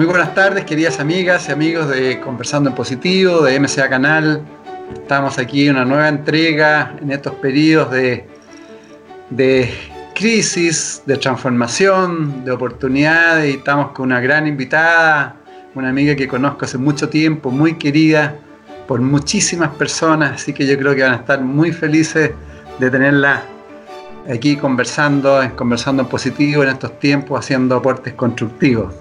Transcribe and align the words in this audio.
Muy 0.00 0.06
buenas 0.06 0.34
tardes, 0.34 0.64
queridas 0.64 0.98
amigas 0.98 1.46
y 1.50 1.52
amigos 1.52 1.86
de 1.90 2.20
Conversando 2.20 2.70
en 2.70 2.74
Positivo, 2.74 3.42
de 3.42 3.60
MCA 3.60 3.90
Canal. 3.90 4.42
Estamos 4.94 5.36
aquí 5.36 5.66
en 5.66 5.76
una 5.76 5.84
nueva 5.84 6.08
entrega 6.08 6.96
en 7.02 7.12
estos 7.12 7.34
periodos 7.34 7.90
de, 7.90 8.26
de 9.28 9.70
crisis, 10.14 11.02
de 11.04 11.18
transformación, 11.18 12.46
de 12.46 12.50
oportunidades 12.50 13.52
y 13.52 13.58
estamos 13.58 13.92
con 13.92 14.06
una 14.06 14.20
gran 14.20 14.46
invitada, 14.46 15.36
una 15.74 15.90
amiga 15.90 16.16
que 16.16 16.26
conozco 16.26 16.64
hace 16.64 16.78
mucho 16.78 17.10
tiempo, 17.10 17.50
muy 17.50 17.74
querida 17.74 18.36
por 18.88 19.02
muchísimas 19.02 19.68
personas, 19.74 20.32
así 20.40 20.54
que 20.54 20.66
yo 20.66 20.78
creo 20.78 20.94
que 20.94 21.02
van 21.02 21.12
a 21.12 21.16
estar 21.16 21.42
muy 21.42 21.72
felices 21.72 22.30
de 22.78 22.90
tenerla 22.90 23.42
aquí 24.32 24.56
conversando, 24.56 25.42
conversando 25.56 26.04
en 26.04 26.08
positivo 26.08 26.62
en 26.62 26.70
estos 26.70 26.98
tiempos, 26.98 27.38
haciendo 27.38 27.76
aportes 27.76 28.14
constructivos. 28.14 28.94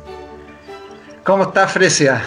¿Cómo 1.29 1.43
está 1.43 1.67
Fresia? 1.67 2.23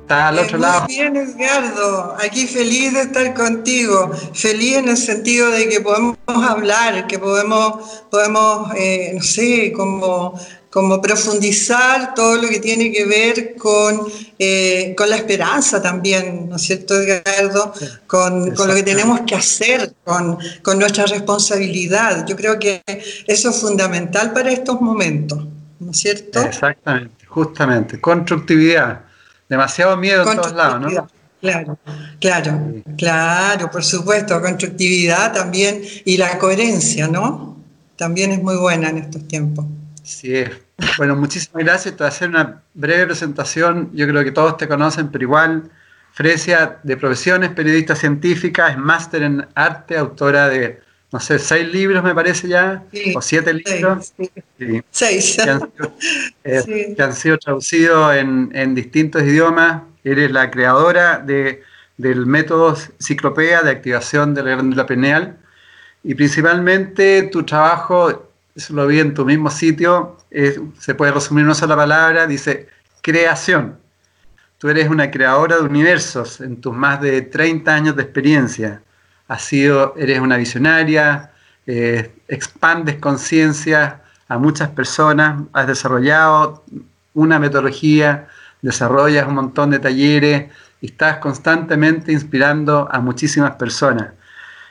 ¿Está 0.00 0.28
al 0.28 0.38
otro 0.38 0.56
lado? 0.56 0.84
Muy 0.84 0.94
bien, 0.94 1.14
Edgardo. 1.16 2.16
Aquí 2.18 2.46
feliz 2.46 2.94
de 2.94 3.02
estar 3.02 3.34
contigo. 3.34 4.10
Feliz 4.32 4.76
en 4.76 4.88
el 4.88 4.96
sentido 4.96 5.50
de 5.50 5.68
que 5.68 5.82
podemos 5.82 6.16
hablar, 6.26 7.06
que 7.06 7.18
podemos, 7.18 8.06
podemos 8.10 8.74
eh, 8.74 9.12
no 9.16 9.22
sé, 9.22 9.70
como, 9.72 10.40
como 10.70 11.02
profundizar 11.02 12.14
todo 12.14 12.36
lo 12.36 12.48
que 12.48 12.58
tiene 12.58 12.90
que 12.90 13.04
ver 13.04 13.54
con, 13.56 14.00
eh, 14.38 14.94
con 14.96 15.10
la 15.10 15.16
esperanza 15.16 15.82
también, 15.82 16.48
¿no 16.48 16.56
es 16.56 16.62
cierto, 16.62 16.94
Edgardo? 16.94 17.74
Con, 18.06 18.54
con 18.54 18.66
lo 18.66 18.74
que 18.74 18.82
tenemos 18.82 19.20
que 19.26 19.34
hacer, 19.34 19.92
con, 20.04 20.38
con 20.62 20.78
nuestra 20.78 21.04
responsabilidad. 21.04 22.24
Yo 22.26 22.34
creo 22.34 22.58
que 22.58 22.82
eso 23.26 23.50
es 23.50 23.60
fundamental 23.60 24.32
para 24.32 24.50
estos 24.50 24.80
momentos, 24.80 25.44
¿no 25.80 25.90
es 25.90 25.98
cierto? 25.98 26.40
Exactamente. 26.40 27.21
Justamente, 27.32 27.98
constructividad. 27.98 29.00
Demasiado 29.48 29.96
miedo 29.96 30.30
en 30.30 30.36
todos 30.36 30.52
lados, 30.52 30.80
¿no? 30.82 31.08
Claro, 31.40 31.78
claro, 32.20 32.74
claro, 32.98 33.70
por 33.70 33.82
supuesto, 33.82 34.40
constructividad 34.40 35.32
también 35.32 35.80
y 36.04 36.18
la 36.18 36.38
coherencia, 36.38 37.08
¿no? 37.08 37.56
También 37.96 38.32
es 38.32 38.42
muy 38.42 38.56
buena 38.56 38.90
en 38.90 38.98
estos 38.98 39.26
tiempos. 39.26 39.64
Sí 40.02 40.36
es. 40.36 40.50
Bueno, 40.98 41.16
muchísimas 41.16 41.64
gracias. 41.64 41.96
Te 41.96 42.04
voy 42.04 42.06
a 42.06 42.08
hacer 42.08 42.28
una 42.28 42.62
breve 42.74 43.06
presentación. 43.06 43.90
Yo 43.94 44.06
creo 44.06 44.22
que 44.24 44.32
todos 44.32 44.58
te 44.58 44.68
conocen, 44.68 45.08
pero 45.08 45.24
igual, 45.24 45.70
Fresia, 46.12 46.78
de 46.82 46.96
profesiones, 46.98 47.50
periodista 47.50 47.96
científica, 47.96 48.68
es 48.68 48.76
máster 48.76 49.22
en 49.22 49.46
arte, 49.54 49.96
autora 49.96 50.48
de 50.48 50.80
no 51.12 51.20
sé, 51.20 51.38
seis 51.38 51.70
libros 51.70 52.02
me 52.02 52.14
parece 52.14 52.48
ya, 52.48 52.84
o 53.14 53.20
siete 53.20 53.52
libros, 53.52 54.14
seis. 54.90 55.36
Eh, 56.44 56.94
que, 56.96 57.02
han, 57.02 57.12
sido 57.12 57.38
traducidos 57.38 58.16
en, 58.16 58.74
distintos 58.74 59.22
idiomas. 59.22 59.82
Eres 60.02 60.32
la 60.32 60.50
creadora 60.50 61.18
de, 61.18 61.62
del 61.96 62.26
método 62.26 62.76
Ciclopea 62.98 63.62
de 63.62 63.70
activación 63.70 64.34
de 64.34 64.42
la 64.42 64.54
glándula 64.54 64.86
pineal 64.86 65.36
y 66.02 66.16
principalmente 66.16 67.22
tu 67.24 67.44
trabajo, 67.44 68.28
eso 68.56 68.74
lo 68.74 68.86
vi 68.88 68.98
en 68.98 69.14
tu 69.14 69.24
mismo 69.24 69.50
sitio, 69.50 70.16
se 70.80 70.94
puede 70.96 71.12
resumir 71.12 71.42
en 71.42 71.46
una 71.46 71.54
sola 71.54 71.76
palabra, 71.76 72.26
dice 72.26 72.68
creación. 73.02 73.78
Tú 74.58 74.68
eres 74.68 74.88
una 74.88 75.10
creadora 75.10 75.56
de 75.56 75.62
universos 75.62 76.40
en 76.40 76.60
tus 76.60 76.74
más 76.74 77.00
de 77.00 77.22
30 77.22 77.72
años 77.72 77.96
de 77.96 78.02
experiencia 78.02 78.82
sido, 79.38 79.94
eres 79.96 80.20
una 80.20 80.36
visionaria, 80.36 81.30
eh, 81.66 82.10
expandes 82.28 82.96
conciencia 82.96 84.02
a 84.28 84.38
muchas 84.38 84.70
personas, 84.70 85.42
has 85.52 85.66
desarrollado 85.66 86.64
una 87.14 87.38
metodología, 87.38 88.28
desarrollas 88.62 89.26
un 89.26 89.34
montón 89.34 89.70
de 89.70 89.78
talleres 89.78 90.50
y 90.80 90.86
estás 90.86 91.18
constantemente 91.18 92.12
inspirando 92.12 92.88
a 92.90 93.00
muchísimas 93.00 93.52
personas. 93.52 94.12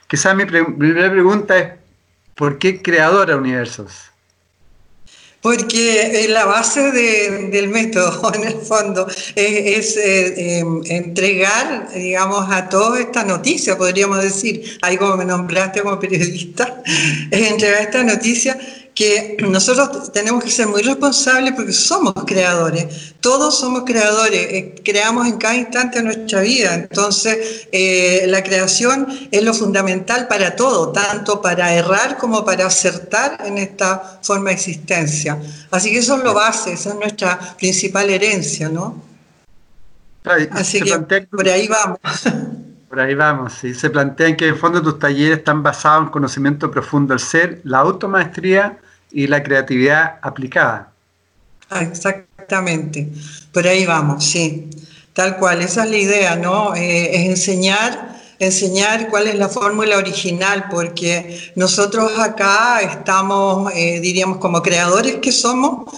Quizás 0.08 0.36
mi 0.36 0.46
primera 0.46 1.10
pregunta 1.10 1.58
es, 1.58 1.74
¿por 2.36 2.58
qué 2.58 2.82
creadora 2.82 3.38
universos? 3.38 4.11
Porque 5.42 6.28
la 6.30 6.46
base 6.46 6.92
del 6.92 7.70
método, 7.70 8.34
en 8.36 8.46
el 8.46 8.62
fondo, 8.62 9.08
es, 9.36 9.98
eh, 9.98 10.60
em, 10.60 10.82
entregar, 10.86 11.90
digamos, 11.94 12.52
a 12.52 12.70
todos 12.70 13.00
esta 13.00 13.24
noticia, 13.24 13.78
podríamos 13.78 14.22
decir, 14.22 14.78
ahí 14.82 14.98
como 14.98 15.18
me 15.18 15.26
nombraste 15.26 15.82
como 15.82 16.00
periodista, 16.00 16.84
es 17.32 17.52
entregar 17.52 17.82
esta 17.82 18.04
noticia 18.04 18.58
que 18.94 19.38
nosotros 19.48 20.12
tenemos 20.12 20.44
que 20.44 20.52
ser 20.52 20.68
muy 20.68 20.82
responsables 20.82 21.54
porque 21.54 21.72
somos 21.72 22.14
creadores, 22.26 23.16
todos 23.20 23.58
somos 23.58 23.84
creadores, 23.86 24.40
eh, 24.52 24.76
creamos 24.84 25.28
en 25.28 25.38
cada 25.38 25.56
instante 25.56 26.00
de 26.00 26.06
nuestra 26.06 26.42
vida, 26.42 26.74
entonces 26.76 27.68
eh, 27.72 28.26
la 28.28 28.44
creación 28.44 29.08
es 29.32 29.44
lo 29.44 29.54
fundamental 29.54 30.28
para 30.28 30.56
todo, 30.56 30.92
tanto 30.92 31.42
para 31.42 31.74
errar 31.74 32.18
como 32.18 32.44
para 32.44 32.68
acertar 32.68 33.42
en 33.46 33.58
esta 33.58 34.20
forma 34.22 34.50
de 34.50 34.56
existencia. 34.56 35.40
Así 35.72 35.92
que 35.92 36.00
eso 36.00 36.18
es 36.18 36.24
lo 36.24 36.34
base, 36.34 36.74
esa 36.74 36.90
es 36.90 36.96
nuestra 36.96 37.56
principal 37.58 38.10
herencia, 38.10 38.70
¿no? 38.70 39.02
Así 40.52 40.82
que 40.82 40.98
por 40.98 41.48
ahí 41.48 41.68
vamos. 41.68 42.00
Por 42.92 43.00
ahí 43.00 43.16
vamos, 43.16 43.54
sí. 43.54 43.74
Se 43.74 43.90
plantean 43.90 44.36
que 44.36 44.44
en 44.44 44.54
el 44.54 44.60
fondo 44.60 44.82
tus 44.82 45.00
talleres 45.00 45.38
están 45.38 45.64
basados 45.64 46.08
en 46.08 46.10
conocimiento 46.10 46.70
profundo 46.70 47.14
del 47.14 47.22
ser, 47.22 47.62
la 47.64 47.78
automaestría 47.78 48.80
y 49.14 49.28
la 49.28 49.42
creatividad 49.42 50.20
aplicada. 50.22 50.92
Ah, 51.70 51.84
exactamente, 51.84 53.08
por 53.54 53.66
ahí 53.66 53.86
vamos, 53.86 54.26
sí. 54.26 54.70
Tal 55.14 55.38
cual, 55.38 55.62
esa 55.62 55.86
es 55.86 55.90
la 55.90 55.98
idea, 55.98 56.36
¿no? 56.36 56.76
Eh, 56.76 57.16
es 57.16 57.30
enseñar, 57.30 58.20
enseñar 58.40 59.08
cuál 59.08 59.28
es 59.28 59.36
la 59.36 59.48
fórmula 59.48 59.98
original, 59.98 60.66
porque 60.70 61.54
nosotros 61.56 62.20
acá 62.20 62.82
estamos, 62.82 63.72
eh, 63.74 64.02
diríamos, 64.02 64.40
como 64.40 64.62
creadores 64.62 65.16
que 65.22 65.32
somos, 65.32 65.90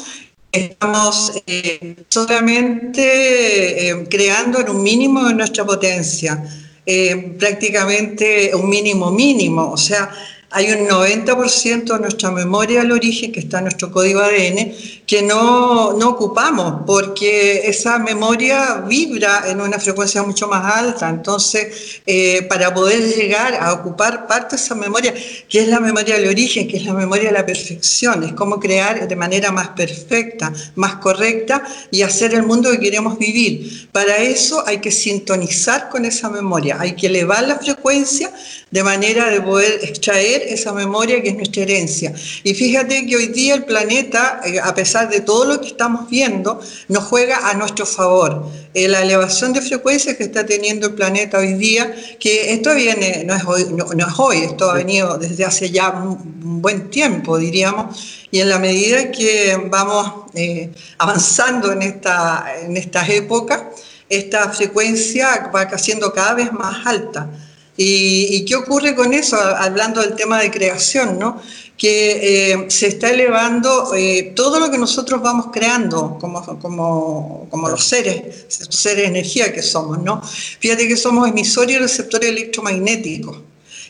estamos 0.51 1.41
eh, 1.47 2.05
solamente 2.09 4.05
creando 4.11 4.59
en 4.59 4.69
un 4.69 4.83
mínimo 4.83 5.25
de 5.25 5.33
nuestra 5.33 5.65
potencia 5.65 6.39
eh, 6.85 7.35
prácticamente 7.39 8.53
un 8.55 8.69
mínimo 8.69 9.11
mínimo, 9.11 9.71
o 9.71 9.77
sea, 9.77 10.11
hay 10.53 10.71
un 10.71 10.87
90% 10.87 11.93
de 11.93 11.99
nuestra 11.99 12.29
memoria 12.29 12.81
al 12.81 12.91
origen, 12.91 13.31
que 13.31 13.39
está 13.39 13.57
en 13.57 13.65
nuestro 13.65 13.91
código 13.91 14.19
ADN, 14.21 14.71
que 15.07 15.23
no, 15.23 15.93
no, 15.93 16.09
ocupamos, 16.09 16.83
porque 16.85 17.67
esa 17.67 17.97
memoria 17.97 18.83
vibra 18.87 19.45
en 19.47 19.61
una 19.61 19.79
frecuencia 19.79 20.21
mucho 20.21 20.47
más 20.47 20.77
alta. 20.77 21.09
Entonces, 21.09 22.01
eh, 22.05 22.43
para 22.43 22.71
poder 22.71 23.01
llegar 23.15 23.55
a 23.55 23.73
ocupar 23.73 24.27
parte 24.27 24.55
de 24.55 24.61
esa 24.61 24.75
memoria, 24.75 25.13
que 25.49 25.59
es 25.59 25.67
la 25.67 25.79
memoria 25.79 26.15
del 26.15 26.27
origen, 26.27 26.67
que 26.67 26.77
es 26.77 26.85
la 26.85 26.93
memoria 26.93 27.29
de 27.29 27.33
la 27.33 27.45
perfección, 27.45 28.23
es 28.23 28.33
como 28.33 28.59
crear 28.59 29.07
de 29.07 29.15
manera 29.15 29.51
más 29.51 29.69
perfecta, 29.69 30.53
más 30.75 30.95
correcta 30.97 31.63
y 31.89 32.03
hacer 32.03 32.35
el 32.35 32.43
mundo 32.43 32.69
que 32.71 32.79
queremos 32.79 33.17
vivir. 33.17 33.89
Para 33.91 34.17
eso 34.17 34.63
hay 34.67 34.77
que 34.77 34.91
sintonizar 34.91 35.89
con 35.89 36.05
esa 36.05 36.29
memoria, 36.29 36.77
hay 36.79 36.93
que 36.93 37.07
elevar 37.07 37.43
la 37.47 37.57
frecuencia 37.57 38.31
de 38.73 38.83
manera 38.83 39.29
de 39.29 39.39
poder 39.39 39.81
extraer 39.83 40.41
esa 40.47 40.73
memoria 40.73 41.21
que 41.21 41.29
es 41.29 41.35
nuestra 41.35 41.61
herencia. 41.61 42.11
Y 42.43 42.55
fíjate 42.55 43.05
que 43.05 43.15
hoy 43.15 43.27
día 43.27 43.53
el 43.53 43.65
planeta, 43.65 44.41
eh, 44.43 44.59
a 44.59 44.73
pesar 44.73 45.11
de 45.11 45.19
todo 45.19 45.45
lo 45.45 45.61
que 45.61 45.67
estamos 45.67 46.09
viendo, 46.09 46.59
nos 46.87 47.03
juega 47.03 47.51
a 47.51 47.53
nuestro 47.53 47.85
favor. 47.85 48.49
Eh, 48.73 48.87
la 48.87 49.03
elevación 49.03 49.53
de 49.53 49.61
frecuencias 49.61 50.17
que 50.17 50.23
está 50.23 50.43
teniendo 50.43 50.87
el 50.87 50.95
planeta 50.95 51.37
hoy 51.37 51.53
día, 51.53 51.93
que 52.19 52.51
esto 52.51 52.73
viene, 52.73 53.23
no 53.23 53.35
es 53.35 53.43
hoy, 53.45 53.67
no, 53.69 53.85
es 53.91 54.13
hoy 54.17 54.37
esto 54.37 54.71
ha 54.71 54.73
venido 54.73 55.19
desde 55.19 55.45
hace 55.45 55.69
ya 55.69 55.91
un, 55.91 56.61
buen 56.63 56.89
tiempo, 56.89 57.37
diríamos, 57.37 58.25
y 58.31 58.39
en 58.39 58.49
la 58.49 58.57
medida 58.57 59.11
que 59.11 59.55
vamos 59.69 60.31
eh, 60.33 60.71
avanzando 60.97 61.71
en, 61.73 61.83
esta, 61.83 62.45
en 62.63 62.75
estas 62.75 63.07
épocas, 63.09 63.61
esta 64.09 64.49
frecuencia 64.49 65.51
va 65.53 65.77
siendo 65.77 66.11
cada 66.11 66.33
vez 66.33 66.51
más 66.51 66.87
alta. 66.87 67.29
¿Y, 67.75 68.45
qué 68.45 68.55
ocurre 68.55 68.95
con 68.95 69.13
eso? 69.13 69.35
Hablando 69.35 70.01
del 70.01 70.15
tema 70.15 70.39
de 70.39 70.51
creación, 70.51 71.17
¿no? 71.17 71.41
Que 71.75 72.51
eh, 72.51 72.65
se 72.69 72.87
está 72.87 73.09
elevando 73.09 73.95
eh, 73.95 74.33
todo 74.35 74.59
lo 74.59 74.69
que 74.69 74.77
nosotros 74.77 75.21
vamos 75.23 75.47
creando 75.51 76.17
como, 76.19 76.59
como, 76.59 77.47
como 77.49 77.69
los 77.69 77.83
seres, 77.83 78.45
seres 78.47 79.03
de 79.03 79.05
energía 79.05 79.51
que 79.51 79.63
somos, 79.63 79.99
¿no? 80.03 80.21
Fíjate 80.23 80.87
que 80.87 80.95
somos 80.95 81.27
emisores 81.27 81.75
y 81.75 81.79
receptores 81.79 82.29
electromagnéticos. 82.29 83.37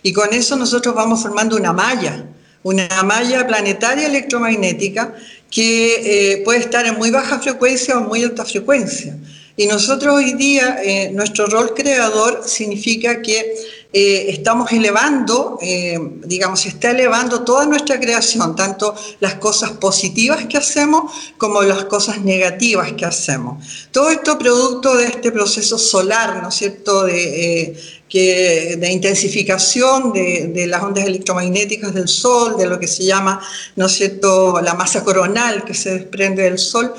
Y 0.01 0.13
con 0.13 0.33
eso 0.33 0.55
nosotros 0.55 0.95
vamos 0.95 1.21
formando 1.21 1.57
una 1.57 1.73
malla, 1.73 2.25
una 2.63 2.87
malla 3.03 3.45
planetaria 3.45 4.07
electromagnética 4.07 5.13
que 5.51 6.33
eh, 6.33 6.41
puede 6.43 6.59
estar 6.59 6.85
en 6.85 6.95
muy 6.95 7.11
baja 7.11 7.39
frecuencia 7.39 7.97
o 7.97 8.01
muy 8.01 8.23
alta 8.23 8.45
frecuencia. 8.45 9.17
Y 9.55 9.67
nosotros 9.67 10.15
hoy 10.15 10.33
día, 10.33 10.79
eh, 10.83 11.11
nuestro 11.13 11.45
rol 11.45 11.75
creador 11.75 12.41
significa 12.43 13.21
que 13.21 13.53
eh, 13.95 14.25
estamos 14.29 14.71
elevando, 14.71 15.59
eh, 15.61 15.99
digamos, 16.25 16.61
se 16.61 16.69
está 16.69 16.89
elevando 16.89 17.43
toda 17.43 17.67
nuestra 17.67 17.99
creación, 17.99 18.55
tanto 18.55 18.95
las 19.19 19.35
cosas 19.35 19.73
positivas 19.73 20.47
que 20.47 20.57
hacemos 20.57 21.13
como 21.37 21.61
las 21.61 21.85
cosas 21.85 22.21
negativas 22.21 22.93
que 22.93 23.05
hacemos. 23.05 23.87
Todo 23.91 24.09
esto 24.09 24.39
producto 24.39 24.95
de 24.95 25.05
este 25.05 25.31
proceso 25.31 25.77
solar, 25.77 26.41
¿no 26.41 26.49
es 26.49 26.55
cierto?, 26.55 27.03
de, 27.03 27.77
que, 28.09 28.77
de 28.79 28.91
intensificación 28.91 30.11
de, 30.13 30.47
de, 30.47 30.65
las 30.65 30.81
ondas 30.81 31.05
electromagnéticas 31.05 31.93
del 31.93 32.07
Sol, 32.07 32.57
de 32.57 32.65
lo 32.65 32.79
que 32.79 32.87
se 32.87 33.03
llama, 33.03 33.39
¿no 33.75 33.85
es 33.85 33.91
cierto?, 33.91 34.59
la 34.61 34.73
masa 34.73 35.03
coronal 35.03 35.63
que 35.63 35.75
se 35.75 35.91
desprende 35.91 36.41
del 36.41 36.57
Sol 36.57 36.91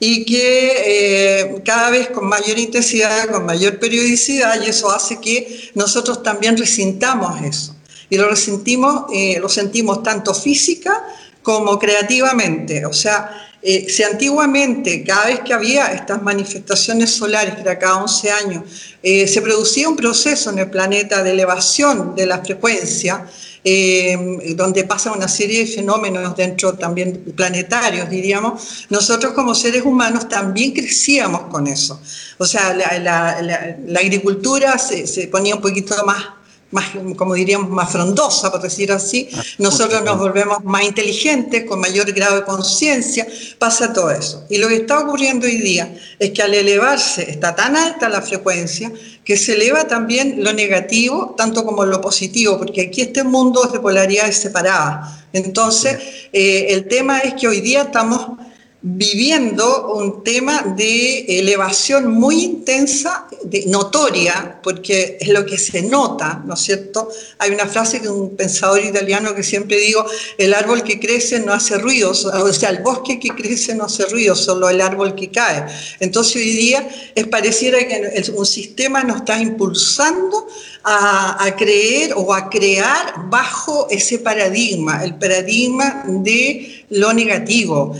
y 0.00 0.24
que 0.24 1.40
eh, 1.40 1.62
cada 1.64 1.90
vez 1.90 2.08
con 2.10 2.26
mayor 2.26 2.58
intensidad, 2.58 3.28
con 3.30 3.44
mayor 3.44 3.78
periodicidad, 3.78 4.62
y 4.62 4.68
eso 4.68 4.90
hace 4.90 5.20
que 5.20 5.70
nosotros 5.74 6.22
también 6.22 6.56
resintamos 6.56 7.42
eso. 7.42 7.74
Y 8.08 8.16
lo 8.16 8.28
resentimos, 8.28 9.06
eh, 9.12 9.38
lo 9.40 9.48
sentimos 9.48 10.02
tanto 10.02 10.32
física 10.34 11.04
como 11.42 11.78
creativamente. 11.78 12.86
O 12.86 12.92
sea, 12.92 13.50
eh, 13.60 13.86
si 13.88 14.04
antiguamente, 14.04 15.02
cada 15.02 15.26
vez 15.26 15.40
que 15.40 15.52
había 15.52 15.92
estas 15.92 16.22
manifestaciones 16.22 17.10
solares, 17.10 17.56
que 17.56 17.62
era 17.62 17.78
cada 17.78 17.96
11 17.96 18.30
años, 18.30 18.62
se 19.02 19.42
producía 19.42 19.88
un 19.88 19.96
proceso 19.96 20.50
en 20.50 20.58
el 20.58 20.70
planeta 20.70 21.22
de 21.22 21.30
elevación 21.30 22.14
de 22.14 22.26
la 22.26 22.44
frecuencia, 22.44 23.26
eh, 23.70 24.54
donde 24.54 24.84
pasa 24.84 25.12
una 25.12 25.28
serie 25.28 25.60
de 25.60 25.66
fenómenos 25.66 26.34
dentro 26.36 26.72
también 26.74 27.34
planetarios, 27.36 28.08
diríamos, 28.08 28.86
nosotros 28.88 29.34
como 29.34 29.54
seres 29.54 29.82
humanos 29.84 30.26
también 30.28 30.72
crecíamos 30.72 31.42
con 31.50 31.66
eso. 31.66 32.00
O 32.38 32.46
sea, 32.46 32.72
la, 32.72 33.98
agricultura 33.98 34.78
se, 34.78 35.26
ponía 35.28 35.54
un 35.56 35.60
poquito 35.60 35.94
más 36.06 36.24
más, 36.70 36.86
como 37.16 37.34
diríamos, 37.34 37.70
más 37.70 37.90
frondosa, 37.90 38.50
por 38.50 38.60
decir 38.60 38.92
así, 38.92 39.28
ah, 39.34 39.42
nosotros 39.58 40.02
nos 40.02 40.18
volvemos 40.18 40.62
más 40.64 40.82
inteligentes, 40.82 41.64
con 41.64 41.80
mayor 41.80 42.12
grado 42.12 42.36
de 42.36 42.44
conciencia, 42.44 43.26
pasa 43.58 43.92
todo 43.92 44.10
eso. 44.10 44.44
Y 44.50 44.58
lo 44.58 44.68
que 44.68 44.76
está 44.76 44.98
ocurriendo 44.98 45.46
hoy 45.46 45.56
día 45.56 45.96
es 46.18 46.30
que 46.30 46.42
al 46.42 46.52
elevarse, 46.52 47.30
está 47.30 47.54
tan 47.54 47.76
alta 47.76 48.08
la 48.08 48.20
frecuencia, 48.20 48.92
que 49.24 49.36
se 49.36 49.54
eleva 49.54 49.86
también 49.86 50.42
lo 50.44 50.52
negativo, 50.52 51.34
tanto 51.36 51.64
como 51.64 51.84
lo 51.84 52.00
positivo, 52.00 52.58
porque 52.58 52.82
aquí 52.82 53.02
este 53.02 53.24
mundo 53.24 53.64
es 53.64 53.72
de 53.72 53.80
polaridades 53.80 54.36
separadas. 54.36 55.18
Entonces, 55.32 55.98
eh, 56.32 56.66
el 56.70 56.88
tema 56.88 57.18
es 57.20 57.34
que 57.34 57.48
hoy 57.48 57.60
día 57.60 57.82
estamos 57.82 58.38
viviendo 58.80 59.92
un 59.94 60.22
tema 60.22 60.62
de 60.76 61.40
elevación 61.40 62.12
muy 62.12 62.44
intensa, 62.44 63.26
de, 63.42 63.64
notoria, 63.66 64.60
porque 64.62 65.18
es 65.20 65.28
lo 65.28 65.44
que 65.44 65.58
se 65.58 65.82
nota, 65.82 66.42
¿no 66.46 66.54
es 66.54 66.60
cierto? 66.60 67.08
Hay 67.38 67.50
una 67.50 67.66
frase 67.66 67.98
de 67.98 68.08
un 68.08 68.36
pensador 68.36 68.84
italiano 68.84 69.34
que 69.34 69.42
siempre 69.42 69.78
digo, 69.78 70.04
el 70.36 70.54
árbol 70.54 70.84
que 70.84 71.00
crece 71.00 71.40
no 71.40 71.52
hace 71.52 71.76
ruido, 71.78 72.10
o 72.10 72.52
sea, 72.52 72.70
el 72.70 72.82
bosque 72.82 73.18
que 73.18 73.30
crece 73.30 73.74
no 73.74 73.84
hace 73.84 74.04
ruido, 74.06 74.36
solo 74.36 74.68
el 74.68 74.80
árbol 74.80 75.16
que 75.16 75.28
cae. 75.28 75.66
Entonces 75.98 76.36
hoy 76.36 76.50
día 76.50 76.88
es 77.16 77.26
pareciera 77.26 77.78
que 77.78 78.30
un 78.32 78.46
sistema 78.46 79.02
nos 79.02 79.18
está 79.18 79.40
impulsando 79.40 80.46
a, 80.84 81.54
creer 81.56 82.12
o 82.16 82.32
a 82.32 82.48
crear 82.48 83.28
bajo 83.28 83.88
ese 83.90 84.18
paradigma, 84.18 85.04
el 85.04 85.16
paradigma 85.16 86.04
de 86.06 86.84
lo 86.90 87.12
negativo, 87.12 87.94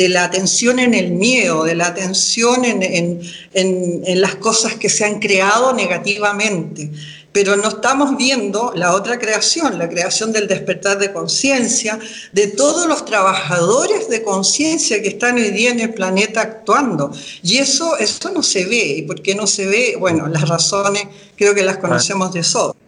de, 0.00 0.08
la 0.08 0.24
atención 0.24 0.78
en 0.78 0.94
el 0.94 1.10
miedo, 1.12 1.64
de 1.64 1.74
la 1.74 1.86
atención 1.86 2.64
en, 2.64 3.20
en 3.52 4.20
las 4.20 4.36
cosas 4.36 4.74
que 4.74 4.88
se 4.88 5.04
han 5.04 5.20
creado 5.20 5.72
negativamente 5.72 6.90
pero 7.32 7.56
no 7.56 7.68
estamos 7.68 8.16
viendo 8.16 8.72
la 8.74 8.92
otra 8.92 9.18
creación, 9.18 9.78
la 9.78 9.88
creación 9.88 10.32
del 10.32 10.48
despertar 10.48 10.98
de 10.98 11.12
conciencia, 11.12 11.98
de 12.32 12.48
todos 12.48 12.86
los 12.86 13.04
trabajadores 13.04 14.08
de 14.08 14.22
conciencia 14.22 15.00
que 15.00 15.08
están 15.08 15.36
hoy 15.36 15.50
día 15.50 15.70
en 15.70 15.80
el 15.80 15.94
planeta 15.94 16.40
actuando. 16.40 17.12
Y 17.42 17.58
eso, 17.58 17.96
eso 17.98 18.30
no 18.30 18.42
se 18.42 18.64
ve. 18.64 18.96
¿Y 18.98 19.02
por 19.02 19.22
qué 19.22 19.34
no 19.34 19.46
se 19.46 19.66
ve? 19.66 19.96
Bueno, 19.98 20.26
las 20.26 20.48
razones 20.48 21.04
creo 21.36 21.54
que 21.54 21.62
las 21.62 21.76
conocemos 21.76 22.32
de 22.32 22.42
sobra. 22.42 22.78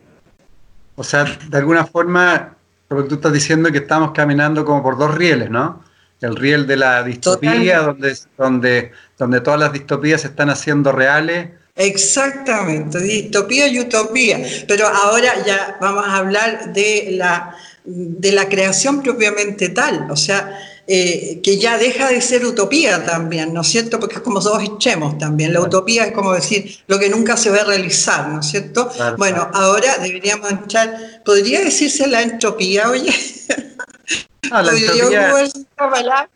O 0.97 1.05
sea, 1.05 1.25
de 1.25 1.59
alguna 1.59 1.87
forma, 1.87 2.57
lo 2.89 3.03
que 3.03 3.09
tú 3.09 3.15
estás 3.17 3.33
diciendo 3.33 3.69
es 3.69 3.73
que 3.73 3.79
estamos 3.79 4.11
caminando 4.11 4.65
como 4.65 4.83
por 4.83 4.99
dos 4.99 5.15
rieles, 5.15 5.51
¿no? 5.51 5.85
El 6.23 6.37
riel 6.37 6.67
de 6.67 6.77
la 6.77 7.03
distopía, 7.03 7.81
donde, 7.81 8.17
donde, 8.39 8.93
donde 9.19 9.41
todas 9.41 9.61
las 9.61 9.73
distopías 9.73 10.23
se 10.23 10.29
están 10.29 10.51
haciendo 10.51 10.93
reales 10.93 11.49
Exactamente, 11.75 13.01
distopía 13.01 13.67
y 13.69 13.81
utopía. 13.81 14.41
Pero 14.69 14.89
ahora 14.89 15.45
ya 15.45 15.79
vamos 15.81 16.05
a 16.07 16.19
hablar 16.19 16.73
de 16.73 17.09
la, 17.13 17.57
de 17.85 18.33
la 18.33 18.49
creación 18.49 19.03
propiamente 19.03 19.71
tal, 19.71 20.11
o 20.11 20.17
sea, 20.17 20.59
eh, 20.87 21.41
que 21.43 21.59
ya 21.59 21.79
deja 21.79 22.11
de 22.11 22.21
ser 22.21 22.45
utopía 22.45 23.07
también, 23.07 23.55
¿no 23.55 23.63
es 23.63 23.69
cierto? 23.69 23.99
Porque 23.99 24.17
es 24.17 24.21
como 24.21 24.41
dos 24.41 24.63
extremos 24.63 25.17
también. 25.17 25.53
La 25.53 25.61
utopía 25.61 26.05
es 26.05 26.13
como 26.13 26.35
decir 26.35 26.79
lo 26.89 26.99
que 26.99 27.09
nunca 27.09 27.37
se 27.37 27.51
va 27.51 27.59
a 27.59 27.65
realizar, 27.65 28.29
¿no 28.29 28.41
es 28.41 28.47
cierto? 28.47 28.91
bueno, 29.17 29.49
ahora 29.55 29.97
deberíamos 29.99 30.51
entrar, 30.51 31.23
¿podría 31.25 31.61
decirse 31.61 32.07
la 32.07 32.21
entropía, 32.21 32.91
oye? 32.91 33.15
Ah, 34.51 34.63
la 34.63 34.73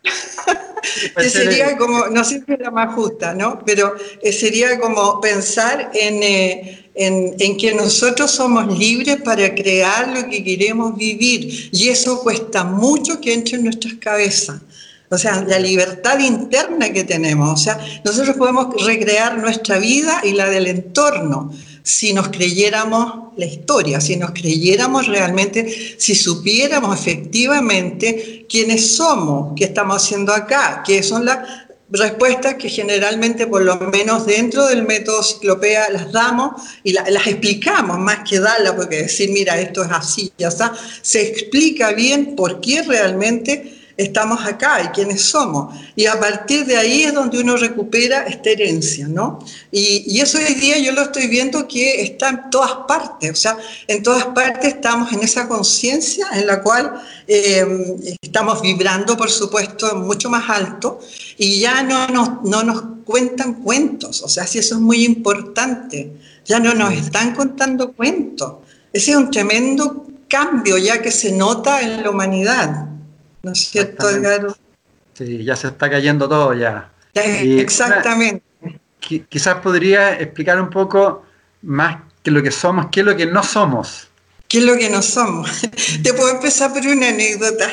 que 1.17 1.29
sería 1.29 1.77
como, 1.77 2.07
no 2.07 2.23
sé 2.23 2.41
si 2.45 2.53
es 2.53 2.59
la 2.59 2.71
más 2.71 2.95
justa, 2.95 3.33
¿no? 3.33 3.59
Pero 3.65 3.95
eh, 4.21 4.31
sería 4.31 4.79
como 4.79 5.19
pensar 5.19 5.91
eh, 5.93 6.89
en, 6.95 7.35
en, 7.37 7.57
que 7.57 7.75
nosotros 7.75 8.31
somos 8.31 8.77
libres 8.77 9.21
para 9.21 9.53
crear 9.53 10.07
lo 10.07 10.29
que 10.29 10.43
queremos 10.43 10.95
vivir. 10.95 11.69
Y 11.73 11.89
eso 11.89 12.21
cuesta 12.21 12.63
mucho 12.63 13.19
que 13.19 13.33
entre 13.33 13.57
en 13.57 13.65
nuestras 13.65 13.95
cabezas. 13.95 14.61
O 15.09 15.17
sea, 15.17 15.41
la 15.41 15.59
libertad 15.59 16.19
interna 16.19 16.91
que 16.91 17.03
tenemos. 17.03 17.59
O 17.59 17.63
sea, 17.63 17.79
nosotros 18.03 18.35
podemos 18.35 18.85
recrear 18.85 19.37
nuestra 19.37 19.79
vida 19.79 20.21
y 20.23 20.31
la 20.31 20.49
del 20.49 20.67
entorno 20.67 21.53
si 21.87 22.11
nos 22.11 22.27
creyéramos 22.27 23.33
la 23.37 23.45
historia, 23.45 24.01
si 24.01 24.17
nos 24.17 24.31
creyéramos 24.31 25.07
realmente, 25.07 25.95
si 25.97 26.15
supiéramos 26.15 26.99
efectivamente 26.99 28.45
quiénes 28.49 28.97
somos, 28.97 29.53
qué 29.55 29.63
estamos 29.63 30.03
haciendo 30.03 30.33
acá, 30.33 30.83
qué 30.85 31.01
son 31.01 31.23
las 31.23 31.47
respuestas 31.89 32.55
que 32.55 32.67
generalmente, 32.67 33.47
por 33.47 33.61
lo 33.61 33.77
menos 33.77 34.25
dentro 34.25 34.67
del 34.67 34.83
método 34.83 35.23
ciclopea, 35.23 35.89
las 35.89 36.11
damos 36.11 36.61
y 36.83 36.91
las 36.91 37.25
explicamos, 37.25 37.97
más 37.99 38.29
que 38.29 38.41
darlas, 38.41 38.73
porque 38.73 39.03
decir, 39.03 39.29
mira, 39.29 39.57
esto 39.57 39.85
es 39.85 39.91
así, 39.91 40.33
ya 40.37 40.49
está, 40.49 40.73
se 41.01 41.25
explica 41.25 41.93
bien 41.93 42.35
por 42.35 42.59
qué 42.59 42.81
realmente 42.81 43.76
estamos 43.97 44.45
acá 44.45 44.83
y 44.83 44.87
quiénes 44.89 45.23
somos. 45.23 45.75
Y 45.95 46.05
a 46.05 46.19
partir 46.19 46.65
de 46.65 46.77
ahí 46.77 47.03
es 47.03 47.13
donde 47.13 47.39
uno 47.39 47.57
recupera 47.57 48.23
esta 48.23 48.51
herencia, 48.51 49.07
¿no? 49.07 49.39
Y, 49.71 50.19
eso 50.21 50.37
hoy 50.37 50.53
día 50.55 50.77
yo 50.77 50.91
lo 50.91 51.03
estoy 51.03 51.27
viendo 51.27 51.67
que 51.67 52.01
está 52.01 52.29
en 52.29 52.49
todas 52.49 52.71
partes, 52.87 53.31
o 53.31 53.35
sea, 53.35 53.57
en 53.87 54.03
todas 54.03 54.25
partes 54.25 54.73
estamos 54.75 55.11
en 55.13 55.21
esa 55.21 55.47
conciencia 55.47 56.27
en 56.33 56.47
la 56.47 56.61
cual 56.61 57.01
em, 57.27 57.95
estamos 58.21 58.61
vibrando, 58.61 59.15
por 59.15 59.29
supuesto, 59.29 59.95
mucho 59.95 60.29
más 60.29 60.49
alto 60.49 60.99
y 61.37 61.59
ya 61.59 61.83
no 61.83 62.07
nos, 62.07 62.43
no 62.43 62.63
nos 62.63 62.83
cuentan 63.05 63.61
cuentos, 63.61 64.21
o 64.21 64.27
sea, 64.27 64.45
si 64.45 64.59
eso 64.59 64.75
es 64.75 64.81
muy 64.81 65.05
importante, 65.05 66.11
ya 66.45 66.59
no 66.59 66.73
nos 66.73 66.93
están 66.93 67.35
contando 67.35 67.93
cuentos. 67.93 68.55
Ese 68.91 69.11
es 69.11 69.17
un 69.17 69.29
tremendo 69.31 70.07
cambio 70.27 70.77
ya 70.77 71.01
que 71.01 71.11
se 71.11 71.31
nota 71.31 71.81
en 71.81 72.03
la 72.03 72.09
humanidad. 72.09 72.86
¿No 73.47 73.53
es 73.53 73.69
cierto, 73.69 74.09
Edgar? 74.09 74.47
Sí, 75.13 75.43
ya 75.43 75.55
se 75.55 75.67
está 75.67 75.89
cayendo 75.89 76.29
todo 76.29 76.53
ya. 76.53 76.91
exactamente. 77.13 78.43
quizás 79.29 79.55
podría 79.61 80.19
explicar 80.19 80.61
un 80.61 80.69
poco 80.69 81.25
más 81.63 82.01
que 82.23 82.31
lo 82.31 82.43
que 82.43 82.51
somos, 82.51 82.87
qué 82.91 82.99
es 82.99 83.05
lo 83.05 83.15
que 83.15 83.25
no 83.25 83.41
somos. 83.41 84.09
¿Qué 84.47 84.59
es 84.59 84.63
lo 84.63 84.77
que 84.77 84.89
no 84.89 85.01
somos? 85.01 85.49
Te 86.03 86.13
puedo 86.13 86.29
empezar 86.29 86.73
por 86.73 86.85
una 86.85 87.09
anécdota. 87.09 87.69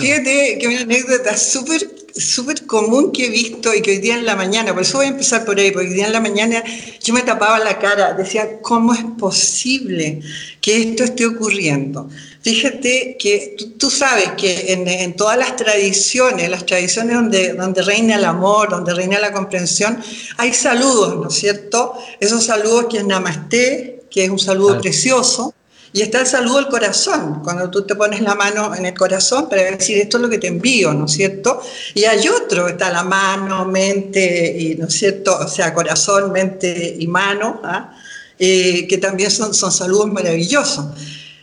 Fíjate 0.00 0.58
que 0.60 0.68
una 0.68 0.80
anécdota 0.80 1.36
súper 1.36 1.88
súper 2.18 2.66
común 2.66 3.12
que 3.12 3.26
he 3.26 3.30
visto 3.30 3.74
y 3.74 3.82
que 3.82 3.92
hoy 3.92 3.98
día 3.98 4.14
en 4.14 4.26
la 4.26 4.36
mañana, 4.36 4.72
por 4.72 4.82
eso 4.82 4.98
voy 4.98 5.06
a 5.06 5.10
empezar 5.10 5.44
por 5.44 5.58
ahí, 5.58 5.70
porque 5.70 5.88
hoy 5.88 5.94
día 5.94 6.06
en 6.06 6.12
la 6.12 6.20
mañana 6.20 6.62
yo 7.02 7.14
me 7.14 7.22
tapaba 7.22 7.58
la 7.58 7.78
cara, 7.78 8.14
decía, 8.14 8.60
¿cómo 8.62 8.94
es 8.94 9.04
posible 9.18 10.20
que 10.60 10.82
esto 10.82 11.04
esté 11.04 11.26
ocurriendo? 11.26 12.08
Fíjate 12.42 13.16
que 13.18 13.56
tú, 13.78 13.90
sabes 13.90 14.30
que 14.36 14.72
en, 14.72 15.16
todas 15.16 15.36
las 15.36 15.56
tradiciones, 15.56 16.48
las 16.48 16.64
tradiciones 16.64 17.16
donde, 17.16 17.54
donde 17.54 17.82
reina 17.82 18.14
el 18.14 18.24
amor, 18.24 18.70
donde 18.70 18.94
reina 18.94 19.18
la 19.18 19.32
comprensión, 19.32 20.00
hay 20.36 20.54
saludos, 20.54 21.16
¿no 21.16 21.28
es 21.28 21.34
cierto? 21.34 21.94
Esos 22.20 22.44
saludos 22.44 22.86
que 22.88 22.98
es 22.98 23.04
Namaste, 23.04 24.04
que 24.10 24.24
es 24.24 24.30
un 24.30 24.38
saludo 24.38 24.80
precioso, 24.80 25.55
y 25.96 26.02
está 26.02 26.20
el 26.20 26.26
saludo 26.26 26.58
al 26.58 26.68
corazón, 26.68 27.40
cuando 27.42 27.70
tú 27.70 27.86
te 27.86 27.94
pones 27.94 28.20
la 28.20 28.34
mano 28.34 28.74
en 28.74 28.84
el 28.84 28.92
corazón 28.92 29.48
para 29.48 29.62
decir 29.62 29.96
esto 29.96 30.18
es 30.18 30.22
lo 30.24 30.28
que 30.28 30.36
te 30.36 30.48
envío, 30.48 30.92
¿no 30.92 31.06
es 31.06 31.12
cierto? 31.12 31.58
Y 31.94 32.04
hay 32.04 32.28
otro, 32.28 32.68
está 32.68 32.92
la 32.92 33.02
mano, 33.02 33.64
mente, 33.64 34.54
y, 34.58 34.74
¿no 34.74 34.88
es 34.88 34.92
cierto? 34.92 35.38
O 35.38 35.48
sea, 35.48 35.72
corazón, 35.72 36.32
mente 36.32 36.94
y 36.98 37.06
mano, 37.06 37.62
¿ah? 37.64 37.96
eh, 38.38 38.86
que 38.86 38.98
también 38.98 39.30
son, 39.30 39.54
son 39.54 39.72
saludos 39.72 40.12
maravillosos. 40.12 40.84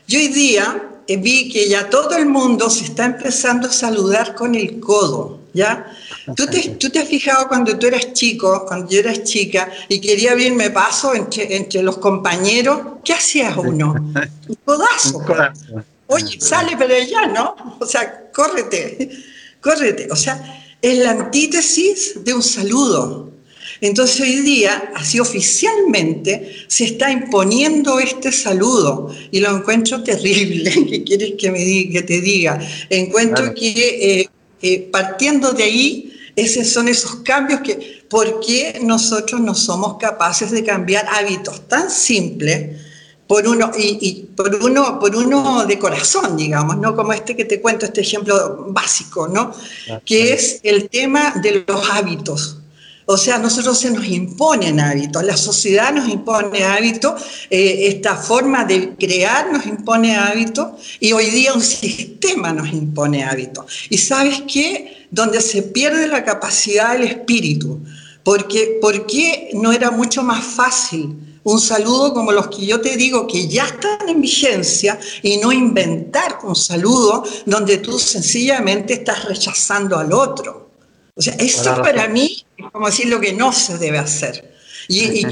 Y 0.06 0.18
hoy 0.18 0.28
día 0.28 1.00
eh, 1.08 1.18
vi 1.18 1.52
que 1.52 1.68
ya 1.68 1.90
todo 1.90 2.16
el 2.16 2.28
mundo 2.28 2.70
se 2.70 2.84
está 2.84 3.06
empezando 3.06 3.70
a 3.70 3.72
saludar 3.72 4.36
con 4.36 4.54
el 4.54 4.80
codo, 4.80 5.40
¿ya? 5.54 5.86
¿Tú 6.36 6.48
te, 6.48 6.70
¿Tú 6.80 6.90
te, 6.90 7.00
has 7.00 7.08
fijado 7.08 7.48
cuando 7.48 7.78
tú 7.78 7.88
eras 7.88 8.14
chico, 8.14 8.66
cuando 8.68 8.90
yo 8.90 9.00
era 9.00 9.24
chica, 9.24 9.70
y 9.88 10.00
quería 10.00 10.32
abrirme 10.32 10.70
paso 10.72 11.14
entre, 11.14 11.56
entre 11.56 11.84
los 11.84 11.98
compañeros? 11.98 12.80
¿Qué 13.04 13.14
hacías 13.14 13.56
uno? 13.58 13.94
Un 14.48 14.56
codazo. 14.66 15.24
Oye, 16.08 16.40
sale 16.40 16.76
para 16.78 16.96
allá, 16.96 17.28
¿no? 17.28 17.78
O 17.80 17.86
sea, 17.86 18.30
córrete, 18.32 19.10
córrete. 19.62 20.08
O 20.12 20.16
sea, 20.16 20.64
es 20.82 20.98
la 21.00 21.12
antítesis 21.12 22.24
de 22.24 22.34
un 22.34 22.44
saludo. 22.44 23.32
Entonces 23.82 24.22
hoy 24.22 24.42
día, 24.42 24.92
así 24.96 25.20
oficialmente, 25.20 26.56
se 26.68 26.86
está 26.86 27.12
imponiendo 27.12 28.00
este 28.00 28.32
saludo 28.32 29.14
y 29.32 29.40
lo 29.40 29.58
encuentro 29.58 30.04
terrible. 30.04 30.72
¿Qué 30.90 31.04
quieres 31.04 31.34
que, 31.38 31.52
me 31.52 31.60
diga, 31.60 32.00
que 32.00 32.08
te 32.08 32.22
diga? 32.22 32.60
Encuentro 32.90 33.54
que 33.54 34.22
eh, 34.22 34.30
eh, 34.64 34.90
partiendo 34.92 35.52
de 35.52 35.64
ahí, 35.64 36.14
esos 36.36 36.68
son 36.68 36.88
esos 36.88 37.18
cambios 37.18 37.62
que, 37.62 38.06
¿por 38.10 38.40
qué 38.40 38.80
nosotros 38.82 39.40
no 39.42 39.54
somos 39.54 39.98
capaces 39.98 40.52
de 40.52 40.64
cambiar 40.64 41.06
hábitos 41.10 41.68
tan 41.68 41.92
simples 41.92 42.82
por 43.28 43.48
uno, 43.48 43.72
y, 43.78 44.26
por 44.36 44.56
uno, 44.56 45.00
por 45.00 45.16
uno 45.16 45.66
de 45.66 45.78
corazón, 45.78 46.38
digamos, 46.38 46.78
¿no? 46.78 46.96
Como 46.96 47.14
este 47.14 47.36
que 47.36 47.46
te 47.46 47.62
cuento, 47.62 47.86
este 47.86 48.02
ejemplo 48.02 48.68
básico, 48.70 49.28
¿no? 49.28 49.54
Que 50.06 50.34
es 50.34 50.60
el 50.64 50.90
tema 50.90 51.34
de 51.42 51.64
los 51.68 51.90
hábitos. 51.90 52.60
O 53.06 53.18
sea, 53.18 53.38
nosotros 53.38 53.78
se 53.78 53.92
nos 53.92 54.08
imponen 54.08 54.80
hábitos, 54.80 55.24
la 55.24 55.36
sociedad 55.36 55.94
nos 55.94 56.08
impone 56.08 56.64
hábitos, 56.64 57.22
eh, 57.50 57.88
esta 57.88 58.16
forma 58.16 58.64
de 58.64 58.96
crear 58.96 59.52
nos 59.52 59.66
impone 59.66 60.16
hábitos 60.16 60.68
y 61.00 61.12
hoy 61.12 61.26
día 61.26 61.54
un 61.54 61.62
sistema 61.62 62.54
nos 62.54 62.72
impone 62.72 63.24
hábitos. 63.24 63.66
Y 63.90 63.98
sabes 63.98 64.44
qué? 64.52 65.08
Donde 65.12 65.42
se 65.42 65.64
pierde 65.64 66.08
la 66.08 66.24
capacidad 66.24 66.94
del 66.94 67.04
espíritu. 67.04 67.82
Porque, 68.24 68.80
¿Por 68.82 69.06
qué 69.06 69.50
no 69.54 69.74
era 69.74 69.92
mucho 69.92 70.24
más 70.24 70.44
fácil 70.44 71.18
un 71.44 71.60
saludo 71.60 72.14
como 72.14 72.32
los 72.32 72.48
que 72.48 72.66
yo 72.66 72.80
te 72.80 72.96
digo 72.96 73.28
que 73.28 73.50
ya 73.50 73.66
están 73.66 74.08
en 74.08 74.22
vigencia 74.22 74.98
y 75.22 75.36
no 75.38 75.52
inventar 75.52 76.40
un 76.44 76.56
saludo 76.56 77.26
donde 77.46 77.80
tú 77.80 78.00
sencillamente 78.00 78.94
estás 78.94 79.26
rechazando 79.26 79.98
al 79.98 80.14
otro? 80.14 80.70
O 81.16 81.22
sea, 81.22 81.34
esto 81.34 81.82
para 81.82 82.08
mí 82.08 82.43
es 82.58 82.72
como 82.72 82.88
decir 82.88 83.08
lo 83.08 83.20
que 83.20 83.34
no 83.34 83.52
se 83.52 83.78
debe 83.78 83.98
hacer. 83.98 84.54
Y, 84.88 85.26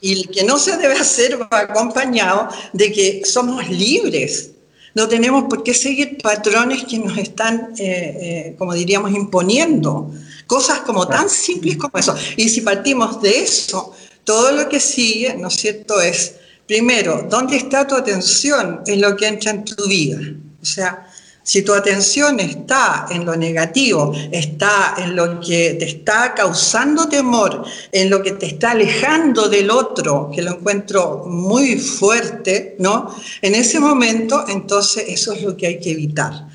y, 0.00 0.12
el 0.12 0.28
que 0.28 0.44
no 0.44 0.58
se 0.58 0.76
debe 0.76 0.94
hacer 0.94 1.40
va 1.40 1.60
acompañado 1.60 2.48
de 2.72 2.92
que 2.92 3.22
somos 3.24 3.68
libres. 3.68 4.50
No 4.94 5.06
tenemos 5.08 5.44
por 5.44 5.62
qué 5.62 5.74
seguir 5.74 6.18
patrones 6.22 6.84
que 6.84 6.98
nos 6.98 7.16
están, 7.18 7.74
eh, 7.78 8.18
eh, 8.20 8.54
como 8.58 8.74
diríamos, 8.74 9.12
imponiendo. 9.12 10.10
Cosas 10.46 10.80
como 10.80 11.06
tan 11.06 11.28
simples 11.28 11.76
como 11.76 11.98
eso. 11.98 12.14
Y 12.36 12.48
si 12.48 12.62
partimos 12.62 13.20
de 13.20 13.40
eso, 13.40 13.94
todo 14.24 14.52
lo 14.52 14.68
que 14.68 14.80
sigue, 14.80 15.36
¿no 15.36 15.48
es 15.48 15.54
cierto?, 15.54 16.00
es, 16.00 16.34
primero, 16.66 17.26
¿dónde 17.30 17.56
está 17.56 17.86
tu 17.86 17.94
atención 17.94 18.80
en 18.86 19.00
lo 19.00 19.14
que 19.16 19.28
entra 19.28 19.50
en 19.50 19.64
tu 19.64 19.86
vida? 19.86 20.18
O 20.62 20.64
sea, 20.64 21.05
si 21.46 21.62
tu 21.62 21.72
atención 21.72 22.40
está 22.40 23.06
en 23.08 23.24
lo 23.24 23.36
negativo, 23.36 24.12
está 24.32 24.96
en 24.98 25.14
lo 25.14 25.38
que 25.38 25.74
te 25.78 25.84
está 25.84 26.34
causando 26.34 27.08
temor, 27.08 27.62
en 27.92 28.10
lo 28.10 28.20
que 28.20 28.32
te 28.32 28.46
está 28.46 28.72
alejando 28.72 29.48
del 29.48 29.70
otro, 29.70 30.28
que 30.34 30.42
lo 30.42 30.50
encuentro 30.50 31.22
muy 31.24 31.78
fuerte, 31.78 32.74
¿no? 32.80 33.14
En 33.42 33.54
ese 33.54 33.78
momento, 33.78 34.44
entonces 34.48 35.04
eso 35.06 35.32
es 35.34 35.42
lo 35.42 35.56
que 35.56 35.68
hay 35.68 35.78
que 35.78 35.92
evitar. 35.92 36.48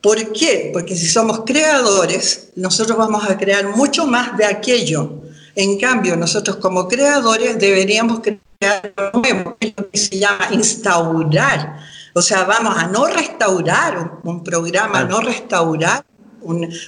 ¿Por 0.00 0.32
qué? 0.32 0.70
Porque 0.72 0.96
si 0.96 1.06
somos 1.06 1.42
creadores, 1.46 2.48
nosotros 2.56 2.98
vamos 2.98 3.30
a 3.30 3.38
crear 3.38 3.76
mucho 3.76 4.08
más 4.08 4.36
de 4.36 4.44
aquello. 4.44 5.22
En 5.54 5.78
cambio, 5.78 6.16
nosotros 6.16 6.56
como 6.56 6.88
creadores 6.88 7.60
deberíamos 7.60 8.18
crear 8.18 8.92
lo 8.96 9.20
nuevo, 9.20 9.56
lo 9.60 9.88
que 9.88 9.98
se 9.98 10.18
llama 10.18 10.48
instaurar 10.50 11.76
o 12.16 12.22
sea, 12.22 12.44
vamos 12.44 12.74
a 12.78 12.86
no 12.86 13.06
restaurar 13.08 14.20
un, 14.24 14.42
programa, 14.42 15.04
no 15.04 15.20
restaurar 15.20 16.02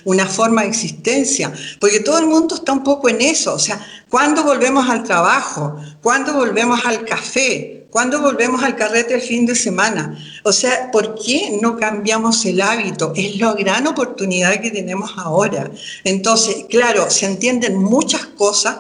una 0.07 0.25
forma 0.25 0.63
de 0.63 0.69
existencia, 0.69 1.53
porque 1.79 2.01
todo 2.01 2.19
el 2.19 2.27
mundo 2.27 2.55
está 2.55 2.73
un 2.73 2.83
poco 2.83 3.11
en 3.11 3.21
eso. 3.21 3.53
O 3.53 3.59
sea, 3.59 3.79
¿cuándo 4.09 4.43
volvemos 4.43 4.89
al 4.89 5.03
trabajo? 5.03 5.77
¿Cuándo 6.03 6.33
volvemos 6.33 6.83
al 6.87 7.05
café? 7.05 7.87
¿Cuándo 7.91 8.23
volvemos 8.23 8.63
al 8.63 8.75
carrete 8.75 9.17
el 9.17 9.21
fin 9.21 9.45
de 9.45 9.55
semana? 9.55 10.19
O 10.45 10.53
sea, 10.53 10.91
¿por 10.91 11.15
qué 11.15 11.59
no 11.61 11.77
cambiamos 11.77 12.47
el 12.47 12.63
hábito? 12.63 13.13
Es 13.15 13.37
la 13.37 13.53
gran 13.53 13.87
oportunidad 13.87 14.59
que 14.63 14.71
tenemos 14.71 15.11
ahora. 15.19 15.71
Entonces, 16.05 16.65
claro, 16.71 17.11
se 17.11 17.27
entienden 17.27 17.77
muchas 17.77 18.25
cosas 18.25 18.79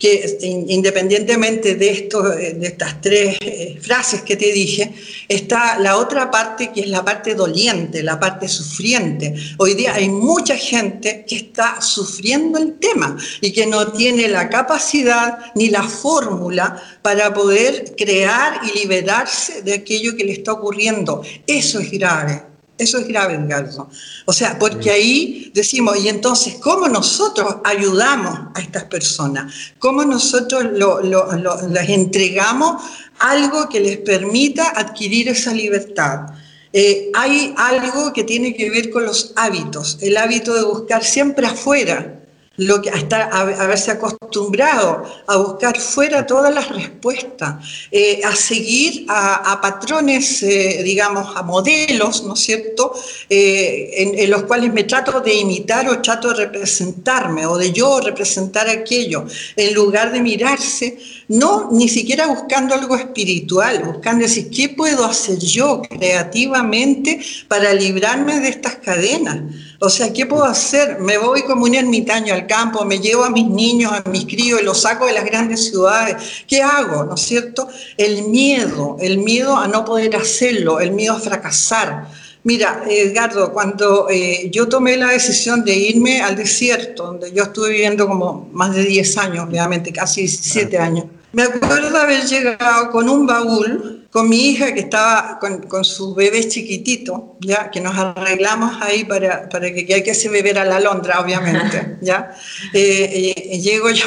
que 0.00 0.38
independientemente 0.40 1.74
de, 1.74 1.90
esto, 1.90 2.22
de 2.22 2.66
estas 2.66 3.02
tres 3.02 3.36
eh, 3.42 3.78
frases 3.82 4.22
que 4.22 4.34
te 4.34 4.50
dije, 4.50 4.94
está 5.28 5.78
la 5.78 5.98
otra 5.98 6.30
parte 6.30 6.72
que 6.72 6.80
es 6.80 6.88
la 6.88 7.04
parte 7.04 7.34
doliente, 7.34 8.02
la 8.02 8.18
parte 8.18 8.48
sufriente. 8.48 9.34
Hoy 9.58 9.74
día 9.74 9.94
hay 9.94 10.08
mucha 10.08 10.56
gente 10.56 11.26
que 11.28 11.36
está 11.36 11.82
sufriendo 11.82 12.58
el 12.58 12.78
tema 12.78 13.14
y 13.42 13.52
que 13.52 13.66
no 13.66 13.92
tiene 13.92 14.26
la 14.28 14.48
capacidad 14.48 15.52
ni 15.54 15.68
la 15.68 15.82
fórmula 15.82 16.82
para 17.02 17.34
poder 17.34 17.94
crear 17.94 18.62
y 18.64 18.78
liberarse 18.78 19.60
de 19.60 19.74
aquello 19.74 20.16
que 20.16 20.24
le 20.24 20.32
está 20.32 20.52
ocurriendo. 20.52 21.22
Eso 21.46 21.78
es 21.78 21.90
grave. 21.90 22.49
Eso 22.80 22.96
es 22.96 23.06
grave, 23.06 23.34
Edgardo. 23.34 23.90
O 24.24 24.32
sea, 24.32 24.58
porque 24.58 24.90
ahí 24.90 25.52
decimos, 25.54 26.02
y 26.02 26.08
entonces, 26.08 26.54
¿cómo 26.62 26.88
nosotros 26.88 27.56
ayudamos 27.62 28.38
a 28.54 28.60
estas 28.60 28.84
personas? 28.84 29.52
¿Cómo 29.78 30.02
nosotros 30.02 30.64
les 30.72 31.88
entregamos 31.90 32.82
algo 33.18 33.68
que 33.68 33.80
les 33.80 33.98
permita 33.98 34.72
adquirir 34.74 35.28
esa 35.28 35.52
libertad? 35.52 36.30
Eh, 36.72 37.10
hay 37.12 37.52
algo 37.58 38.14
que 38.14 38.24
tiene 38.24 38.54
que 38.54 38.70
ver 38.70 38.90
con 38.90 39.04
los 39.04 39.34
hábitos, 39.36 39.98
el 40.00 40.16
hábito 40.16 40.54
de 40.54 40.64
buscar 40.64 41.04
siempre 41.04 41.46
afuera, 41.46 42.19
lo 42.56 42.82
que 42.82 42.90
hasta 42.90 43.24
haberse 43.28 43.92
acostumbrado 43.92 45.04
a 45.26 45.36
buscar 45.36 45.78
fuera 45.78 46.26
todas 46.26 46.52
las 46.52 46.68
respuestas, 46.68 47.64
eh, 47.90 48.20
a 48.24 48.34
seguir 48.34 49.06
a, 49.08 49.58
patrones, 49.62 50.42
eh, 50.42 50.82
digamos, 50.84 51.36
a 51.36 51.42
modelos, 51.42 52.24
¿no 52.24 52.34
es 52.34 52.40
cierto?, 52.40 52.92
eh, 53.28 54.14
en, 54.16 54.30
los 54.30 54.42
cuales 54.44 54.72
me 54.72 54.84
trato 54.84 55.20
de 55.20 55.34
imitar 55.34 55.88
o 55.88 56.02
trato 56.02 56.28
de 56.28 56.46
representarme 56.46 57.46
o 57.46 57.56
de 57.56 57.72
yo 57.72 58.00
representar 58.00 58.68
aquello, 58.68 59.24
en 59.56 59.74
lugar 59.74 60.12
de 60.12 60.20
mirarse, 60.20 60.98
no 61.28 61.70
ni 61.72 61.88
siquiera 61.88 62.26
buscando 62.26 62.74
algo 62.74 62.96
espiritual, 62.96 63.82
buscando 63.84 64.24
decir, 64.24 64.50
¿qué 64.50 64.68
puedo 64.68 65.04
hacer 65.04 65.38
yo 65.38 65.80
creativamente 65.82 67.20
para 67.48 67.72
librarme 67.72 68.40
de 68.40 68.48
estas 68.48 68.76
cadenas? 68.76 69.40
O 69.82 69.88
sea, 69.88 70.12
¿qué 70.12 70.26
puedo 70.26 70.44
hacer? 70.44 71.00
Me 71.00 71.16
voy 71.16 71.42
como 71.44 71.64
un 71.64 71.74
ermitaño 71.74 72.34
al 72.34 72.46
campo, 72.46 72.84
me 72.84 72.98
llevo 72.98 73.24
a 73.24 73.30
mis 73.30 73.46
niños, 73.46 73.90
a 73.90 74.06
mis 74.10 74.26
críos 74.26 74.60
y 74.60 74.64
los 74.64 74.82
saco 74.82 75.06
de 75.06 75.14
las 75.14 75.24
grandes 75.24 75.70
ciudades. 75.70 76.44
¿Qué 76.46 76.60
hago? 76.60 77.04
¿No 77.04 77.14
es 77.14 77.22
cierto? 77.22 77.66
El 77.96 78.24
miedo, 78.24 78.98
el 79.00 79.16
miedo 79.16 79.56
a 79.56 79.66
no 79.68 79.82
poder 79.86 80.14
hacerlo, 80.16 80.80
el 80.80 80.92
miedo 80.92 81.14
a 81.14 81.18
fracasar. 81.18 82.08
Mira, 82.44 82.84
Edgardo, 82.86 83.54
cuando 83.54 84.10
eh, 84.10 84.50
yo 84.52 84.68
tomé 84.68 84.98
la 84.98 85.08
decisión 85.08 85.64
de 85.64 85.74
irme 85.74 86.20
al 86.20 86.36
desierto, 86.36 87.06
donde 87.06 87.32
yo 87.32 87.44
estuve 87.44 87.70
viviendo 87.70 88.06
como 88.06 88.50
más 88.52 88.74
de 88.74 88.84
10 88.84 89.16
años, 89.16 89.46
obviamente, 89.48 89.94
casi 89.94 90.20
17 90.22 90.76
años, 90.76 91.06
me 91.32 91.44
acuerdo 91.44 91.90
de 91.90 91.98
haber 91.98 92.26
llegado 92.26 92.90
con 92.90 93.08
un 93.08 93.26
baúl 93.26 93.99
con 94.10 94.28
mi 94.28 94.50
hija 94.50 94.74
que 94.74 94.80
estaba 94.80 95.38
con, 95.38 95.62
con, 95.62 95.84
su 95.84 96.14
bebé 96.14 96.48
chiquitito, 96.48 97.36
ya 97.40 97.70
que 97.70 97.80
nos 97.80 97.96
arreglamos 97.96 98.82
ahí 98.82 99.04
para, 99.04 99.48
para 99.48 99.72
que, 99.72 99.86
hay 99.94 100.02
que 100.02 100.10
hacer 100.10 100.32
beber 100.32 100.58
a 100.58 100.64
la 100.64 100.80
Londra, 100.80 101.20
obviamente, 101.20 101.96
ya. 102.02 102.34
Eh, 102.74 103.34
eh, 103.36 103.58
llego, 103.60 103.88
yo, 103.90 104.06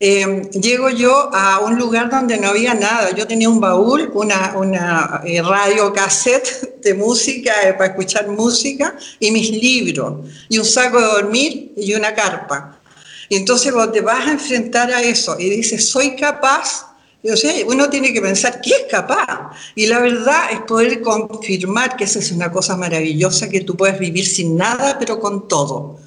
eh, 0.00 0.42
llego 0.60 0.90
yo 0.90 1.30
a 1.32 1.60
un 1.60 1.78
lugar 1.78 2.10
donde 2.10 2.36
no 2.36 2.48
había 2.48 2.74
nada. 2.74 3.14
Yo 3.14 3.28
tenía 3.28 3.48
un 3.48 3.60
baúl, 3.60 4.10
una, 4.12 4.54
una 4.56 5.22
radio 5.44 5.92
cassette 5.92 6.80
de 6.82 6.94
música 6.94 7.52
para 7.78 7.90
escuchar 7.90 8.26
música 8.26 8.96
y 9.20 9.30
mis 9.30 9.50
libros 9.50 10.26
y 10.48 10.58
un 10.58 10.64
saco 10.64 10.98
de 11.00 11.06
dormir 11.06 11.72
y 11.76 11.94
una 11.94 12.12
carpa. 12.12 12.80
Y 13.28 13.36
entonces 13.36 13.72
vos 13.72 13.92
te 13.92 14.00
vas 14.00 14.26
a 14.26 14.32
enfrentar 14.32 14.90
a 14.90 15.00
eso 15.00 15.36
y 15.38 15.48
dices, 15.48 15.88
soy 15.88 16.16
capaz 16.16 16.88
o 17.24 17.36
sea, 17.36 17.52
uno 17.66 17.90
tiene 17.90 18.12
que 18.12 18.20
pensar 18.20 18.60
qué 18.60 18.70
es 18.70 18.84
capaz. 18.90 19.50
Y 19.74 19.86
la 19.86 20.00
verdad 20.00 20.52
es 20.52 20.60
poder 20.60 21.02
confirmar 21.02 21.96
que 21.96 22.04
esa 22.04 22.20
es 22.20 22.30
una 22.30 22.52
cosa 22.52 22.76
maravillosa, 22.76 23.48
que 23.48 23.62
tú 23.62 23.76
puedes 23.76 23.98
vivir 23.98 24.26
sin 24.26 24.56
nada, 24.56 24.98
pero 24.98 25.18
con 25.18 25.48
todo. 25.48 25.98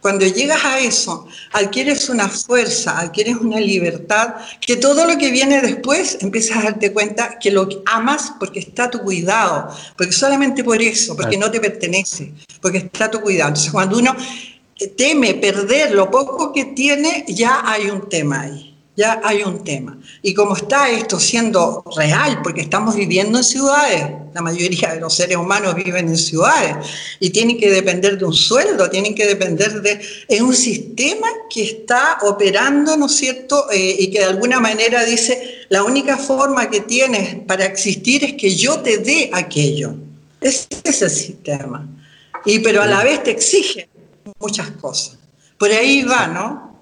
Cuando 0.00 0.24
llegas 0.24 0.64
a 0.64 0.78
eso, 0.78 1.26
adquieres 1.52 2.08
una 2.08 2.26
fuerza, 2.28 2.98
adquieres 2.98 3.36
una 3.36 3.60
libertad, 3.60 4.36
que 4.60 4.76
todo 4.76 5.04
lo 5.06 5.18
que 5.18 5.30
viene 5.30 5.60
después 5.60 6.18
empiezas 6.20 6.56
a 6.56 6.62
darte 6.62 6.92
cuenta 6.92 7.38
que 7.38 7.50
lo 7.50 7.68
amas 7.84 8.32
porque 8.38 8.60
está 8.60 8.84
a 8.84 8.90
tu 8.90 9.00
cuidado, 9.00 9.68
porque 9.98 10.12
solamente 10.12 10.64
por 10.64 10.80
eso, 10.80 11.14
porque 11.14 11.36
no 11.36 11.50
te 11.50 11.60
pertenece, 11.60 12.32
porque 12.62 12.78
está 12.78 13.06
a 13.06 13.10
tu 13.10 13.20
cuidado. 13.20 13.48
Entonces, 13.48 13.72
cuando 13.72 13.98
uno 13.98 14.16
teme 14.96 15.34
perder 15.34 15.90
lo 15.90 16.10
poco 16.10 16.50
que 16.50 16.66
tiene, 16.66 17.26
ya 17.28 17.60
hay 17.66 17.90
un 17.90 18.08
tema 18.08 18.42
ahí 18.42 18.69
ya 19.00 19.18
hay 19.24 19.42
un 19.42 19.64
tema. 19.64 19.98
Y 20.20 20.34
como 20.34 20.54
está 20.54 20.90
esto 20.90 21.18
siendo 21.18 21.82
real, 21.96 22.42
porque 22.42 22.60
estamos 22.60 22.94
viviendo 22.94 23.38
en 23.38 23.44
ciudades, 23.44 24.02
la 24.34 24.42
mayoría 24.42 24.92
de 24.92 25.00
los 25.00 25.14
seres 25.14 25.38
humanos 25.38 25.74
viven 25.74 26.08
en 26.08 26.18
ciudades 26.18 26.76
y 27.18 27.30
tienen 27.30 27.58
que 27.58 27.70
depender 27.70 28.18
de 28.18 28.26
un 28.26 28.34
sueldo, 28.34 28.90
tienen 28.90 29.14
que 29.14 29.26
depender 29.26 29.80
de 29.80 30.00
es 30.28 30.40
un 30.42 30.54
sistema 30.54 31.28
que 31.48 31.62
está 31.62 32.18
operando, 32.22 32.94
¿no 32.98 33.06
es 33.06 33.16
cierto? 33.16 33.70
Eh, 33.70 33.96
y 34.00 34.10
que 34.10 34.18
de 34.18 34.26
alguna 34.26 34.60
manera 34.60 35.02
dice, 35.06 35.64
la 35.70 35.82
única 35.82 36.18
forma 36.18 36.68
que 36.68 36.80
tienes 36.80 37.36
para 37.46 37.64
existir 37.64 38.22
es 38.22 38.34
que 38.34 38.54
yo 38.54 38.80
te 38.80 38.98
dé 38.98 39.30
aquello. 39.32 39.94
Ese 40.42 40.68
es 40.84 41.00
el 41.00 41.10
sistema. 41.10 41.88
Y 42.44 42.58
pero 42.58 42.82
a 42.82 42.86
la 42.86 43.02
vez 43.02 43.22
te 43.22 43.30
exige 43.30 43.88
muchas 44.38 44.70
cosas. 44.72 45.16
Por 45.58 45.70
ahí 45.70 46.02
va, 46.02 46.26
¿no? 46.26 46.80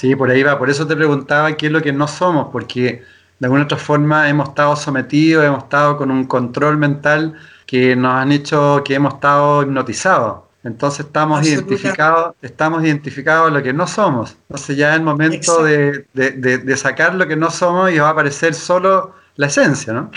Sí, 0.00 0.16
por 0.16 0.30
ahí 0.30 0.42
va. 0.42 0.58
Por 0.58 0.70
eso 0.70 0.86
te 0.86 0.96
preguntaba 0.96 1.52
qué 1.58 1.66
es 1.66 1.72
lo 1.72 1.82
que 1.82 1.92
no 1.92 2.08
somos, 2.08 2.48
porque 2.50 3.02
de 3.38 3.46
alguna 3.46 3.64
otra 3.64 3.76
forma 3.76 4.30
hemos 4.30 4.48
estado 4.48 4.74
sometidos, 4.74 5.44
hemos 5.44 5.64
estado 5.64 5.98
con 5.98 6.10
un 6.10 6.24
control 6.24 6.78
mental 6.78 7.34
que 7.66 7.94
nos 7.94 8.14
han 8.14 8.32
hecho 8.32 8.82
que 8.82 8.94
hemos 8.94 9.12
estado 9.12 9.62
hipnotizados. 9.62 10.44
Entonces 10.64 11.04
estamos 11.04 11.46
identificados, 11.46 12.34
estamos 12.40 12.82
identificados 12.82 13.48
en 13.48 13.54
lo 13.54 13.62
que 13.62 13.74
no 13.74 13.86
somos. 13.86 14.38
Entonces 14.48 14.78
ya 14.78 14.92
es 14.92 14.96
el 14.96 15.02
momento 15.02 15.64
de, 15.64 16.06
de, 16.14 16.76
sacar 16.78 17.14
lo 17.14 17.28
que 17.28 17.36
no 17.36 17.50
somos 17.50 17.92
y 17.92 17.98
va 17.98 18.08
a 18.08 18.12
aparecer 18.12 18.54
solo 18.54 19.12
la 19.36 19.48
esencia, 19.48 19.92
¿no? 19.92 20.10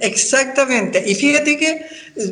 Exactamente. 0.00 1.02
Y 1.06 1.14
fíjate 1.14 1.58
que 1.58 1.86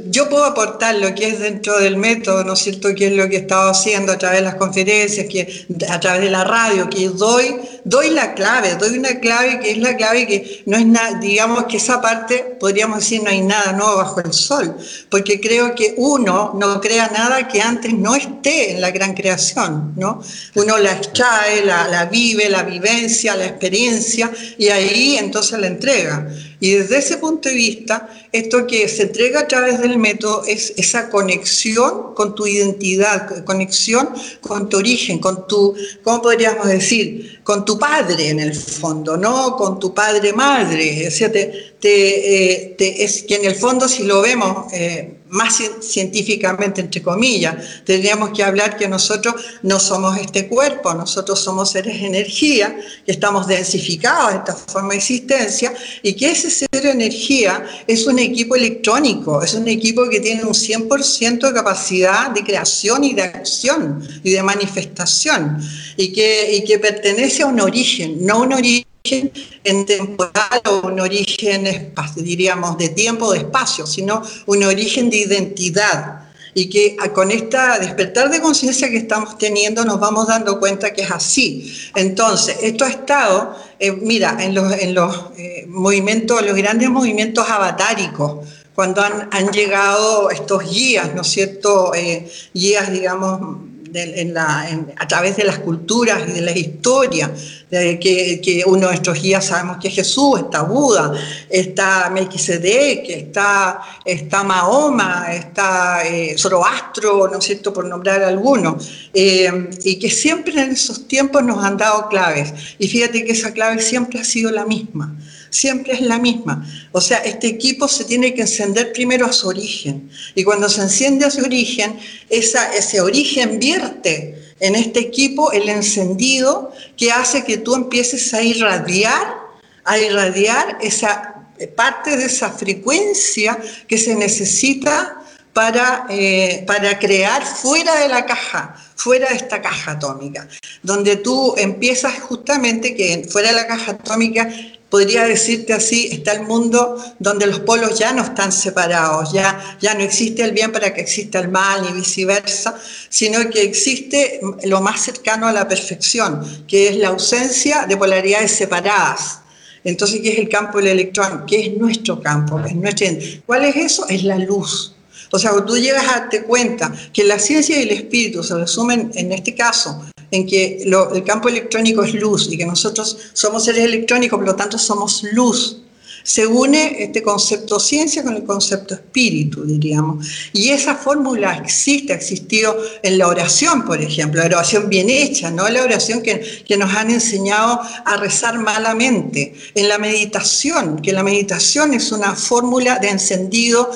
yo 0.07 0.29
puedo 0.29 0.45
aportar 0.45 0.95
lo 0.97 1.15
que 1.15 1.29
es 1.29 1.39
dentro 1.39 1.79
del 1.79 1.97
método, 1.97 2.43
¿no 2.43 2.55
es 2.55 2.61
cierto?, 2.61 2.95
que 2.95 3.09
es 3.09 3.13
lo 3.13 3.29
que 3.29 3.37
he 3.37 3.41
estado 3.41 3.71
haciendo 3.71 4.13
a 4.13 4.19
través 4.19 4.39
de 4.39 4.45
las 4.45 4.55
conferencias, 4.55 5.27
que 5.29 5.67
a 5.89 6.01
través 6.01 6.23
de 6.23 6.31
la 6.31 6.45
radio, 6.45 6.89
que 6.89 7.09
doy, 7.09 7.55
doy 7.89 8.11
la 8.11 8.35
clave, 8.35 8.75
doy 8.75 8.99
una 8.99 9.19
clave 9.19 9.61
que 9.61 9.71
es 9.71 9.79
la 9.79 9.97
clave 9.97 10.27
que 10.27 10.63
no 10.67 10.77
es 10.77 10.85
nada, 10.85 11.19
digamos 11.19 11.65
que 11.65 11.79
esa 11.79 12.01
parte, 12.03 12.57
podríamos 12.61 12.99
decir, 12.99 13.23
no 13.23 13.31
hay 13.31 13.41
nada 13.41 13.73
nuevo 13.73 13.97
bajo 13.97 14.21
el 14.21 14.33
sol, 14.33 14.77
porque 15.09 15.41
creo 15.41 15.75
que 15.75 15.95
uno 15.97 16.53
no 16.55 16.81
crea 16.81 17.09
nada 17.09 17.49
que 17.49 17.63
antes 17.63 17.95
no 17.95 18.15
esté 18.15 18.73
en 18.73 18.83
la 18.83 18.91
gran 18.91 19.15
creación, 19.15 19.95
¿no? 19.97 20.23
Uno 20.55 20.77
la 20.77 20.93
extrae, 20.93 21.65
la, 21.65 21.89
la 21.89 22.05
vive, 22.05 22.51
la 22.51 22.63
vivencia, 22.63 23.35
la 23.35 23.47
experiencia, 23.47 24.31
y 24.59 24.69
ahí 24.69 25.17
entonces 25.17 25.59
la 25.59 25.69
entrega. 25.69 26.29
Y 26.61 26.73
desde 26.73 26.99
ese 26.99 27.17
punto 27.19 27.49
de 27.49 27.55
vista, 27.55 28.09
esto 28.33 28.67
que 28.67 28.89
se 28.89 29.05
entrega 29.05 29.41
a 29.41 29.49
través 29.49 29.81
del 29.81 29.99
método 29.99 30.45
es 30.47 30.75
esa 30.77 31.09
conexión 31.09 32.15
con 32.15 32.35
tu 32.35 32.47
identidad, 32.47 33.45
conexión 33.45 34.11
con 34.41 34.69
tu 34.69 34.79
origen, 34.79 35.19
con 35.19 35.47
tu, 35.47 35.75
¿cómo 36.03 36.23
podríamos 36.23 36.67
decir? 36.67 37.41
Con 37.43 37.65
tu 37.65 37.79
padre 37.79 38.29
en 38.29 38.41
el 38.41 38.55
fondo, 38.55 39.17
¿no? 39.17 39.57
Con 39.57 39.79
tu 39.79 39.95
padre-madre. 39.95 41.09
O 41.09 41.11
sea, 41.11 41.33
te, 41.33 41.75
te, 41.81 42.69
eh, 42.73 42.77
es 42.79 43.23
que 43.23 43.37
en 43.37 43.45
el 43.45 43.55
fondo 43.55 43.89
si 43.89 44.05
lo 44.05 44.21
vemos 44.21 44.73
eh, 44.73 45.18
más 45.31 45.61
científicamente, 45.81 46.81
entre 46.81 47.03
comillas, 47.03 47.57
tendríamos 47.85 48.31
que 48.31 48.43
hablar 48.43 48.77
que 48.77 48.89
nosotros 48.89 49.35
no 49.63 49.79
somos 49.79 50.19
este 50.19 50.49
cuerpo, 50.49 50.95
nosotros 50.95 51.41
somos 51.41 51.71
seres 51.71 52.01
de 52.01 52.07
energía, 52.07 52.79
que 53.05 53.13
estamos 53.13 53.47
densificados 53.47 54.33
en 54.33 54.39
esta 54.39 54.55
forma 54.55 54.91
de 54.91 54.97
existencia, 54.97 55.75
y 56.03 56.15
que 56.15 56.31
ese 56.31 56.51
ser 56.51 56.69
de 56.71 56.91
energía 56.91 57.65
es 57.87 58.07
un 58.07 58.19
equipo 58.19 58.57
electrónico, 58.57 59.43
es 59.43 59.55
un 59.55 59.69
equipo 59.69 60.09
que 60.09 60.21
tiene 60.21 60.45
un 60.45 60.55
100% 60.55 61.49
de 61.49 61.53
capacidad 61.53 62.31
de 62.31 62.43
creación 62.43 63.05
y 63.05 63.15
de 63.15 63.23
acción 63.23 64.07
y 64.23 64.31
de 64.31 64.43
manifestación, 64.43 65.59
y 65.97 66.13
que, 66.13 66.57
y 66.57 66.65
que 66.65 66.79
pertenece 66.79 67.43
a 67.43 67.47
un 67.47 67.61
origen, 67.61 68.25
no 68.25 68.41
un 68.41 68.53
origen 68.53 68.88
en 69.05 69.87
temporal 69.87 70.61
o 70.67 70.87
un 70.87 71.01
origen, 71.01 71.95
diríamos, 72.17 72.79
de 72.79 72.91
tiempo 72.91 73.27
o 73.27 73.33
de 73.33 73.39
espacio, 73.39 73.87
sino 73.87 74.23
un 74.47 74.65
origen 74.65 75.11
de 75.11 75.19
identidad. 75.19 76.25
Y 76.55 76.69
que 76.69 76.97
con 77.15 77.31
esta 77.31 77.79
despertar 77.79 78.31
de 78.31 78.41
conciencia 78.41 78.89
que 78.89 78.97
estamos 78.97 79.39
teniendo 79.39 79.85
nos 79.85 80.01
vamos 80.01 80.27
dando 80.27 80.59
cuenta 80.59 80.93
que 80.93 81.03
es 81.03 81.11
así. 81.11 81.73
Entonces, 81.95 82.57
esto 82.63 82.85
ha 82.85 82.89
estado, 82.89 83.55
eh, 83.79 83.93
mira, 83.93 84.37
en 84.41 84.55
los, 84.55 84.73
en 84.73 84.95
los 84.95 85.27
eh, 85.37 85.67
movimientos, 85.69 86.45
los 86.45 86.57
grandes 86.57 86.91
movimientos 86.91 87.49
avatáricos, 87.49 88.49
cuando 88.75 89.03
han, 89.03 89.29
han, 89.33 89.51
llegado 89.51 90.31
estos 90.31 90.69
guías, 90.69 91.15
¿no 91.15 91.23
es 91.23 91.29
cierto? 91.29 91.95
Eh, 91.95 92.29
guías, 92.55 92.93
digamos, 92.93 93.59
en 93.95 94.35
la, 94.35 94.69
a 94.97 95.09
través 95.09 95.37
de 95.37 95.45
las 95.45 95.59
culturas 95.59 96.23
y 96.29 96.33
de 96.33 96.41
la 96.41 96.57
historia, 96.57 97.33
de 97.71 97.99
que, 97.99 98.41
que, 98.41 98.65
uno 98.67 98.87
de 98.87 98.87
nuestros 98.87 99.21
guías 99.21 99.47
sabemos 99.47 99.79
que 99.79 99.89
es 99.89 99.95
Jesús, 99.95 100.41
está 100.41 100.63
Buda, 100.63 101.13
está 101.49 102.11
Melquisedec, 102.11 103.09
está, 103.09 103.81
está 104.05 104.43
Mahoma, 104.45 105.27
está 105.33 106.03
eh, 106.07 106.37
Zoroastro, 106.39 107.29
¿no 107.29 107.39
es 107.39 107.45
cierto?, 107.45 107.73
por 107.73 107.85
nombrar 107.85 108.23
algunos, 108.23 109.09
eh, 109.13 109.71
y 109.85 109.99
que 109.99 110.11
siempre 110.11 110.61
en 110.63 110.73
esos 110.73 111.07
tiempos 111.07 111.43
nos 111.43 111.65
han 111.65 111.77
dado 111.77 112.09
claves. 112.09 112.53
Y 112.79 112.89
fíjate 112.89 113.25
que 113.25 113.33
esa 113.33 113.53
clave 113.53 113.81
siempre 113.81 114.21
ha 114.21 114.25
sido 114.25 114.51
la 114.51 114.65
misma 114.65 115.15
siempre 115.51 115.95
es 115.95 116.01
la 116.01 116.19
misma. 116.19 116.67
O 116.93 117.01
sea, 117.01 117.19
este 117.19 117.47
equipo 117.47 117.89
se 117.89 118.05
tiene 118.05 118.35
que 118.35 118.43
encender 118.43 118.93
primero 118.93 119.27
a 119.27 119.33
su 119.33 119.49
origen. 119.49 120.11
Y 120.35 120.45
cuando 120.45 120.69
se 120.69 120.83
enciende 120.83 121.27
a 121.27 121.31
su 121.31 121.43
origen, 121.43 121.99
esa, 122.29 122.75
ese 122.75 123.01
origen 123.01 123.59
vierte 123.59 124.39
en 124.61 124.75
este 124.75 125.01
equipo 125.01 125.53
el 125.53 125.69
encendido 125.69 126.73
que 126.97 127.13
hace 127.13 127.45
que 127.45 127.59
tú 127.59 127.75
empieces 127.75 128.35
a 128.35 128.43
irradiar, 128.43 129.37
a 129.85 129.99
irradiar 129.99 130.79
esa 130.81 131.47
parte 131.77 132.17
de 132.17 132.27
esa 132.27 132.51
frecuencia 132.51 133.59
que 133.87 133.99
se 133.99 134.15
necesita 134.15 135.19
para, 135.53 136.07
eh, 136.09 136.63
para 136.67 136.99
crear 136.99 137.45
fuera 137.45 137.99
de 138.01 138.09
la 138.09 138.25
caja, 138.27 138.77
fuera 138.95 139.29
de 139.31 139.37
esta 139.37 139.61
caja 139.61 139.93
atómica, 139.93 140.47
donde 140.83 141.17
tú 141.17 141.55
empiezas 141.57 142.21
justamente 142.21 142.95
que 142.95 143.27
fuera 143.29 143.49
de 143.49 143.57
la 143.57 143.67
caja 143.67 143.93
atómica 143.93 144.49
podría 144.91 145.25
decirte 145.25 145.73
así, 145.73 146.09
está 146.13 146.33
el 146.33 146.43
mundo 146.43 147.03
donde 147.19 147.47
los 147.47 147.61
polos 147.61 147.99
ya 147.99 148.13
no 148.13 148.23
están 148.23 148.53
separados, 148.53 149.33
ya, 149.33 149.79
ya 149.81 149.95
no 149.95 150.01
existe 150.01 150.43
el 150.43 150.53
bien 150.53 150.73
para 150.73 150.95
que 150.95 151.01
exista 151.01 151.39
el 151.39 151.49
mal 151.49 151.83
ni 151.83 151.93
viceversa, 151.93 152.79
sino 153.09 153.51
que 153.51 153.63
existe 153.63 154.41
lo 154.65 154.81
más 154.81 155.03
cercano 155.03 155.47
a 155.47 155.53
la 155.53 155.69
perfección, 155.69 156.65
que 156.67 156.89
es 156.89 156.97
la 156.97 157.09
ausencia 157.09 157.87
de 157.87 157.97
polaridades 157.97 158.53
separadas. 158.53 159.41
Entonces, 159.85 160.21
¿qué 160.21 160.31
es 160.31 160.39
el 160.39 160.49
campo 160.49 160.79
del 160.79 160.89
electrón? 160.89 161.45
¿Qué 161.47 161.67
es 161.67 161.77
nuestro 161.77 162.21
campo? 162.21 162.59
es 162.61 162.75
nuestro... 162.75 163.07
¿Cuál 163.47 163.65
es 163.65 163.77
eso? 163.77 164.09
Es 164.09 164.25
la 164.25 164.39
luz. 164.39 164.95
O 165.31 165.39
sea, 165.39 165.53
tú 165.65 165.77
llegas 165.77 166.05
a 166.09 166.21
darte 166.21 166.43
cuenta 166.43 166.93
que 167.13 167.25
la 167.25 167.39
ciencia 167.39 167.79
y 167.79 167.83
el 167.83 167.91
espíritu 167.91 168.43
se 168.43 168.55
resumen, 168.55 169.11
en 169.15 169.33
este 169.33 169.55
caso, 169.55 170.03
en 170.31 170.47
que 170.47 170.83
el 170.83 171.25
campo 171.25 171.49
electrónico 171.49 172.03
es 172.03 172.15
luz 172.15 172.49
y 172.51 172.59
que 172.59 172.67
nosotros 172.67 173.17
somos 173.33 173.65
seres 173.65 173.85
electrónicos, 173.85 174.39
por 174.39 174.47
lo 174.47 174.57
tanto 174.57 174.79
somos 174.79 175.23
luz. 175.33 175.83
se 176.29 176.47
une 176.47 177.03
este 177.03 177.23
concepto 177.23 177.81
ciencia 177.81 178.23
con 178.23 178.37
el 178.37 178.45
concepto 178.45 178.93
espíritu, 178.93 179.65
diríamos. 179.65 180.27
Y 180.53 180.69
esa 180.69 180.95
fórmula 180.95 181.57
existe, 181.57 182.13
ha 182.13 182.17
existido 182.17 182.77
en 183.03 183.17
la 183.17 183.29
oración, 183.29 183.87
por 183.87 184.03
ejemplo, 184.03 184.43
la 184.43 184.59
oración 184.59 184.91
bien 184.91 185.09
hecha, 185.09 185.51
no 185.51 185.67
la 185.71 185.83
oración 185.83 186.21
que, 186.23 186.63
que 186.67 186.77
nos 186.77 186.95
han 186.95 187.11
enseñado 187.11 187.81
a 188.05 188.17
rezar 188.19 188.59
malamente. 188.59 189.55
En 189.75 189.89
la 189.89 189.97
meditación, 189.97 191.01
que 191.01 191.13
la 191.13 191.23
meditación 191.23 191.95
es 191.95 192.13
una 192.13 192.35
fórmula 192.35 192.99
de 192.99 193.09
encendido 193.09 193.91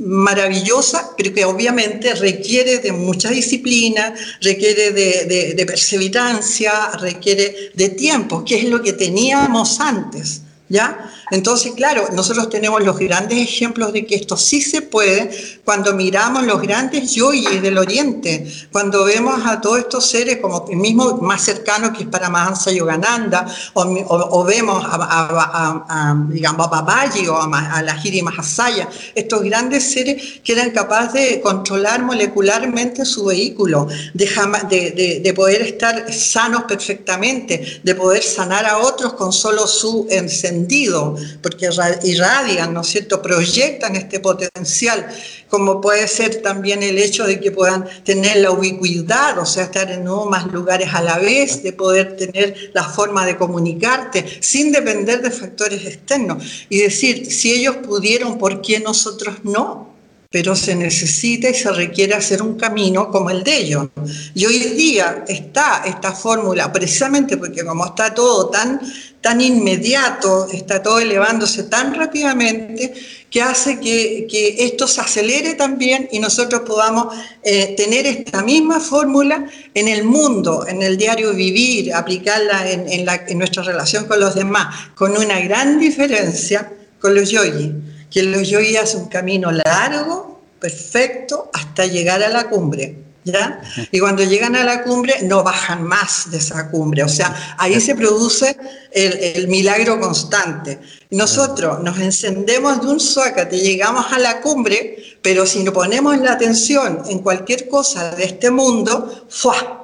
maravillosa, 0.00 1.14
pero 1.16 1.32
que 1.32 1.44
obviamente 1.44 2.14
requiere 2.14 2.78
de 2.78 2.92
mucha 2.92 3.30
disciplina, 3.30 4.14
requiere 4.40 4.90
de, 4.92 5.54
de, 5.54 5.66
perseverancia, 5.66 6.90
requiere 6.98 7.70
de 7.74 7.88
tiempo, 7.90 8.44
que 8.44 8.58
es 8.58 8.64
lo 8.64 8.82
que 8.82 8.94
teníamos 8.94 9.80
antes. 9.80 10.42
¿Ya? 10.68 11.12
Entonces, 11.30 11.72
claro, 11.76 12.08
nosotros 12.12 12.50
tenemos 12.50 12.82
los 12.82 12.98
grandes 12.98 13.38
ejemplos 13.38 13.92
de 13.92 14.04
que 14.04 14.16
esto 14.16 14.36
sí 14.36 14.60
se 14.60 14.82
puede 14.82 15.30
cuando 15.64 15.94
miramos 15.94 16.44
los 16.44 16.60
grandes 16.60 17.14
yoyis 17.14 17.62
del 17.62 17.78
Oriente, 17.78 18.50
cuando 18.72 19.04
vemos 19.04 19.40
a 19.46 19.60
todos 19.60 19.78
estos 19.78 20.06
seres 20.06 20.38
como 20.38 20.66
el 20.68 20.76
mismo 20.76 21.18
más 21.18 21.42
cercano 21.42 21.92
que 21.92 22.02
es 22.02 22.08
Paramahansa 22.08 22.72
Yogananda, 22.72 23.46
o, 23.74 23.82
o, 23.82 24.44
vemos 24.44 24.84
a, 24.84 24.96
a, 24.96 25.84
a, 25.88 26.26
digamos, 26.28 26.66
a 26.66 26.70
Babaji 26.70 27.28
o 27.28 27.36
a, 27.40 27.82
la 27.82 27.96
Hiri 28.02 28.22
Mahasaya, 28.22 28.88
estos 29.14 29.42
grandes 29.42 29.92
seres 29.92 30.40
que 30.42 30.52
eran 30.52 30.70
capaces 30.70 31.30
de 31.30 31.40
controlar 31.40 32.02
molecularmente 32.02 33.04
su 33.04 33.26
vehículo, 33.26 33.86
de 34.14 35.32
poder 35.34 35.62
estar 35.62 36.12
sanos 36.12 36.64
perfectamente, 36.64 37.80
de 37.82 37.94
poder 37.94 38.22
sanar 38.22 38.66
a 38.66 38.78
otros 38.78 39.14
con 39.14 39.32
solo 39.32 39.66
su 39.66 40.06
encendido 40.10 41.16
porque 41.42 41.68
irradian, 42.04 42.74
¿no 42.74 42.82
es 42.82 42.88
cierto?, 42.88 43.22
proyectan 43.22 43.96
este 43.96 44.20
potencial, 44.20 45.06
como 45.48 45.80
puede 45.80 46.06
ser 46.06 46.42
también 46.42 46.82
el 46.82 46.98
hecho 46.98 47.26
de 47.26 47.40
que 47.40 47.50
puedan 47.50 47.86
tener 48.04 48.36
la 48.36 48.50
ubicuidad, 48.50 49.38
o 49.38 49.46
sea, 49.46 49.64
estar 49.64 49.90
en 49.90 50.04
más 50.28 50.46
lugares 50.46 50.90
a 50.92 51.02
la 51.02 51.18
vez, 51.18 51.62
de 51.62 51.72
poder 51.72 52.16
tener 52.16 52.70
la 52.74 52.84
forma 52.84 53.24
de 53.26 53.36
comunicarte 53.36 54.24
sin 54.40 54.72
depender 54.72 55.22
de 55.22 55.30
factores 55.30 55.86
externos. 55.86 56.66
Y 56.68 56.78
decir, 56.78 57.30
si 57.30 57.52
ellos 57.52 57.76
pudieron, 57.76 58.38
¿por 58.38 58.60
qué 58.60 58.80
nosotros 58.80 59.36
no? 59.44 59.89
Pero 60.32 60.54
se 60.54 60.76
necesita 60.76 61.50
y 61.50 61.54
se 61.54 61.72
requiere 61.72 62.14
hacer 62.14 62.40
un 62.40 62.54
camino 62.56 63.10
como 63.10 63.30
el 63.30 63.42
de 63.42 63.56
ellos. 63.56 63.88
Y 64.32 64.46
hoy 64.46 64.58
día 64.58 65.24
está 65.26 65.82
esta 65.84 66.12
fórmula, 66.12 66.72
precisamente 66.72 67.36
porque 67.36 67.64
como 67.64 67.84
está 67.84 68.14
todo 68.14 68.48
tan, 68.48 68.80
tan 69.20 69.40
inmediato, 69.40 70.46
está 70.52 70.80
todo 70.80 71.00
elevándose 71.00 71.64
tan 71.64 71.94
rápidamente, 71.94 72.94
que 73.28 73.42
hace 73.42 73.80
que, 73.80 74.54
esto 74.60 74.86
se 74.86 75.00
acelere 75.00 75.54
también 75.54 76.08
y 76.12 76.20
nosotros 76.20 76.62
podamos 76.64 77.12
eh, 77.42 77.74
tener 77.76 78.06
esta 78.06 78.44
misma 78.44 78.78
fórmula 78.78 79.50
en 79.74 79.88
el 79.88 80.04
mundo, 80.04 80.64
en 80.64 80.80
el 80.82 80.96
diario 80.96 81.34
vivir, 81.34 81.92
aplicarla 81.92 82.70
en, 82.70 82.86
en 82.88 83.38
nuestra 83.38 83.64
relación 83.64 84.04
con 84.04 84.20
los 84.20 84.36
demás, 84.36 84.90
con 84.94 85.16
una 85.16 85.40
gran 85.40 85.80
diferencia 85.80 86.72
con 87.00 87.16
los 87.16 87.30
yogis 87.30 87.70
que 88.10 88.22
los 88.22 88.48
yogi 88.48 88.76
hacen 88.76 89.02
un 89.02 89.08
camino 89.08 89.50
largo, 89.52 90.40
perfecto, 90.58 91.50
hasta 91.52 91.86
llegar 91.86 92.22
a 92.22 92.28
la 92.28 92.48
cumbre. 92.48 93.04
¿Ya? 93.22 93.60
Y 93.92 94.00
cuando 94.00 94.24
llegan 94.24 94.56
a 94.56 94.64
la 94.64 94.82
cumbre 94.82 95.14
no 95.24 95.42
bajan 95.42 95.82
más 95.82 96.30
de 96.30 96.38
esa 96.38 96.70
cumbre, 96.70 97.02
o 97.02 97.08
sea, 97.08 97.54
ahí 97.58 97.78
se 97.78 97.94
produce 97.94 98.56
el, 98.92 99.46
milagro 99.46 100.00
constante. 100.00 100.80
Nosotros 101.10 101.82
nos 101.82 101.98
encendemos 101.98 102.80
de 102.80 102.86
un 102.88 102.98
suácate, 102.98 103.58
llegamos 103.58 104.06
a 104.10 104.18
la 104.18 104.40
cumbre, 104.40 105.18
pero 105.20 105.44
si 105.44 105.62
no 105.62 105.70
ponemos 105.70 106.18
la 106.18 106.32
atención 106.32 107.02
en 107.08 107.18
cualquier 107.18 107.68
cosa 107.68 108.12
de 108.12 108.24
este 108.24 108.50
mundo, 108.50 109.26
¡fua! 109.28 109.80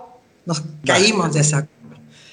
nos 0.46 0.62
caímos 0.84 1.34
de 1.34 1.40
esa 1.40 1.58
cumbre. 1.58 1.75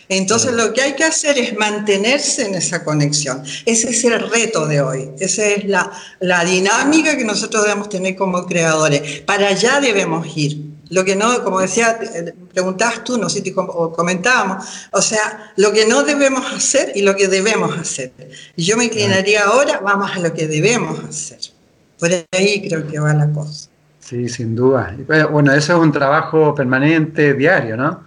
Entonces 0.09 0.53
lo 0.53 0.73
que 0.73 0.81
hay 0.81 0.93
que 0.93 1.03
hacer 1.03 1.37
es 1.37 1.55
mantenerse 1.55 2.45
en 2.45 2.55
esa 2.55 2.83
conexión. 2.83 3.43
Ese 3.65 3.89
es 3.89 4.03
el 4.03 4.19
reto 4.29 4.67
de 4.67 4.81
hoy. 4.81 5.11
Esa 5.19 5.45
es 5.45 5.65
la, 5.65 5.91
la 6.19 6.43
dinámica 6.43 7.17
que 7.17 7.25
nosotros 7.25 7.63
debemos 7.63 7.89
tener 7.89 8.15
como 8.15 8.45
creadores. 8.45 9.21
Para 9.21 9.47
allá 9.47 9.79
debemos 9.79 10.25
ir. 10.35 10.73
Lo 10.89 11.03
que 11.03 11.15
no, 11.15 11.43
como 11.43 11.59
decía, 11.59 11.97
preguntabas 12.53 13.03
tú, 13.03 13.17
no 13.17 13.27
sé 13.27 13.41
si 13.41 13.51
comentábamos, 13.51 14.63
o 14.91 15.01
sea, 15.01 15.53
lo 15.55 15.71
que 15.71 15.87
no 15.87 16.03
debemos 16.03 16.45
hacer 16.53 16.91
y 16.93 17.01
lo 17.01 17.15
que 17.15 17.27
debemos 17.27 17.75
hacer. 17.77 18.11
Yo 18.55 18.77
me 18.77 18.85
inclinaría 18.85 19.45
ahora, 19.45 19.79
vamos 19.79 20.11
a 20.11 20.19
lo 20.19 20.33
que 20.33 20.47
debemos 20.47 20.99
hacer. 21.03 21.39
Por 21.97 22.11
ahí 22.31 22.67
creo 22.67 22.85
que 22.85 22.99
va 22.99 23.13
la 23.13 23.31
cosa. 23.31 23.69
Sí, 24.01 24.29
sin 24.29 24.55
duda. 24.55 24.95
Bueno, 25.31 25.53
eso 25.53 25.73
es 25.73 25.79
un 25.79 25.91
trabajo 25.91 26.53
permanente, 26.53 27.33
diario, 27.33 27.75
¿no? 27.75 28.03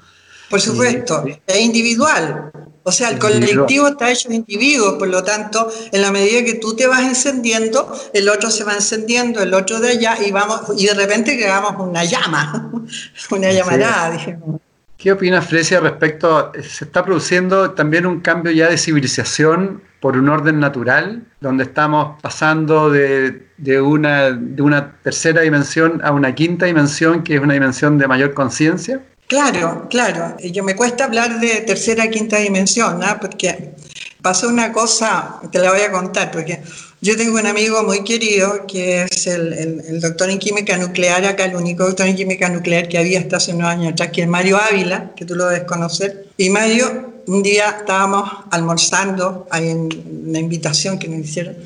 Por 0.48 0.60
supuesto, 0.60 1.24
es 1.46 1.60
individual. 1.60 2.50
O 2.88 2.92
sea, 2.92 3.10
el 3.10 3.18
colectivo 3.18 3.88
está 3.88 4.12
hecho 4.12 4.28
de 4.28 4.36
individuos, 4.36 4.94
por 4.94 5.08
lo 5.08 5.24
tanto, 5.24 5.68
en 5.90 6.00
la 6.02 6.12
medida 6.12 6.44
que 6.44 6.54
tú 6.54 6.76
te 6.76 6.86
vas 6.86 7.02
encendiendo, 7.02 7.92
el 8.14 8.28
otro 8.28 8.48
se 8.48 8.62
va 8.62 8.74
encendiendo, 8.74 9.42
el 9.42 9.52
otro 9.54 9.80
de 9.80 9.90
allá, 9.90 10.16
y 10.24 10.30
vamos, 10.30 10.60
y 10.76 10.86
de 10.86 10.94
repente 10.94 11.36
creamos 11.36 11.74
una 11.78 12.04
llama, 12.04 12.70
una 13.30 13.50
llamarada, 13.50 14.12
dijimos. 14.12 14.60
¿Qué 14.96 15.12
opinas, 15.12 15.46
Fresia, 15.46 15.80
respecto? 15.80 16.52
Se 16.62 16.84
está 16.84 17.04
produciendo 17.04 17.72
también 17.72 18.06
un 18.06 18.20
cambio 18.20 18.52
ya 18.52 18.68
de 18.68 18.78
civilización 18.78 19.82
por 20.00 20.16
un 20.16 20.28
orden 20.28 20.60
natural, 20.60 21.24
donde 21.40 21.64
estamos 21.64 22.20
pasando 22.22 22.88
de, 22.88 23.48
de, 23.58 23.80
una, 23.80 24.30
de 24.30 24.62
una 24.62 24.92
tercera 25.02 25.42
dimensión 25.42 26.00
a 26.04 26.12
una 26.12 26.34
quinta 26.34 26.66
dimensión, 26.66 27.24
que 27.24 27.34
es 27.34 27.40
una 27.40 27.54
dimensión 27.54 27.98
de 27.98 28.06
mayor 28.06 28.32
conciencia. 28.32 29.02
Claro, 29.26 29.88
claro. 29.90 30.36
Yo 30.38 30.62
me 30.62 30.76
cuesta 30.76 31.04
hablar 31.04 31.40
de 31.40 31.62
tercera, 31.62 32.08
quinta 32.10 32.38
dimensión, 32.38 33.00
¿no? 33.00 33.06
porque 33.20 33.74
pasó 34.22 34.48
una 34.48 34.72
cosa, 34.72 35.40
te 35.50 35.58
la 35.58 35.72
voy 35.72 35.80
a 35.80 35.90
contar, 35.90 36.30
porque 36.30 36.60
yo 37.00 37.16
tengo 37.16 37.38
un 37.38 37.46
amigo 37.46 37.82
muy 37.82 38.04
querido 38.04 38.66
que 38.66 39.02
es 39.02 39.26
el, 39.26 40.00
doctor 40.00 40.30
en 40.30 40.38
química 40.38 40.76
nuclear, 40.76 41.24
acá 41.24 41.44
el 41.44 41.56
único 41.56 41.84
doctor 41.84 42.06
en 42.06 42.16
química 42.16 42.48
nuclear 42.48 42.88
que 42.88 42.98
había 42.98 43.18
hasta 43.18 43.38
hace 43.38 43.52
unos 43.52 43.68
años 43.68 43.92
atrás, 43.92 44.10
que 44.12 44.22
es 44.22 44.28
Mario 44.28 44.58
Ávila, 44.58 45.12
que 45.16 45.24
tú 45.24 45.34
lo 45.34 45.46
debes 45.46 45.64
conocer. 45.64 46.26
Y 46.36 46.50
Mario, 46.50 47.22
un 47.26 47.42
día 47.42 47.76
estábamos 47.80 48.30
almorzando, 48.50 49.46
hay 49.50 49.70
una 49.70 50.38
invitación 50.38 50.98
que 50.98 51.08
nos 51.08 51.20
hicieron, 51.20 51.56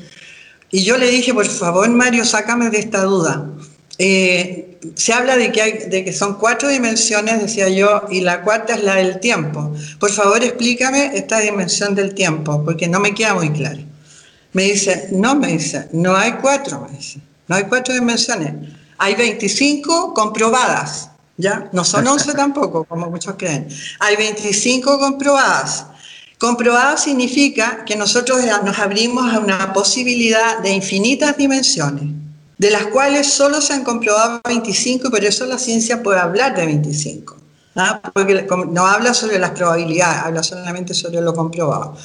y 0.71 0.83
yo 0.83 0.97
le 0.97 1.11
dije, 1.11 1.33
por 1.33 1.45
favor, 1.45 1.89
Mario, 1.89 2.23
sácame 2.23 2.69
de 2.69 2.79
esta 2.79 3.03
duda. 3.03 3.45
Eh, 4.03 4.79
se 4.95 5.13
habla 5.13 5.37
de 5.37 5.51
que, 5.51 5.61
hay, 5.61 5.71
de 5.87 6.03
que 6.03 6.11
son 6.11 6.39
cuatro 6.39 6.69
dimensiones, 6.69 7.39
decía 7.39 7.69
yo, 7.69 8.01
y 8.09 8.21
la 8.21 8.41
cuarta 8.41 8.73
es 8.73 8.83
la 8.83 8.95
del 8.95 9.19
tiempo. 9.19 9.71
Por 9.99 10.11
favor, 10.11 10.43
explícame 10.43 11.15
esta 11.15 11.37
dimensión 11.37 11.93
del 11.93 12.15
tiempo, 12.15 12.65
porque 12.65 12.87
no 12.87 12.99
me 12.99 13.13
queda 13.13 13.35
muy 13.35 13.51
claro. 13.51 13.77
Me 14.53 14.63
dice, 14.63 15.09
no, 15.11 15.35
me 15.35 15.49
dice, 15.49 15.87
no 15.91 16.15
hay 16.15 16.31
cuatro, 16.41 16.87
me 16.89 16.97
dice, 16.97 17.19
no 17.47 17.55
hay 17.57 17.65
cuatro 17.65 17.93
dimensiones. 17.93 18.55
Hay 18.97 19.13
25 19.13 20.15
comprobadas, 20.15 21.11
¿ya? 21.37 21.69
No 21.71 21.83
son 21.83 22.07
11 22.07 22.33
tampoco, 22.35 22.85
como 22.85 23.07
muchos 23.07 23.35
creen. 23.37 23.67
Hay 23.99 24.15
25 24.15 24.97
comprobadas. 24.97 25.85
Comprobadas 26.39 27.03
significa 27.03 27.85
que 27.85 27.95
nosotros 27.95 28.39
nos 28.65 28.79
abrimos 28.79 29.31
a 29.31 29.37
una 29.37 29.73
posibilidad 29.73 30.57
de 30.57 30.71
infinitas 30.71 31.37
dimensiones 31.37 32.20
de 32.61 32.69
las 32.69 32.85
cuales 32.85 33.25
solo 33.25 33.59
se 33.59 33.73
han 33.73 33.83
comprobado 33.83 34.39
25 34.47 35.07
y 35.07 35.09
por 35.09 35.25
eso 35.25 35.47
la 35.47 35.57
ciencia 35.57 36.03
puede 36.03 36.19
hablar 36.19 36.55
de 36.55 36.67
25. 36.67 37.35
Porque 38.13 38.45
no 38.69 38.85
habla 38.85 39.15
sobre 39.15 39.39
las 39.39 39.49
probabilidades, 39.49 40.21
habla 40.25 40.43
solamente 40.43 40.93
sobre 40.93 41.21
lo 41.21 41.33
comprobado. 41.33 41.97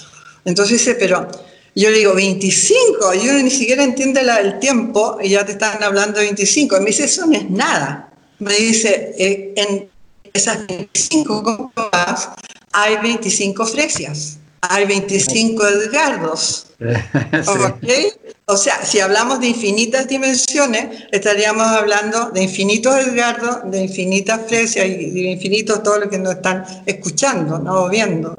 Entonces 0.47 0.79
dice, 0.79 0.95
pero 0.95 1.29
yo 1.75 1.91
le 1.91 1.99
digo, 1.99 2.15
25, 2.15 3.15
y 3.17 3.29
uno 3.29 3.43
ni 3.43 3.51
siquiera 3.51 3.85
entiende 3.85 4.23
la 4.23 4.39
del 4.39 4.59
tiempo 4.59 5.19
y 5.23 5.29
ya 5.29 5.45
te 5.45 5.53
están 5.53 5.83
hablando 5.83 6.21
de 6.21 6.25
25. 6.25 6.79
Y 6.79 6.81
me 6.81 6.87
dice, 6.87 7.05
eso 7.05 7.27
no 7.27 7.37
es 7.37 7.51
nada. 7.51 8.11
Me 8.39 8.55
dice, 8.55 9.15
eh, 9.19 9.53
en 9.57 9.91
esas 10.33 10.67
25 10.67 11.43
comprobadas 11.43 12.31
hay 12.73 12.97
25 12.97 13.67
fresias, 13.67 14.39
hay 14.71 14.87
25 14.87 15.67
Edgardos. 15.67 16.67
¿Okay? 16.79 18.13
O 18.47 18.57
sea, 18.57 18.85
si 18.85 19.01
hablamos 19.01 19.41
de 19.41 19.49
infinitas 19.49 20.07
dimensiones, 20.07 21.05
estaríamos 21.11 21.67
hablando 21.67 22.31
de 22.31 22.43
infinitos 22.43 22.95
Edgardo, 22.97 23.63
de 23.65 23.83
infinitas 23.83 24.43
Fresia 24.47 24.85
y 24.85 25.11
de 25.11 25.31
infinitos 25.33 25.83
todo 25.83 26.01
lo 26.01 26.11
que 26.11 26.19
nos 26.19 26.35
están 26.35 26.65
escuchando, 26.87 27.59
no 27.59 27.89
viendo. 27.89 28.37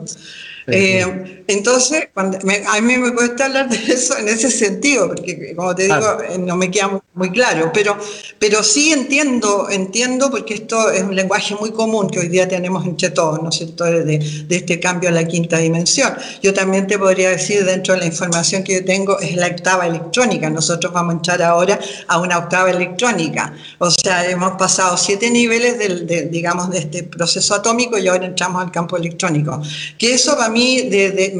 Eh, 0.67 1.43
entonces, 1.47 2.09
cuando 2.13 2.37
a 2.37 2.81
mí 2.81 2.97
me 2.97 3.13
cuesta 3.13 3.45
hablar 3.45 3.69
de 3.69 3.77
eso 3.93 4.17
en 4.17 4.27
ese 4.27 4.51
sentido, 4.51 5.07
porque 5.07 5.55
como 5.55 5.73
te 5.73 5.83
digo, 5.83 6.21
eh, 6.29 6.37
no 6.37 6.57
me 6.57 6.69
queda 6.69 7.01
muy 7.13 7.31
claro, 7.31 7.71
pero, 7.73 7.97
pero 8.37 8.61
sí 8.63 8.91
entiendo, 8.91 9.69
entiendo, 9.69 10.29
porque 10.29 10.55
esto 10.55 10.91
es 10.91 11.03
un 11.03 11.15
lenguaje 11.15 11.55
muy 11.55 11.71
común 11.71 12.09
que 12.09 12.19
hoy 12.19 12.27
día 12.27 12.47
tenemos 12.47 12.85
entre 12.85 13.11
todos, 13.11 13.41
¿no 13.41 13.49
es 13.49 13.55
cierto?, 13.55 13.85
de, 13.85 14.03
de 14.03 14.55
este 14.55 14.79
cambio 14.79 15.09
a 15.09 15.13
la 15.13 15.25
quinta 15.25 15.57
dimensión. 15.57 16.13
Yo 16.43 16.53
también 16.53 16.85
te 16.85 16.99
podría 16.99 17.29
decir, 17.29 17.63
dentro 17.63 17.93
de 17.93 18.01
la 18.01 18.05
información 18.05 18.63
que 18.63 18.75
yo 18.75 18.85
tengo, 18.85 19.19
es 19.19 19.35
la 19.35 19.47
octava 19.47 19.87
electrónica. 19.87 20.49
Nosotros 20.49 20.91
vamos 20.91 21.13
a 21.13 21.17
entrar 21.17 21.41
ahora 21.43 21.79
a 22.07 22.19
una 22.19 22.37
octava 22.39 22.69
electrónica. 22.69 23.53
O 23.77 23.89
sea, 23.89 24.29
hemos 24.29 24.51
pasado 24.57 24.97
siete 24.97 25.29
niveles 25.29 25.79
del, 25.79 26.05
de, 26.05 26.23
digamos, 26.23 26.69
de 26.71 26.79
este 26.79 27.03
proceso 27.03 27.55
atómico 27.55 27.97
y 27.97 28.07
ahora 28.07 28.25
entramos 28.25 28.61
al 28.61 28.71
campo 28.71 28.97
electrónico. 28.97 29.61
Que 29.97 30.13
eso 30.13 30.35
para 30.35 30.49
mí 30.49 30.56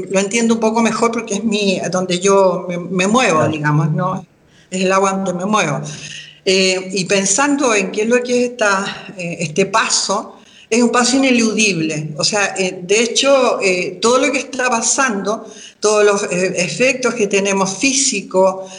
lo 0.10 0.20
entiendo 0.20 0.56
un 0.56 0.60
poco 0.60 0.82
mejor 0.82 1.12
porque 1.12 1.36
es 1.36 1.44
mi, 1.44 1.80
donde 1.92 2.20
yo 2.20 2.68
me, 2.68 3.08
muevo, 3.08 3.48
digamos, 3.48 3.92
¿no? 3.92 4.26
Es 4.70 4.84
el 4.84 4.92
agua 4.92 5.14
donde 5.14 5.34
me 5.34 5.46
muevo. 5.46 5.82
Eh, 6.46 6.90
y 6.94 7.06
pensando 7.06 7.76
en 7.76 7.92
qué 7.92 8.04
es 8.04 8.08
lo 8.08 8.24
que 8.24 8.46
es 8.46 8.52
esta, 8.52 9.14
eh, 9.18 9.38
este 9.42 9.66
paso, 9.66 10.37
es 10.70 10.84
un 10.84 10.92
paso 10.92 11.18
ineludible. 11.18 12.14
O 12.18 12.24
sea, 12.24 12.56
eh, 12.58 12.80
de 12.84 13.04
hecho, 13.04 13.60
todo 14.02 14.18
lo 14.20 14.32
que 14.32 14.40
está 14.40 14.70
pasando, 14.70 15.48
todos 15.80 16.04
los 16.04 16.24
efectos 16.32 17.14
que 17.14 17.28
tenemos 17.28 17.78
físicos, 17.78 18.72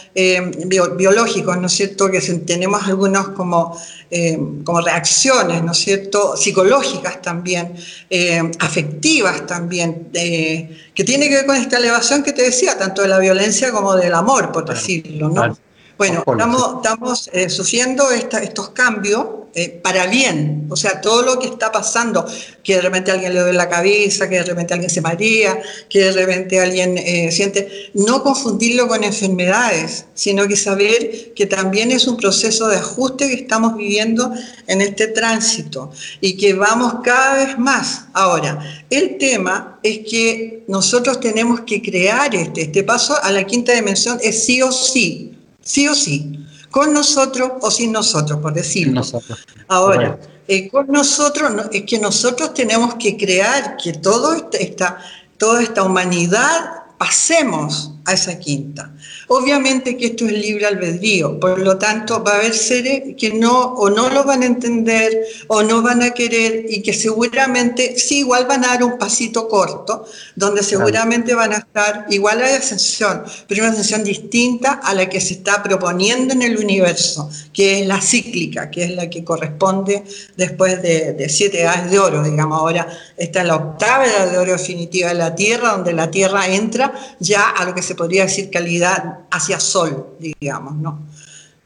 biológicos, 0.96 1.56
¿no 1.58 1.66
es 1.66 1.72
cierto? 1.72 2.10
Que 2.10 2.20
tenemos 2.20 2.82
algunos 2.86 3.28
como 3.30 3.78
eh, 4.10 4.38
como 4.64 4.80
reacciones, 4.80 5.62
¿no 5.62 5.72
es 5.72 5.78
cierto?, 5.78 6.34
psicológicas 6.34 7.20
también, 7.20 7.74
eh, 8.08 8.40
afectivas 8.58 9.46
también, 9.46 10.08
que 10.10 11.04
tiene 11.04 11.28
que 11.28 11.34
ver 11.34 11.46
con 11.46 11.56
esta 11.56 11.76
elevación 11.76 12.22
que 12.22 12.32
te 12.32 12.40
decía, 12.40 12.78
tanto 12.78 13.02
de 13.02 13.08
la 13.08 13.18
violencia 13.18 13.70
como 13.70 13.94
del 13.94 14.14
amor, 14.14 14.50
por 14.50 14.64
decirlo, 14.64 15.28
¿no? 15.28 15.58
Bueno, 15.98 16.24
estamos, 16.26 16.76
estamos 16.76 17.30
eh, 17.34 17.50
sufriendo 17.50 18.10
estos 18.10 18.70
cambios 18.70 19.26
eh, 19.54 19.80
para 19.82 20.06
bien, 20.06 20.66
o 20.70 20.76
sea, 20.76 21.00
todo 21.00 21.22
lo 21.22 21.38
que 21.38 21.46
está 21.46 21.72
pasando, 21.72 22.26
que 22.62 22.76
de 22.76 22.82
repente 22.82 23.10
alguien 23.10 23.34
le 23.34 23.40
duele 23.40 23.56
la 23.56 23.68
cabeza, 23.68 24.28
que 24.28 24.36
de 24.36 24.44
repente 24.44 24.74
alguien 24.74 24.90
se 24.90 25.00
maría, 25.00 25.60
que 25.88 26.00
de 26.00 26.12
repente 26.12 26.60
alguien 26.60 26.98
eh, 26.98 27.30
siente, 27.32 27.90
no 27.94 28.22
confundirlo 28.22 28.88
con 28.88 29.04
enfermedades, 29.04 30.04
sino 30.14 30.46
que 30.46 30.56
saber 30.56 31.32
que 31.34 31.46
también 31.46 31.90
es 31.90 32.06
un 32.06 32.16
proceso 32.16 32.68
de 32.68 32.76
ajuste 32.76 33.28
que 33.28 33.34
estamos 33.34 33.76
viviendo 33.76 34.32
en 34.66 34.80
este 34.80 35.08
tránsito 35.08 35.90
y 36.20 36.36
que 36.36 36.54
vamos 36.54 36.96
cada 37.02 37.44
vez 37.44 37.58
más. 37.58 38.06
Ahora, 38.12 38.84
el 38.90 39.18
tema 39.18 39.78
es 39.82 40.00
que 40.08 40.64
nosotros 40.68 41.20
tenemos 41.20 41.60
que 41.62 41.82
crear 41.82 42.34
este, 42.34 42.62
este 42.62 42.82
paso 42.82 43.16
a 43.22 43.32
la 43.32 43.44
quinta 43.44 43.72
dimensión, 43.72 44.18
es 44.22 44.44
sí 44.44 44.62
o 44.62 44.70
sí 44.70 45.34
sí 45.68 45.86
o 45.86 45.94
sí, 45.94 46.32
con 46.70 46.92
nosotros 46.92 47.52
o 47.60 47.70
sin 47.70 47.92
nosotros, 47.92 48.40
por 48.40 48.52
decirlo. 48.52 48.94
Nosotros. 48.94 49.46
Ahora, 49.68 50.18
eh, 50.46 50.68
con 50.68 50.86
nosotros 50.88 51.52
es 51.72 51.82
que 51.82 51.98
nosotros 51.98 52.54
tenemos 52.54 52.94
que 52.94 53.16
crear 53.16 53.76
que 53.76 53.92
todo 53.92 54.34
esta, 54.52 54.98
toda 55.36 55.62
esta 55.62 55.82
humanidad 55.82 56.84
pasemos 56.98 57.92
a 58.08 58.14
esa 58.14 58.38
quinta. 58.38 58.90
Obviamente 59.28 59.96
que 59.98 60.06
esto 60.06 60.24
es 60.24 60.32
libre 60.32 60.64
albedrío, 60.64 61.38
por 61.38 61.58
lo 61.58 61.76
tanto 61.76 62.24
va 62.24 62.32
a 62.32 62.36
haber 62.36 62.54
seres 62.54 63.14
que 63.18 63.34
no 63.34 63.74
o 63.74 63.90
no 63.90 64.08
lo 64.08 64.24
van 64.24 64.42
a 64.42 64.46
entender 64.46 65.26
o 65.48 65.62
no 65.62 65.82
van 65.82 66.02
a 66.02 66.12
querer 66.12 66.64
y 66.68 66.80
que 66.80 66.94
seguramente 66.94 67.98
sí 67.98 68.20
igual 68.20 68.46
van 68.46 68.64
a 68.64 68.68
dar 68.68 68.84
un 68.84 68.96
pasito 68.96 69.46
corto, 69.46 70.06
donde 70.34 70.62
seguramente 70.62 71.34
van 71.34 71.52
a 71.52 71.58
estar 71.58 72.06
igual 72.08 72.38
a 72.38 72.48
la 72.48 72.56
ascensión, 72.56 73.24
pero 73.46 73.62
una 73.62 73.72
ascensión 73.72 74.02
distinta 74.02 74.80
a 74.82 74.94
la 74.94 75.06
que 75.10 75.20
se 75.20 75.34
está 75.34 75.62
proponiendo 75.62 76.32
en 76.32 76.40
el 76.40 76.56
universo, 76.56 77.28
que 77.52 77.80
es 77.80 77.86
la 77.86 78.00
cíclica, 78.00 78.70
que 78.70 78.84
es 78.84 78.90
la 78.92 79.10
que 79.10 79.22
corresponde 79.22 80.04
después 80.36 80.80
de, 80.80 81.26
siete 81.28 81.60
edades 81.60 81.90
de 81.90 81.98
oro, 81.98 82.22
digamos, 82.22 82.58
ahora 82.58 82.88
está 83.18 83.44
la 83.44 83.56
octava 83.56 84.06
edad 84.06 84.30
de 84.30 84.38
oro 84.38 84.52
definitiva 84.52 85.10
de 85.10 85.16
la 85.16 85.34
Tierra, 85.34 85.72
donde 85.72 85.92
la 85.92 86.10
Tierra 86.10 86.48
entra 86.48 86.94
ya 87.20 87.50
a 87.50 87.66
lo 87.66 87.74
que 87.74 87.82
se 87.82 87.97
podría 87.98 88.22
decir 88.22 88.48
calidad 88.50 89.18
hacia 89.30 89.60
sol, 89.60 90.06
digamos, 90.18 90.76
¿no? 90.76 91.06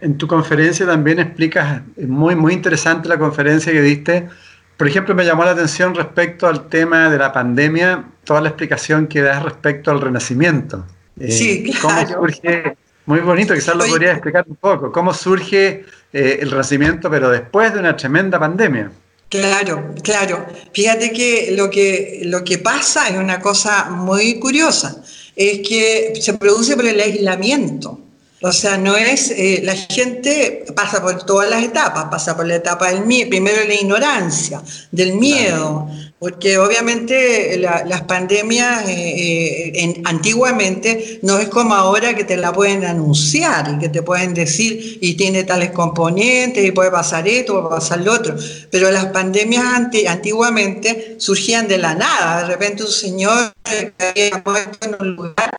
En 0.01 0.19
tu 0.19 0.27
conferencia 0.27 0.85
también 0.85 1.21
explicas, 1.21 1.83
muy, 1.97 2.35
muy 2.35 2.55
interesante 2.55 3.09
la 3.09 3.21
conferencia 3.21 3.73
que 3.73 3.81
diste. 3.81 4.29
Por 4.77 4.89
ejemplo, 4.89 5.15
me 5.15 5.25
llamó 5.25 5.45
la 5.45 5.53
atención 5.53 5.95
respecto 5.95 6.49
al 6.49 6.69
tema 6.69 7.09
de 7.09 7.19
la 7.19 7.33
pandemia, 7.33 8.05
toda 8.25 8.41
la 8.41 8.49
explicación 8.49 9.07
que 9.07 9.21
das 9.21 9.45
respecto 9.45 9.93
al 9.93 10.01
renacimiento. 10.01 10.85
Eh, 11.21 11.31
sí, 11.31 11.73
claro. 11.81 12.17
¿Cómo 12.17 12.27
surge, 12.27 12.77
muy 13.07 13.21
bonito, 13.21 13.55
quizás 13.55 13.77
lo 13.77 13.87
podrías 13.87 14.15
explicar 14.15 14.45
un 14.49 14.57
poco, 14.57 14.91
cómo 14.91 15.15
surge 15.15 15.85
eh, 16.13 16.39
el 16.41 16.51
renacimiento, 16.51 17.09
pero 17.09 17.31
después 17.31 17.73
de 17.73 17.79
una 17.79 17.97
tremenda 17.97 18.41
pandemia. 18.41 18.91
Claro, 19.29 19.95
claro. 20.03 20.47
Fíjate 20.75 21.11
que 21.13 21.55
lo 21.57 21.71
que, 21.71 22.23
lo 22.25 22.45
que 22.45 22.59
pasa 22.59 23.09
es 23.09 23.17
una 23.17 23.41
cosa 23.41 23.89
muy 23.89 24.39
curiosa 24.39 25.03
es 25.37 25.67
que 25.67 26.15
se 26.21 26.35
produce 26.35 26.77
por 26.77 26.87
el 26.87 27.01
aislamiento. 27.01 27.99
O 28.45 28.53
sea, 28.53 28.77
no 28.77 28.97
es, 28.97 29.31
eh, 29.31 29.61
la 29.63 29.77
gente 29.77 30.65
pasa 30.75 31.01
por 31.01 31.25
todas 31.25 31.49
las 31.49 31.63
etapas, 31.63 32.07
pasa 32.11 32.37
por 32.37 32.47
la 32.47 32.57
etapa 32.57 32.91
del 32.91 33.07
miedo, 33.07 33.29
primero 33.29 33.65
la 33.65 33.75
ignorancia, 33.75 34.61
del 34.91 35.15
miedo, 35.15 35.89
porque 36.23 36.57
obviamente 36.57 37.59
las 37.59 38.03
pandemias 38.03 38.89
eh, 38.89 39.73
eh, 39.75 40.03
antiguamente 40.05 41.19
no 41.23 41.41
es 41.41 41.49
como 41.49 41.75
ahora 41.75 42.15
que 42.15 42.23
te 42.23 42.37
la 42.37 42.53
pueden 42.53 42.85
anunciar 42.85 43.75
y 43.75 43.81
que 43.81 43.89
te 43.89 44.03
pueden 44.03 44.33
decir 44.33 44.99
y 45.01 45.15
tiene 45.15 45.43
tales 45.43 45.73
componentes 45.73 46.65
y 46.65 46.71
puede 46.71 46.93
pasar 46.93 47.27
esto, 47.27 47.55
puede 47.55 47.75
pasar 47.75 48.03
lo 48.03 48.13
otro. 48.13 48.37
Pero 48.71 48.89
las 48.93 49.07
pandemias 49.07 49.65
antiguamente 50.07 51.17
surgían 51.19 51.67
de 51.67 51.79
la 51.79 51.97
nada. 51.97 52.43
De 52.43 52.47
repente 52.47 52.85
un 52.85 52.93
señor 52.93 53.53
había 53.65 54.43
muerto 54.45 54.79
en 54.87 54.97
un 55.01 55.17
lugar 55.17 55.51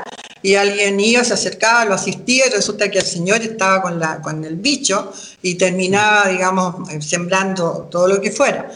y 0.41 0.55
alguien 0.55 0.97
iba, 0.97 1.25
se 1.25 1.33
acercaba, 1.33 1.83
lo 1.83 1.95
asistía 1.95 2.47
y 2.47 2.51
resulta 2.51 2.89
que 2.89 2.99
el 2.99 3.05
señor 3.05 3.41
estaba 3.41 3.81
con, 3.81 3.99
la, 3.99 4.21
con 4.21 4.45
el 4.45 4.55
bicho 4.55 5.11
y 5.41 5.55
terminaba, 5.55 6.29
digamos, 6.29 6.87
sembrando 7.03 7.89
todo 7.91 8.07
lo 8.07 8.21
que 8.21 8.31
fuera. 8.31 8.71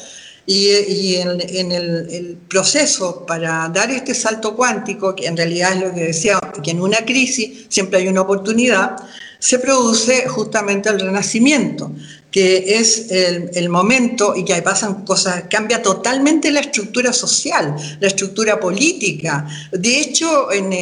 Y, 0.50 1.16
en, 1.18 1.72
el, 1.74 2.38
proceso 2.48 3.26
para 3.26 3.68
dar 3.68 3.92
este 3.92 4.14
salto 4.14 4.56
cuántico, 4.56 5.14
que 5.14 5.28
en 5.28 5.36
realidad 5.36 5.74
es 5.74 5.82
lo 5.82 5.94
que 5.94 6.06
decía, 6.06 6.40
que 6.64 6.72
en 6.72 6.80
una 6.80 7.00
crisis 7.00 7.66
siempre 7.68 8.00
hay 8.00 8.08
una 8.08 8.22
oportunidad, 8.22 8.96
se 9.40 9.60
produce 9.60 10.26
justamente 10.30 10.88
el 10.88 11.02
renacimiento 11.02 11.92
que 12.32 12.78
es 12.80 13.10
el, 13.10 13.70
momento 13.70 14.34
y 14.36 14.44
que 14.44 14.54
ahí 14.54 14.62
pasan 14.62 15.06
cosas, 15.06 15.46
cambia 15.50 15.82
totalmente 15.82 16.52
la 16.52 16.60
estructura 16.60 17.14
social, 17.14 17.76
la 18.00 18.08
estructura 18.08 18.60
política. 18.60 19.48
De 19.72 20.00
hecho, 20.00 20.52
en 20.52 20.74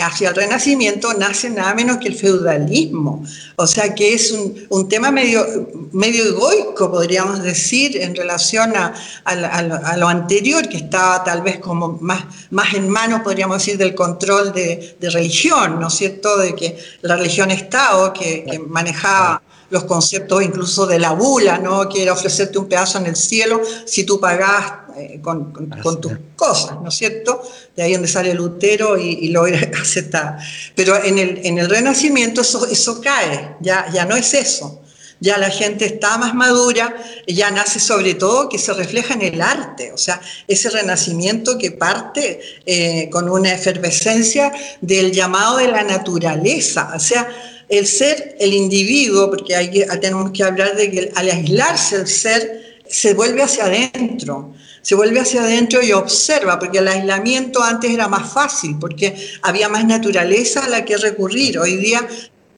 hacia 0.00 0.30
el 0.30 0.34
Renacimiento 0.34 1.14
nace 1.14 1.50
nada 1.50 1.74
menos 1.74 1.98
que 1.98 2.08
el 2.08 2.14
feudalismo, 2.14 3.24
o 3.56 3.66
sea 3.66 3.94
que 3.94 4.12
es 4.12 4.32
un, 4.32 4.88
tema 4.88 5.10
medio, 5.10 5.46
medio 5.92 6.24
egoico, 6.24 6.90
podríamos 6.90 7.42
decir, 7.42 7.96
en 7.96 8.14
relación 8.14 8.72
a, 8.76 9.96
lo 9.96 10.08
anterior, 10.08 10.68
que 10.68 10.78
estaba 10.78 11.22
tal 11.22 11.42
vez 11.42 11.58
como 11.58 11.98
más, 12.00 12.24
más 12.50 12.74
en 12.74 12.88
manos, 12.88 13.20
podríamos 13.22 13.58
decir, 13.58 13.78
del 13.78 13.94
control 13.94 14.52
de, 14.52 14.96
religión, 15.00 15.78
¿no 15.80 15.88
es 15.88 15.94
cierto?, 15.94 16.36
de 16.38 16.54
que 16.54 16.76
la 17.02 17.16
religión 17.16 17.50
Estado, 17.50 18.12
que, 18.12 18.44
que 18.44 18.58
manejaba 18.58 19.42
los 19.70 19.84
conceptos 19.84 20.42
incluso 20.42 20.86
de 20.86 20.98
la 20.98 21.12
bula, 21.12 21.58
¿no? 21.58 21.88
que 21.88 22.02
era 22.02 22.12
ofrecerte 22.12 22.58
un 22.58 22.68
pedazo 22.68 22.98
en 22.98 23.06
el 23.06 23.16
cielo 23.16 23.60
si 23.84 24.04
tú 24.04 24.18
pagás 24.18 24.72
eh, 24.96 25.20
con, 25.22 25.52
tus 26.00 26.12
cosas, 26.34 26.80
¿no 26.82 26.88
es 26.88 26.94
cierto? 26.94 27.42
De 27.76 27.82
ahí 27.82 27.92
donde 27.92 28.08
sale 28.08 28.34
Lutero 28.34 28.98
y, 28.98 29.10
y 29.10 29.28
lo 29.28 29.44
aceptar. 29.80 30.38
Pero 30.74 31.02
en 31.02 31.18
el, 31.18 31.40
en 31.44 31.58
el 31.58 31.68
Renacimiento 31.68 32.40
eso, 32.40 32.66
eso 32.66 33.00
cae, 33.00 33.56
ya, 33.60 33.86
ya 33.92 34.04
no 34.04 34.16
es 34.16 34.34
eso. 34.34 34.82
Ya 35.20 35.36
la 35.36 35.50
gente 35.50 35.84
está 35.84 36.16
más 36.16 36.32
madura, 36.32 36.94
ya 37.26 37.50
nace 37.50 37.80
sobre 37.80 38.14
todo 38.14 38.48
que 38.48 38.58
se 38.58 38.72
refleja 38.72 39.14
en 39.14 39.22
el 39.22 39.42
arte, 39.42 39.92
o 39.92 39.98
sea, 39.98 40.20
ese 40.46 40.70
renacimiento 40.70 41.58
que 41.58 41.72
parte 41.72 42.40
eh, 42.64 43.10
con 43.10 43.28
una 43.28 43.52
efervescencia 43.52 44.52
del 44.80 45.10
llamado 45.10 45.56
de 45.56 45.68
la 45.68 45.82
naturaleza, 45.82 46.92
o 46.94 47.00
sea, 47.00 47.28
el 47.68 47.86
ser, 47.86 48.36
el 48.40 48.52
individuo, 48.54 49.30
porque 49.30 49.54
tenemos 50.00 50.30
que 50.30 50.42
hablar 50.42 50.76
de 50.76 50.90
que 50.90 51.12
al 51.14 51.30
aislarse 51.30 51.96
el 51.96 52.06
ser, 52.06 52.80
se 52.88 53.12
vuelve 53.12 53.42
hacia 53.42 53.66
adentro, 53.66 54.54
se 54.80 54.94
vuelve 54.94 55.20
hacia 55.20 55.42
adentro 55.42 55.82
y 55.82 55.92
observa, 55.92 56.58
porque 56.58 56.78
el 56.78 56.88
aislamiento 56.88 57.62
antes 57.62 57.90
era 57.90 58.08
más 58.08 58.32
fácil, 58.32 58.76
porque 58.80 59.14
había 59.42 59.68
más 59.68 59.84
naturaleza 59.84 60.64
a 60.64 60.68
la 60.68 60.84
que 60.84 60.96
recurrir. 60.96 61.58
Hoy 61.58 61.76
día, 61.76 62.06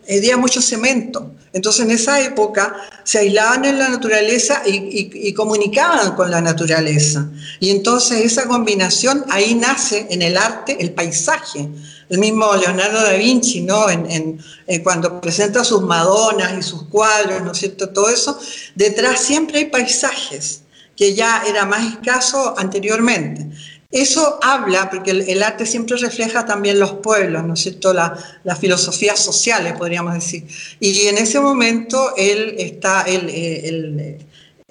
hoy 0.08 0.20
día 0.20 0.36
mucho 0.36 0.62
cemento. 0.62 1.32
Entonces 1.52 1.84
en 1.84 1.90
esa 1.90 2.20
época 2.20 2.76
se 3.04 3.18
aislaban 3.18 3.64
en 3.64 3.78
la 3.78 3.88
naturaleza 3.88 4.62
y, 4.66 5.32
comunicaban 5.34 6.14
con 6.14 6.30
la 6.30 6.40
naturaleza. 6.40 7.28
Y 7.58 7.70
entonces 7.70 8.24
esa 8.24 8.46
combinación, 8.46 9.24
ahí 9.30 9.54
nace 9.54 10.06
en 10.10 10.22
el 10.22 10.36
arte 10.36 10.76
el 10.80 10.92
paisaje. 10.92 11.68
El 12.08 12.18
mismo 12.18 12.54
Leonardo 12.56 13.02
da 13.02 13.12
Vinci, 13.12 13.60
¿no? 13.60 13.88
En, 13.88 14.40
cuando 14.82 15.20
presenta 15.20 15.64
sus 15.64 15.82
Madonas 15.82 16.58
y 16.58 16.62
sus 16.62 16.84
cuadros, 16.84 17.42
¿no 17.42 17.52
es 17.52 17.58
cierto? 17.58 17.90
Todo 17.90 18.08
eso, 18.08 18.38
detrás 18.74 19.20
siempre 19.20 19.58
hay 19.58 19.66
paisajes, 19.66 20.62
que 20.96 21.14
ya 21.14 21.42
era 21.48 21.64
más 21.64 21.92
escaso 21.92 22.54
anteriormente. 22.58 23.46
Eso 23.90 24.38
habla, 24.40 24.88
porque 24.88 25.10
el, 25.10 25.42
arte 25.42 25.66
siempre 25.66 25.96
refleja 25.96 26.46
también 26.46 26.78
los 26.78 26.92
pueblos, 26.94 27.42
¿no 27.44 27.54
es 27.54 27.60
cierto? 27.60 27.92
las 27.92 28.58
filosofías 28.60 29.18
sociales, 29.18 29.72
podríamos 29.72 30.14
decir. 30.14 30.46
Y 30.78 31.06
en 31.06 31.18
ese 31.18 31.40
momento 31.40 32.14
él 32.16 32.54
está, 32.58 33.02
el, 33.02 33.28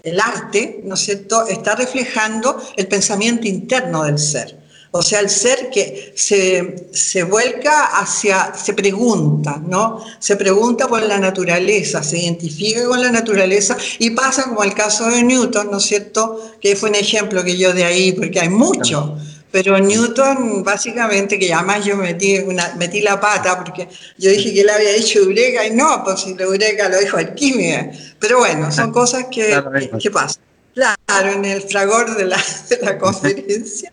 el 0.03 0.19
arte, 0.19 0.81
¿no 0.85 0.95
es 0.95 1.01
cierto?, 1.01 1.47
está 1.47 1.75
reflejando 1.75 2.61
el 2.77 2.87
pensamiento 2.87 3.47
interno 3.47 4.03
del 4.03 4.17
ser. 4.17 4.57
O 4.91 5.03
sea, 5.03 5.19
el 5.19 5.29
ser 5.29 5.69
que 5.69 6.13
se, 6.15 7.23
vuelca 7.23 7.99
hacia, 7.99 8.53
se 8.55 8.73
pregunta, 8.73 9.61
¿no? 9.63 10.03
Se 10.19 10.35
pregunta 10.35 10.87
por 10.87 11.03
la 11.03 11.19
naturaleza, 11.19 12.01
se 12.01 12.17
identifica 12.17 12.85
con 12.85 12.99
la 12.99 13.11
naturaleza 13.11 13.77
y 13.99 14.09
pasa 14.11 14.45
como 14.45 14.63
el 14.63 14.73
caso 14.73 15.05
de 15.05 15.21
Newton, 15.21 15.69
¿no 15.69 15.77
es 15.77 15.83
cierto? 15.83 16.53
Que 16.59 16.75
fue 16.75 16.89
un 16.89 16.95
ejemplo 16.95 17.43
que 17.43 17.55
yo 17.55 17.71
de 17.71 17.85
ahí, 17.85 18.13
porque 18.13 18.39
hay 18.39 18.49
mucho. 18.49 19.15
Pero 19.51 19.79
Newton, 19.79 20.63
básicamente, 20.63 21.37
que 21.37 21.53
además 21.53 21.85
yo 21.85 21.95
metí, 21.95 22.39
metí 22.77 23.01
la 23.01 23.19
pata, 23.19 23.63
porque 23.63 23.87
yo 24.17 24.31
dije 24.31 24.53
que 24.53 24.61
él 24.61 24.69
había 24.69 24.93
dicho 24.93 25.19
Eureka, 25.19 25.67
y 25.67 25.71
no, 25.71 26.03
pues 26.03 26.21
si 26.21 26.35
Eureka 26.37 26.89
lo 26.89 26.99
dijo 26.99 27.17
alquimia. 27.17 27.91
Pero 28.19 28.39
bueno, 28.39 28.71
son 28.71 28.91
cosas 28.91 29.25
que, 29.31 29.61
que, 29.99 30.11
pasan. 30.11 30.41
Claro, 30.73 31.31
en 31.31 31.45
el 31.45 31.61
fragor 31.61 32.15
de 32.15 32.25
la, 32.25 32.43
de 32.69 32.79
la 32.81 32.97
conferencia. 32.99 33.91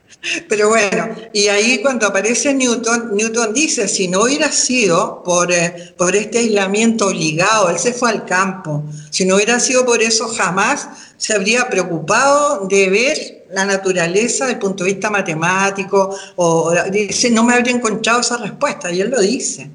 Pero 0.48 0.68
bueno, 0.68 1.08
y 1.32 1.48
ahí 1.48 1.80
cuando 1.82 2.06
aparece 2.06 2.54
Newton, 2.54 3.10
Newton 3.14 3.54
dice, 3.54 3.88
si 3.88 4.08
no 4.08 4.22
hubiera 4.22 4.50
sido 4.50 5.22
por, 5.22 5.52
eh, 5.52 5.94
por 5.96 6.16
este 6.16 6.38
aislamiento 6.38 7.08
obligado, 7.08 7.70
él 7.70 7.78
se 7.78 7.92
fue 7.92 8.10
al 8.10 8.24
campo, 8.24 8.84
si 9.10 9.24
no 9.24 9.36
hubiera 9.36 9.60
sido 9.60 9.84
por 9.84 10.02
eso, 10.02 10.28
jamás 10.28 10.88
se 11.16 11.34
habría 11.34 11.68
preocupado 11.68 12.66
de 12.66 12.90
ver 12.90 13.46
la 13.50 13.64
naturaleza 13.64 14.44
desde 14.44 14.54
el 14.54 14.58
punto 14.58 14.84
de 14.84 14.92
vista 14.92 15.10
matemático, 15.10 16.16
o 16.36 16.72
dice, 16.90 17.30
no 17.30 17.44
me 17.44 17.54
habría 17.54 17.74
encontrado 17.74 18.20
esa 18.20 18.36
respuesta, 18.36 18.90
y 18.90 19.00
él 19.00 19.10
lo 19.10 19.20
dice, 19.20 19.70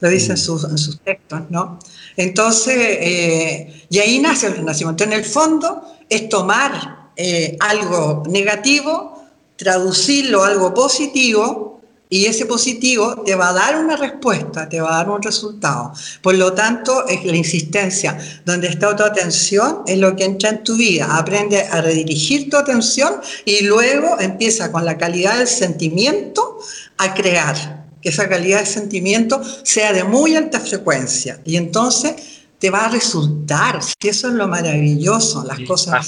lo 0.00 0.08
dice 0.08 0.32
en 0.32 0.38
sus, 0.38 0.64
en 0.64 0.78
sus 0.78 1.00
textos, 1.00 1.40
¿no? 1.48 1.78
Entonces, 2.16 2.76
eh, 2.76 3.86
y 3.90 3.98
ahí 3.98 4.18
nace 4.18 4.46
el 4.46 4.56
renacimiento. 4.56 5.04
En 5.04 5.12
el 5.12 5.24
fondo 5.24 5.82
es 6.08 6.28
tomar 6.28 7.10
eh, 7.16 7.56
algo 7.60 8.22
negativo, 8.28 9.15
traducirlo 9.56 10.44
a 10.44 10.48
algo 10.48 10.74
positivo 10.74 11.76
y 12.08 12.26
ese 12.26 12.46
positivo 12.46 13.22
te 13.24 13.34
va 13.34 13.48
a 13.48 13.52
dar 13.52 13.78
una 13.78 13.96
respuesta, 13.96 14.68
te 14.68 14.80
va 14.80 14.94
a 14.94 14.96
dar 14.98 15.10
un 15.10 15.20
resultado. 15.20 15.92
Por 16.22 16.36
lo 16.36 16.52
tanto, 16.52 17.06
es 17.08 17.24
la 17.24 17.34
insistencia, 17.34 18.16
donde 18.44 18.68
está 18.68 18.94
tu 18.94 19.02
atención, 19.02 19.82
es 19.86 19.98
lo 19.98 20.14
que 20.14 20.24
entra 20.24 20.50
en 20.50 20.62
tu 20.62 20.76
vida. 20.76 21.16
Aprende 21.16 21.62
a 21.62 21.80
redirigir 21.80 22.48
tu 22.48 22.56
atención 22.56 23.14
y 23.44 23.64
luego 23.64 24.20
empieza 24.20 24.70
con 24.70 24.84
la 24.84 24.96
calidad 24.96 25.38
del 25.38 25.48
sentimiento 25.48 26.58
a 26.98 27.12
crear. 27.12 27.86
Que 28.00 28.10
esa 28.10 28.28
calidad 28.28 28.60
de 28.60 28.66
sentimiento 28.66 29.42
sea 29.64 29.92
de 29.92 30.04
muy 30.04 30.36
alta 30.36 30.60
frecuencia. 30.60 31.40
Y 31.44 31.56
entonces 31.56 32.14
te 32.60 32.70
va 32.70 32.84
a 32.84 32.88
resultar. 32.88 33.80
Si 33.82 34.08
eso 34.08 34.28
es 34.28 34.34
lo 34.34 34.46
maravilloso, 34.46 35.42
las 35.44 35.58
cosas. 35.66 36.06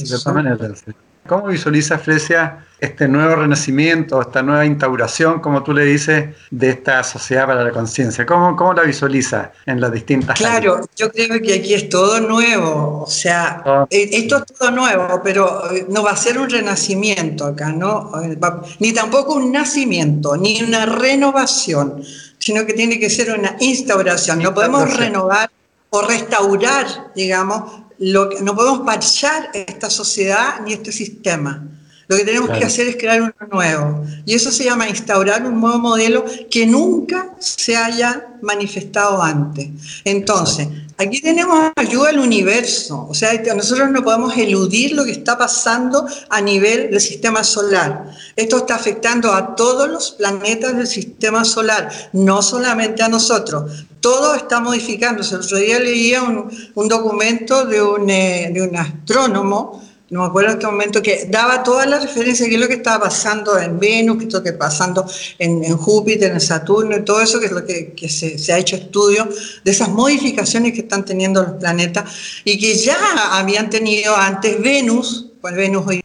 ¿Cómo 1.29 1.47
visualiza 1.47 1.99
Fresia 1.99 2.65
este 2.81 3.07
nuevo 3.07 3.37
renacimiento, 3.37 4.21
esta 4.21 4.43
nueva 4.43 4.65
instauración, 4.65 5.41
como 5.41 5.63
tú 5.63 5.75
le 5.75 5.85
dices, 5.85 6.35
de 6.51 6.71
esta 6.71 7.05
sociedad 7.05 7.47
para 7.47 7.63
la 7.63 7.71
conciencia? 7.71 8.25
¿Cómo, 8.25 8.57
¿Cómo 8.57 8.73
la 8.73 8.83
visualiza 8.83 9.53
en 9.67 9.79
las 9.81 9.93
distintas 9.93 10.39
Claro, 10.39 10.81
yo 10.97 11.13
creo 11.13 11.41
que 11.43 11.55
aquí 11.55 11.75
es 11.75 11.91
todo 11.91 12.19
nuevo, 12.21 13.03
o 13.03 13.11
sea, 13.11 13.63
ah. 13.67 13.87
eh, 13.91 14.09
esto 14.13 14.39
es 14.39 14.47
todo 14.59 14.71
nuevo, 14.71 15.21
pero 15.23 15.71
eh, 15.71 15.87
no 15.91 16.03
va 16.03 16.13
a 16.13 16.17
ser 16.17 16.39
un 16.39 16.49
renacimiento 16.49 17.45
acá, 17.45 17.73
¿no? 17.73 18.11
Eh, 18.23 18.39
ni 18.79 18.93
tampoco 18.93 19.35
un 19.35 19.53
nacimiento, 19.53 20.35
ni 20.37 20.63
una 20.63 20.87
renovación, 20.87 22.03
sino 22.39 22.65
que 22.65 22.73
tiene 22.73 22.99
que 22.99 23.11
ser 23.11 23.39
una 23.39 23.55
instauración. 23.61 24.39
No 24.43 24.55
podemos 24.55 24.97
renovar 24.97 25.51
o 25.91 26.01
restaurar, 26.01 26.87
digamos, 27.15 27.88
no 27.99 28.55
podemos 28.55 28.81
parchar 28.81 29.51
esta 29.53 29.91
sociedad 29.91 30.61
ni 30.65 30.73
este 30.73 30.93
sistema. 30.93 31.67
Lo 32.09 32.17
que 32.17 32.25
tenemos 32.25 32.51
que 32.51 32.65
hacer 32.65 32.89
es 32.89 32.97
crear 32.97 33.21
uno 33.21 33.35
nuevo. 33.53 34.03
Y 34.25 34.35
eso 34.35 34.51
se 34.51 34.65
llama 34.65 34.89
instaurar 34.89 35.45
un 35.45 35.61
nuevo 35.61 35.79
modelo 35.79 36.25
que 36.51 36.67
nunca 36.67 37.35
se 37.39 37.77
haya 37.77 38.29
manifestado 38.41 39.23
antes. 39.23 39.69
Entonces, 40.05 40.69
aquí 40.97 41.21
tenemos 41.21 41.71
ayuda 41.77 42.07
del 42.07 42.21
universo. 42.21 43.07
O 43.11 43.15
sea, 43.15 43.33
nosotros 43.55 43.91
no 43.91 44.03
podemos 44.03 44.35
eludir 44.39 44.93
lo 44.93 45.05
que 45.05 45.13
está 45.13 45.37
pasando 45.37 46.07
a 46.31 46.41
nivel 46.41 46.91
del 46.91 47.01
sistema 47.01 47.45
solar. 47.45 48.11
Esto 48.37 48.57
está 48.57 48.77
afectando 48.77 49.33
a 49.35 49.55
todos 49.55 49.89
los 49.89 50.13
planetas 50.13 50.77
del 50.77 50.87
sistema 50.87 51.45
solar, 51.45 51.91
no 52.15 52.41
solamente 52.41 53.03
a 53.03 53.09
nosotros 53.09 53.87
todo 54.01 54.35
está 54.37 54.61
modificándose. 54.61 55.35
El 55.35 55.41
otro 55.41 55.59
día 55.59 55.81
leía 55.81 56.23
un, 56.23 56.89
documento 56.89 57.65
de 57.65 57.83
un, 57.83 58.09
eh, 58.09 58.51
de 58.53 58.63
un 58.63 58.77
astrónomo, 58.77 59.83
no 60.11 60.23
me 60.23 60.27
acuerdo 60.27 60.51
en 60.51 60.57
este 60.57 60.67
momento, 60.67 61.03
que 61.03 61.27
daba 61.29 61.63
todas 61.63 61.87
las 61.87 62.03
referencias 62.03 62.47
de 62.47 62.49
qué 62.49 62.55
es 62.55 62.61
lo 62.61 62.69
que 62.69 62.75
estaba 62.75 63.05
pasando 63.05 63.59
en 63.59 63.79
Venus, 63.79 64.19
qué 64.19 64.25
es 64.25 64.33
lo 64.33 64.43
que 64.43 64.51
está 64.51 64.59
pasando 64.59 65.07
en, 65.39 65.77
Júpiter, 65.77 66.33
en 66.33 66.41
Saturno, 66.41 66.97
y 66.97 67.05
todo 67.05 67.21
eso, 67.21 67.39
que 67.39 67.47
es 67.47 67.53
lo 67.53 67.65
que, 67.65 68.09
se, 68.09 68.39
se, 68.39 68.53
ha 68.53 68.59
hecho 68.59 68.77
estudio 68.77 69.29
de 69.65 69.71
esas 69.71 69.91
modificaciones 69.91 70.73
que 70.73 70.81
están 70.81 71.05
teniendo 71.05 71.43
los 71.43 71.53
planetas 71.55 72.11
y 72.45 72.59
que 72.59 72.75
ya 72.77 72.97
habían 73.33 73.69
tenido 73.69 74.17
antes 74.17 74.61
Venus, 74.63 75.27
pues 75.41 75.55
Venus 75.55 75.87
hoy 75.87 76.01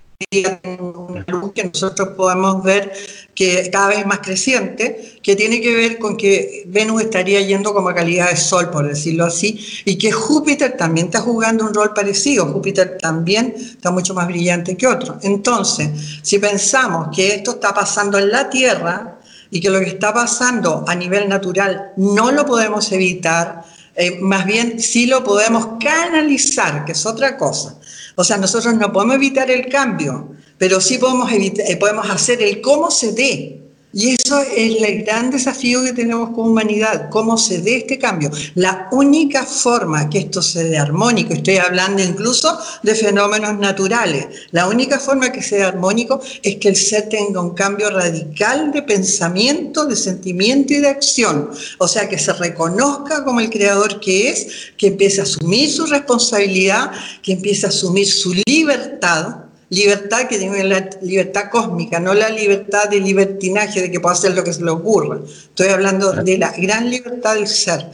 una 0.79 1.25
luz 1.27 1.51
que 1.53 1.65
nosotros 1.65 2.09
podemos 2.15 2.63
ver 2.63 2.91
que 3.35 3.69
cada 3.71 3.87
vez 3.87 4.05
más 4.05 4.19
creciente, 4.19 5.17
que 5.21 5.35
tiene 5.35 5.59
que 5.61 5.75
ver 5.75 5.97
con 5.97 6.17
que 6.17 6.63
Venus 6.67 7.01
estaría 7.01 7.41
yendo 7.41 7.73
como 7.73 7.93
calidad 7.93 8.29
de 8.29 8.37
sol, 8.37 8.69
por 8.69 8.87
decirlo 8.87 9.25
así, 9.25 9.59
y 9.85 9.97
que 9.97 10.11
Júpiter 10.11 10.77
también 10.77 11.07
está 11.07 11.21
jugando 11.21 11.65
un 11.65 11.73
rol 11.73 11.93
parecido. 11.93 12.45
Júpiter 12.45 12.97
también 13.01 13.55
está 13.57 13.91
mucho 13.91 14.13
más 14.13 14.27
brillante 14.27 14.77
que 14.77 14.87
otro. 14.87 15.17
Entonces, 15.23 15.89
si 16.21 16.37
pensamos 16.39 17.07
que 17.15 17.35
esto 17.35 17.51
está 17.51 17.73
pasando 17.73 18.19
en 18.19 18.29
la 18.29 18.49
Tierra 18.49 19.19
y 19.49 19.59
que 19.59 19.69
lo 19.69 19.79
que 19.79 19.87
está 19.87 20.13
pasando 20.13 20.85
a 20.87 20.95
nivel 20.95 21.27
natural 21.27 21.93
no 21.97 22.31
lo 22.31 22.45
podemos 22.45 22.91
evitar, 22.91 23.63
eh, 23.95 24.19
más 24.19 24.45
bien 24.45 24.79
sí 24.79 25.05
lo 25.05 25.23
podemos 25.23 25.77
canalizar, 25.79 26.85
que 26.85 26.93
es 26.93 27.05
otra 27.05 27.37
cosa. 27.37 27.77
O 28.15 28.23
sea, 28.23 28.37
nosotros 28.37 28.75
no 28.75 28.91
podemos 28.91 29.15
evitar 29.15 29.49
el 29.49 29.67
cambio, 29.69 30.35
pero 30.57 30.79
sí 30.79 30.97
podemos, 30.97 31.31
evitar, 31.31 31.69
eh, 31.69 31.77
podemos 31.77 32.09
hacer 32.09 32.41
el 32.41 32.61
cómo 32.61 32.91
se 32.91 33.11
dé. 33.13 33.63
Y 33.95 34.15
eso 34.15 34.41
es 34.41 34.81
el 34.81 35.03
gran 35.03 35.29
desafío 35.29 35.83
que 35.83 35.93
tenemos 35.93 36.29
como 36.29 36.49
humanidad, 36.49 37.09
cómo 37.11 37.37
se 37.37 37.59
dé 37.59 37.77
este 37.77 37.99
cambio. 37.99 38.31
La 38.55 38.87
única 38.91 39.45
forma 39.45 40.09
que 40.09 40.17
esto 40.17 40.41
se 40.41 40.63
dé 40.63 40.79
armónico, 40.79 41.31
estoy 41.31 41.57
hablando 41.57 42.01
incluso 42.01 42.57
de 42.81 42.95
fenómenos 42.95 43.59
naturales, 43.59 44.25
la 44.49 44.67
única 44.67 44.97
forma 44.97 45.31
que 45.31 45.43
se 45.43 45.57
dé 45.57 45.63
armónico 45.63 46.19
es 46.41 46.55
que 46.55 46.69
el 46.69 46.75
ser 46.75 47.07
tenga 47.07 47.39
un 47.39 47.53
cambio 47.53 47.91
radical 47.91 48.71
de 48.71 48.81
pensamiento, 48.81 49.85
de 49.85 49.95
sentimiento 49.95 50.73
y 50.73 50.79
de 50.79 50.87
acción. 50.87 51.51
O 51.77 51.87
sea, 51.87 52.09
que 52.09 52.17
se 52.17 52.33
reconozca 52.33 53.23
como 53.23 53.41
el 53.41 53.51
creador 53.51 53.99
que 53.99 54.29
es, 54.29 54.47
que 54.75 54.87
empiece 54.87 55.19
a 55.19 55.23
asumir 55.23 55.69
su 55.69 55.85
responsabilidad, 55.85 56.91
que 57.21 57.33
empiece 57.33 57.67
a 57.67 57.69
asumir 57.69 58.07
su 58.07 58.33
libertad 58.47 59.42
libertad 59.73 60.27
que 60.27 60.37
tiene 60.37 60.63
la 60.63 60.89
libertad 61.01 61.49
cósmica, 61.49 61.99
no 61.99 62.13
la 62.13 62.29
libertad 62.29 62.89
de 62.89 62.99
libertinaje 62.99 63.81
de 63.81 63.91
que 63.91 63.99
pueda 63.99 64.13
hacer 64.13 64.33
lo 64.35 64.43
que 64.43 64.53
se 64.53 64.63
le 64.63 64.71
ocurra. 64.71 65.19
Estoy 65.25 65.69
hablando 65.69 66.11
de 66.11 66.37
la 66.37 66.51
gran 66.51 66.89
libertad 66.89 67.35
del 67.35 67.47
ser. 67.47 67.89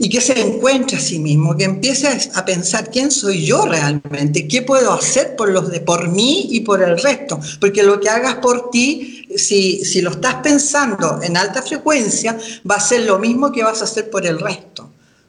Y 0.00 0.08
que 0.08 0.20
se 0.20 0.40
encuentre 0.40 0.96
a 0.96 1.00
sí 1.00 1.18
mismo, 1.18 1.56
que 1.56 1.64
empiece 1.64 2.06
a 2.34 2.44
pensar 2.44 2.88
quién 2.88 3.10
soy 3.10 3.44
yo 3.44 3.66
realmente, 3.66 4.46
qué 4.46 4.62
puedo 4.62 4.92
hacer 4.92 5.34
por 5.34 5.48
los 5.48 5.72
de 5.72 5.80
por 5.80 6.08
mí 6.08 6.46
y 6.50 6.60
por 6.60 6.80
el 6.84 6.96
resto. 7.00 7.40
Porque 7.58 7.82
lo 7.82 7.98
que 7.98 8.08
hagas 8.08 8.36
por 8.36 8.70
ti, 8.70 9.26
si, 9.36 9.84
si 9.84 10.00
lo 10.00 10.10
estás 10.10 10.36
pensando 10.36 11.20
en 11.20 11.36
alta 11.36 11.62
frecuencia, 11.62 12.38
va 12.70 12.76
a 12.76 12.80
ser 12.80 13.00
lo 13.06 13.18
mismo 13.18 13.50
que 13.50 13.64
vas 13.64 13.80
a 13.80 13.84
hacer 13.84 14.08
por 14.08 14.24
el 14.24 14.38
resto. 14.38 14.87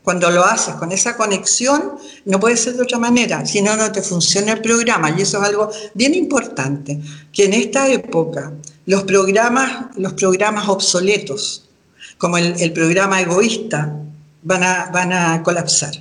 Cuando 0.10 0.32
lo 0.32 0.44
haces 0.44 0.74
con 0.74 0.92
esa 0.92 1.16
conexión, 1.16 1.92
no 2.26 2.40
puede 2.40 2.58
ser 2.58 2.74
de 2.74 2.82
otra 2.82 2.98
manera, 2.98 3.46
si 3.46 3.62
no, 3.62 3.76
no 3.76 3.92
te 3.92 4.02
funciona 4.02 4.54
el 4.54 4.60
programa. 4.60 5.12
Y 5.16 5.22
eso 5.22 5.38
es 5.38 5.44
algo 5.48 5.70
bien 5.94 6.16
importante, 6.16 7.00
que 7.32 7.46
en 7.46 7.54
esta 7.54 7.88
época 7.88 8.52
los 8.88 9.04
programas, 9.04 9.96
los 9.98 10.14
programas 10.14 10.68
obsoletos, 10.68 11.70
como 12.18 12.40
el, 12.40 12.74
programa 12.74 13.22
egoísta, 13.22 13.98
van 14.42 14.64
a, 14.64 14.90
van 14.92 15.14
a 15.14 15.44
colapsar. 15.44 15.94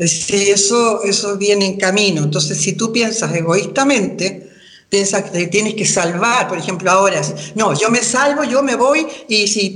Si 0.00 0.50
eso, 0.50 1.02
eso 1.02 1.38
viene 1.38 1.64
en 1.64 1.78
camino. 1.78 2.24
Entonces, 2.24 2.58
si 2.58 2.74
tú 2.74 2.92
piensas 2.92 3.34
egoístamente, 3.34 4.45
que 4.88 5.46
tienes 5.48 5.74
que 5.74 5.84
salvar, 5.84 6.48
por 6.48 6.58
ejemplo, 6.58 6.90
ahora, 6.90 7.20
no, 7.54 7.74
yo 7.74 7.90
me 7.90 8.02
salvo, 8.02 8.44
yo 8.44 8.62
me 8.62 8.76
voy 8.76 9.06
y 9.28 9.46
si, 9.46 9.74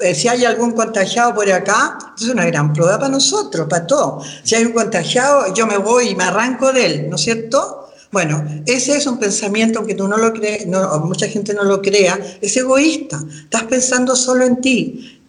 eh, 0.00 0.14
si 0.14 0.28
hay 0.28 0.44
algún 0.44 0.72
contagiado 0.72 1.34
por 1.34 1.50
acá, 1.50 1.98
es 2.16 2.28
una 2.28 2.44
gran 2.44 2.72
prueba 2.72 2.98
para 2.98 3.08
nosotros, 3.08 3.66
para 3.68 3.86
todos. 3.86 4.26
Si 4.44 4.54
hay 4.54 4.64
un 4.64 4.72
contagiado, 4.72 5.52
yo 5.54 5.66
me 5.66 5.78
voy 5.78 6.10
y 6.10 6.14
me 6.14 6.24
arranco 6.24 6.72
de 6.72 6.86
él, 6.86 7.10
¿no 7.10 7.16
es 7.16 7.22
cierto? 7.22 7.88
Bueno, 8.12 8.44
ese 8.66 8.96
es 8.96 9.06
un 9.06 9.18
pensamiento 9.18 9.86
que 9.86 9.94
tú 9.94 10.08
no 10.08 10.16
lo 10.16 10.32
crees, 10.32 10.66
no, 10.66 10.98
mucha 11.00 11.26
gente 11.28 11.54
no 11.54 11.64
lo 11.64 11.80
crea, 11.80 12.18
es 12.40 12.56
egoísta. 12.56 13.20
Estás 13.44 13.64
pensando 13.64 14.16
solo 14.16 14.44
en 14.44 14.60
ti. 14.60 15.20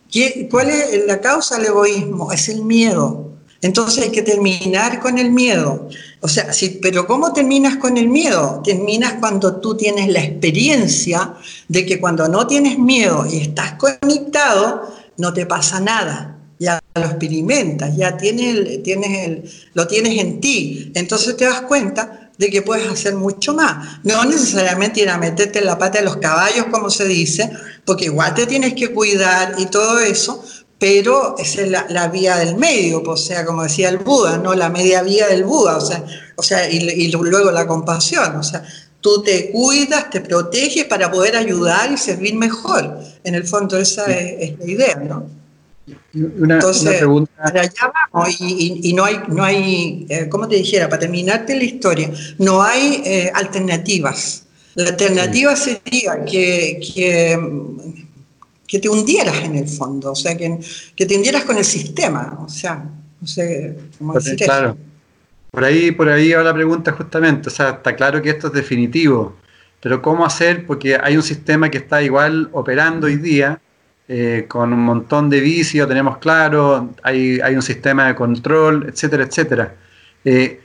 ¿Cuál 0.49 0.69
es 0.69 1.05
la 1.05 1.21
causa 1.21 1.57
del 1.57 1.67
egoísmo? 1.67 2.31
Es 2.31 2.49
el 2.49 2.63
miedo. 2.63 3.30
Entonces 3.61 4.03
hay 4.05 4.11
que 4.11 4.23
terminar 4.23 4.99
con 4.99 5.17
el 5.17 5.31
miedo. 5.31 5.87
O 6.19 6.27
sea, 6.27 6.51
sí, 6.51 6.79
pero 6.81 7.05
¿cómo 7.05 7.31
terminas 7.31 7.77
con 7.77 7.97
el 7.97 8.07
miedo? 8.09 8.61
Terminas 8.63 9.15
cuando 9.19 9.59
tú 9.59 9.77
tienes 9.77 10.07
la 10.07 10.23
experiencia 10.23 11.35
de 11.67 11.85
que 11.85 11.99
cuando 11.99 12.27
no 12.27 12.47
tienes 12.47 12.79
miedo 12.79 13.25
y 13.29 13.37
estás 13.37 13.73
conectado, 13.73 14.91
no 15.17 15.33
te 15.33 15.45
pasa 15.45 15.79
nada. 15.79 16.37
Ya 16.59 16.79
lo 16.95 17.05
experimentas, 17.05 17.95
ya 17.95 18.17
tienes, 18.17 18.83
tienes 18.83 19.27
el, 19.27 19.51
lo 19.73 19.87
tienes 19.87 20.19
en 20.19 20.39
ti. 20.39 20.91
Entonces 20.95 21.37
te 21.37 21.45
das 21.45 21.61
cuenta 21.61 22.31
de 22.37 22.49
que 22.49 22.63
puedes 22.63 22.87
hacer 22.87 23.15
mucho 23.15 23.53
más. 23.53 23.99
No 24.03 24.23
necesariamente 24.25 25.01
ir 25.01 25.09
a 25.09 25.17
meterte 25.17 25.59
en 25.59 25.65
la 25.65 25.77
pata 25.77 25.99
de 25.99 26.05
los 26.05 26.17
caballos, 26.17 26.65
como 26.71 26.89
se 26.89 27.05
dice, 27.05 27.51
porque 27.85 28.05
igual 28.05 28.33
te 28.33 28.47
tienes 28.47 28.73
que 28.73 28.89
cuidar 28.89 29.55
y 29.59 29.67
todo 29.67 29.99
eso, 29.99 30.43
pero 30.81 31.35
esa 31.37 31.61
es 31.61 31.69
la, 31.69 32.07
vía 32.07 32.37
del 32.37 32.55
medio, 32.55 33.03
o 33.03 33.15
sea, 33.15 33.45
como 33.45 33.61
decía 33.61 33.87
el 33.89 33.99
Buda, 33.99 34.39
¿no? 34.39 34.55
La 34.55 34.67
media 34.67 35.03
vía 35.03 35.27
del 35.27 35.43
Buda, 35.43 35.77
o 35.77 35.81
sea, 35.81 36.03
o 36.35 36.41
sea 36.41 36.67
y, 36.71 37.11
luego 37.11 37.51
la 37.51 37.67
compasión, 37.67 38.35
o 38.35 38.41
sea, 38.41 38.63
tú 38.99 39.21
te 39.21 39.51
cuidas, 39.51 40.09
te 40.09 40.21
proteges 40.21 40.85
para 40.85 41.11
poder 41.11 41.35
ayudar 41.35 41.91
y 41.91 41.97
servir 41.97 42.33
mejor. 42.33 42.97
En 43.23 43.35
el 43.35 43.43
fondo 43.43 43.77
esa 43.77 44.05
es, 44.07 44.57
la 44.57 44.65
idea, 44.65 44.95
¿no? 44.95 45.27
Una, 46.39 46.55
Entonces, 46.55 46.97
pregunta. 46.97 47.31
Para 47.37 47.61
allá 47.61 47.93
vamos, 48.11 48.35
y, 48.39 48.91
no 48.95 49.05
hay, 49.05 49.21
no 49.27 49.43
hay 49.43 50.07
eh, 50.09 50.29
¿cómo 50.29 50.47
te 50.47 50.55
dijera? 50.55 50.89
Para 50.89 51.01
terminarte 51.01 51.55
la 51.55 51.63
historia, 51.63 52.09
no 52.39 52.63
hay 52.63 53.03
eh, 53.05 53.31
alternativas. 53.35 54.45
La 54.73 54.89
alternativa 54.89 55.55
sería 55.55 56.25
que, 56.25 56.79
que 56.95 57.37
que 58.71 58.79
te 58.79 58.87
hundieras 58.87 59.43
en 59.43 59.57
el 59.57 59.67
fondo, 59.67 60.13
o 60.13 60.15
sea, 60.15 60.37
que, 60.37 60.57
que 60.95 61.05
te 61.05 61.17
hundieras 61.17 61.43
con 61.43 61.57
el 61.57 61.65
sistema, 61.65 62.37
o 62.39 62.47
sea, 62.47 62.81
no 63.19 63.27
sé 63.27 63.77
cómo 63.97 64.13
decir 64.13 64.37
Claro. 64.37 64.77
Por 65.51 65.65
ahí, 65.65 65.91
por 65.91 66.07
ahí 66.07 66.31
va 66.31 66.41
la 66.41 66.53
pregunta 66.53 66.93
justamente, 66.93 67.49
o 67.49 67.51
sea, 67.51 67.71
está 67.71 67.93
claro 67.97 68.21
que 68.21 68.29
esto 68.29 68.47
es 68.47 68.53
definitivo, 68.53 69.35
pero 69.81 70.01
¿cómo 70.01 70.25
hacer? 70.25 70.65
Porque 70.65 70.95
hay 70.95 71.17
un 71.17 71.21
sistema 71.23 71.69
que 71.69 71.79
está 71.79 72.01
igual 72.01 72.47
operando 72.53 73.07
hoy 73.07 73.17
día, 73.17 73.59
eh, 74.07 74.45
con 74.47 74.71
un 74.71 74.85
montón 74.85 75.29
de 75.29 75.41
vicios, 75.41 75.85
tenemos 75.89 76.19
claro, 76.19 76.91
hay, 77.03 77.41
hay 77.41 77.55
un 77.55 77.61
sistema 77.61 78.07
de 78.07 78.15
control, 78.15 78.85
etcétera, 78.87 79.25
etcétera. 79.25 79.75
Eh, 80.23 80.60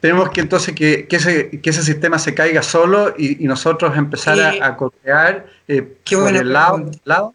tenemos 0.00 0.30
que 0.30 0.40
entonces 0.40 0.74
que, 0.74 1.06
ese, 1.10 1.82
sistema 1.82 2.18
se 2.18 2.34
caiga 2.34 2.62
solo 2.62 3.14
y, 3.16 3.44
nosotros 3.46 3.96
empezar 3.96 4.40
a, 4.40 4.66
a 4.66 4.76
copiar 4.76 5.46
eh, 5.68 5.82
por 6.10 6.36
el 6.36 6.52
lado. 6.52 6.90
lado. 7.04 7.34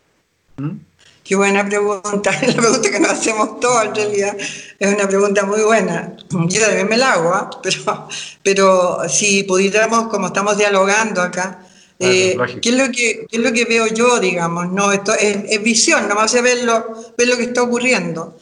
¿Mm? 0.58 0.78
Qué 1.24 1.36
buena 1.36 1.64
pregunta, 1.64 2.32
es 2.42 2.56
la 2.56 2.62
pregunta 2.62 2.90
que 2.90 3.00
nos 3.00 3.12
hacemos 3.12 3.60
todos 3.60 3.86
en 3.86 3.96
realidad. 3.96 4.38
Es 4.80 4.94
una 4.96 5.08
pregunta 5.08 5.46
muy 5.46 5.62
buena. 5.62 6.16
Yo 6.30 6.62
también 6.62 6.90
me 6.90 6.98
la 6.98 7.14
hago, 7.14 7.34
¿ah? 7.34 7.50
pero, 7.64 8.08
pero 8.44 8.98
si 9.08 9.44
pudiéramos, 9.44 10.08
como 10.08 10.28
estamos 10.28 10.58
dialogando 10.58 11.22
acá, 11.22 11.60
eh, 12.00 12.36
¿qué, 12.62 12.70
es 12.70 12.76
lo 12.76 12.92
que, 12.92 13.28
es 13.30 13.40
lo 13.40 13.52
que 13.52 13.66
veo 13.66 13.86
yo, 13.88 14.20
digamos? 14.20 14.72
No, 14.72 14.92
esto 14.92 15.14
es, 15.14 15.62
visión, 15.62 16.08
nomás 16.08 16.34
es 16.34 16.42
ver 16.42 16.64
lo, 16.64 17.14
ver 17.16 17.28
lo 17.28 17.38
que 17.38 17.44
está 17.44 17.62
ocurriendo 17.62 18.38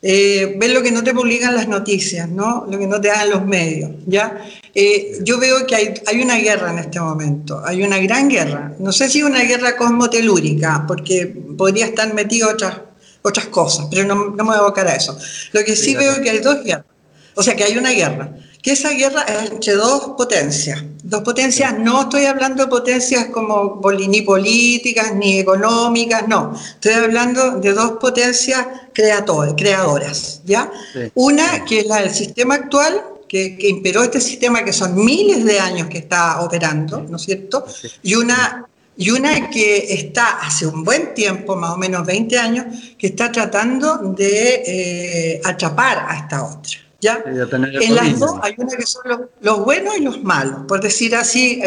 eh, 0.00 0.54
ver 0.58 0.70
lo 0.70 0.82
que 0.82 0.92
no 0.92 1.02
te 1.02 1.12
publican 1.12 1.54
las 1.54 1.66
noticias, 1.66 2.28
¿no? 2.28 2.66
lo 2.70 2.78
que 2.78 2.86
no 2.86 3.00
te 3.00 3.08
dan 3.08 3.30
los 3.30 3.44
medios. 3.44 3.90
¿ya? 4.06 4.44
Eh, 4.74 5.18
yo 5.22 5.38
veo 5.38 5.66
que 5.66 5.74
hay, 5.74 5.94
hay, 6.06 6.22
una 6.22 6.36
guerra 6.36 6.70
en 6.70 6.78
este 6.78 7.00
momento, 7.00 7.62
hay 7.64 7.82
una 7.82 7.98
gran 7.98 8.28
guerra. 8.28 8.74
No 8.78 8.92
sé 8.92 9.08
si 9.08 9.22
una 9.22 9.42
guerra 9.42 9.76
cosmotelúrica, 9.76 10.84
porque 10.86 11.26
podría 11.26 11.86
estar 11.86 12.12
metido 12.14 12.48
otras, 12.50 12.80
otras 13.22 13.46
cosas, 13.46 13.88
pero 13.90 14.06
no, 14.06 14.14
no 14.14 14.44
me 14.44 14.50
voy 14.50 14.54
a 14.54 14.58
abocar 14.58 14.86
a 14.86 14.94
eso. 14.94 15.18
Lo 15.52 15.64
que 15.64 15.74
sí, 15.74 15.94
veo 15.96 16.12
es 16.12 16.20
que 16.20 16.30
hay 16.30 16.38
dos 16.38 16.62
guerras, 16.62 16.86
o 17.34 17.42
sea 17.42 17.56
que 17.56 17.64
hay 17.64 17.76
una 17.76 17.90
guerra 17.90 18.32
que 18.62 18.72
esa 18.72 18.90
guerra 18.90 19.22
es 19.22 19.50
entre 19.50 19.74
dos 19.74 20.14
potencias. 20.16 20.82
Dos 21.02 21.22
potencias, 21.22 21.78
no 21.78 22.02
estoy 22.02 22.26
hablando 22.26 22.64
de 22.64 22.68
potencias 22.68 23.26
como 23.26 23.80
ni 24.08 24.22
políticas 24.22 25.14
ni 25.14 25.38
económicas, 25.38 26.26
no. 26.26 26.52
Estoy 26.74 26.94
hablando 26.94 27.52
de 27.52 27.72
dos 27.72 27.92
potencias 27.92 28.66
creadoras, 28.92 30.42
¿ya? 30.44 30.70
Una 31.14 31.64
que 31.64 31.80
es 31.80 31.86
la 31.86 32.02
del 32.02 32.10
sistema 32.10 32.56
actual, 32.56 33.02
que, 33.28 33.56
que, 33.56 33.68
imperó 33.68 34.02
este 34.02 34.20
sistema 34.20 34.64
que 34.64 34.72
son 34.72 35.04
miles 35.04 35.44
de 35.44 35.60
años 35.60 35.88
que 35.88 35.98
está 35.98 36.40
operando, 36.40 37.02
¿no 37.08 37.16
es 37.16 37.22
cierto? 37.22 37.64
Y 38.02 38.14
una, 38.14 38.66
y 38.96 39.10
una 39.10 39.50
que 39.50 39.92
está 39.94 40.40
hace 40.40 40.66
un 40.66 40.82
buen 40.82 41.14
tiempo, 41.14 41.54
más 41.54 41.74
o 41.74 41.76
menos 41.76 42.04
20 42.04 42.38
años, 42.38 42.66
que 42.98 43.08
está 43.08 43.30
tratando 43.30 43.98
de 43.98 44.62
eh, 44.66 45.40
atrapar 45.44 46.06
a 46.08 46.16
esta 46.16 46.42
otra. 46.42 46.87
¿Ya? 47.00 47.22
En 47.24 47.94
las 47.94 48.18
dos 48.18 48.32
hay 48.42 48.54
una 48.56 48.76
que 48.76 48.86
son 48.86 49.02
los, 49.40 49.64
buenos 49.64 49.96
y 49.96 50.02
los 50.02 50.22
malos, 50.22 50.60
por 50.66 50.80
decir 50.80 51.14
así 51.14 51.60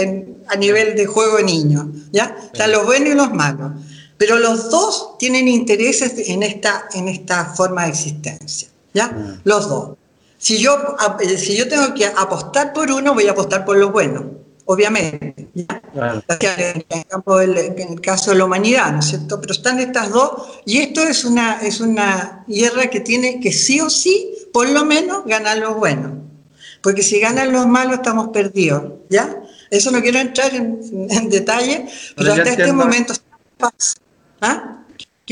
a 0.47 0.55
nivel 0.55 0.95
de 0.95 1.05
juego 1.05 1.37
de 1.37 1.43
niños, 1.43 1.85
¿ya? 2.11 2.35
Están 2.51 2.71
los 2.71 2.85
buenos 2.85 3.09
y 3.09 3.13
los 3.15 3.33
malos. 3.33 3.71
Pero 4.17 4.37
los 4.37 4.69
dos 4.69 5.17
tienen 5.17 5.47
intereses 5.47 6.29
en 6.29 6.43
esta, 6.43 6.85
en 6.93 7.07
esta 7.07 7.45
forma 7.45 7.83
de 7.83 7.89
existencia, 7.89 8.69
¿ya? 8.93 9.07
Mm. 9.07 9.41
Los 9.45 9.67
dos. 9.67 9.97
Si 10.37 10.57
yo, 10.57 10.77
eh, 11.19 11.37
si 11.37 11.55
yo 11.55 11.67
tengo 11.67 11.93
que 11.93 12.05
apostar 12.05 12.73
por 12.73 12.91
uno, 12.91 13.13
voy 13.13 13.27
a 13.27 13.31
apostar 13.31 13.63
por 13.65 13.77
los 13.77 13.91
buenos, 13.91 14.23
obviamente. 14.65 15.40
En, 15.53 16.85
el 16.89 17.05
campo 17.07 17.37
del, 17.37 17.57
en 17.57 17.93
el 17.93 18.01
caso 18.01 18.31
de 18.31 18.37
la 18.37 18.45
humanidad, 18.45 18.91
¿no 18.93 18.99
es 18.99 19.05
cierto? 19.05 19.41
Pero 19.41 19.53
están 19.53 19.79
estas 19.79 20.09
dos, 20.09 20.61
y 20.65 20.77
esto 20.77 21.03
es 21.03 21.25
una, 21.25 21.59
es 21.61 21.81
una 21.81 22.45
guerra 22.47 22.87
que 22.87 23.01
tiene 23.01 23.39
que 23.39 23.51
sí 23.51 23.81
o 23.81 23.89
sí 23.89 24.33
por 24.53 24.69
lo 24.69 24.85
menos 24.85 25.25
ganan 25.25 25.59
los 25.59 25.75
buenos. 25.75 26.13
Porque 26.81 27.03
si 27.03 27.19
ganan 27.19 27.51
los 27.51 27.67
malos 27.67 27.95
estamos 27.95 28.29
perdidos, 28.29 28.93
¿ya? 29.09 29.41
Eso 29.69 29.91
no 29.91 30.01
quiero 30.01 30.19
entrar 30.19 30.53
en, 30.53 31.29
detalle, 31.29 31.85
pero, 32.15 32.33
hasta 32.33 32.49
este 32.49 32.73
momento... 32.73 33.13
¿Ah? 34.41 34.80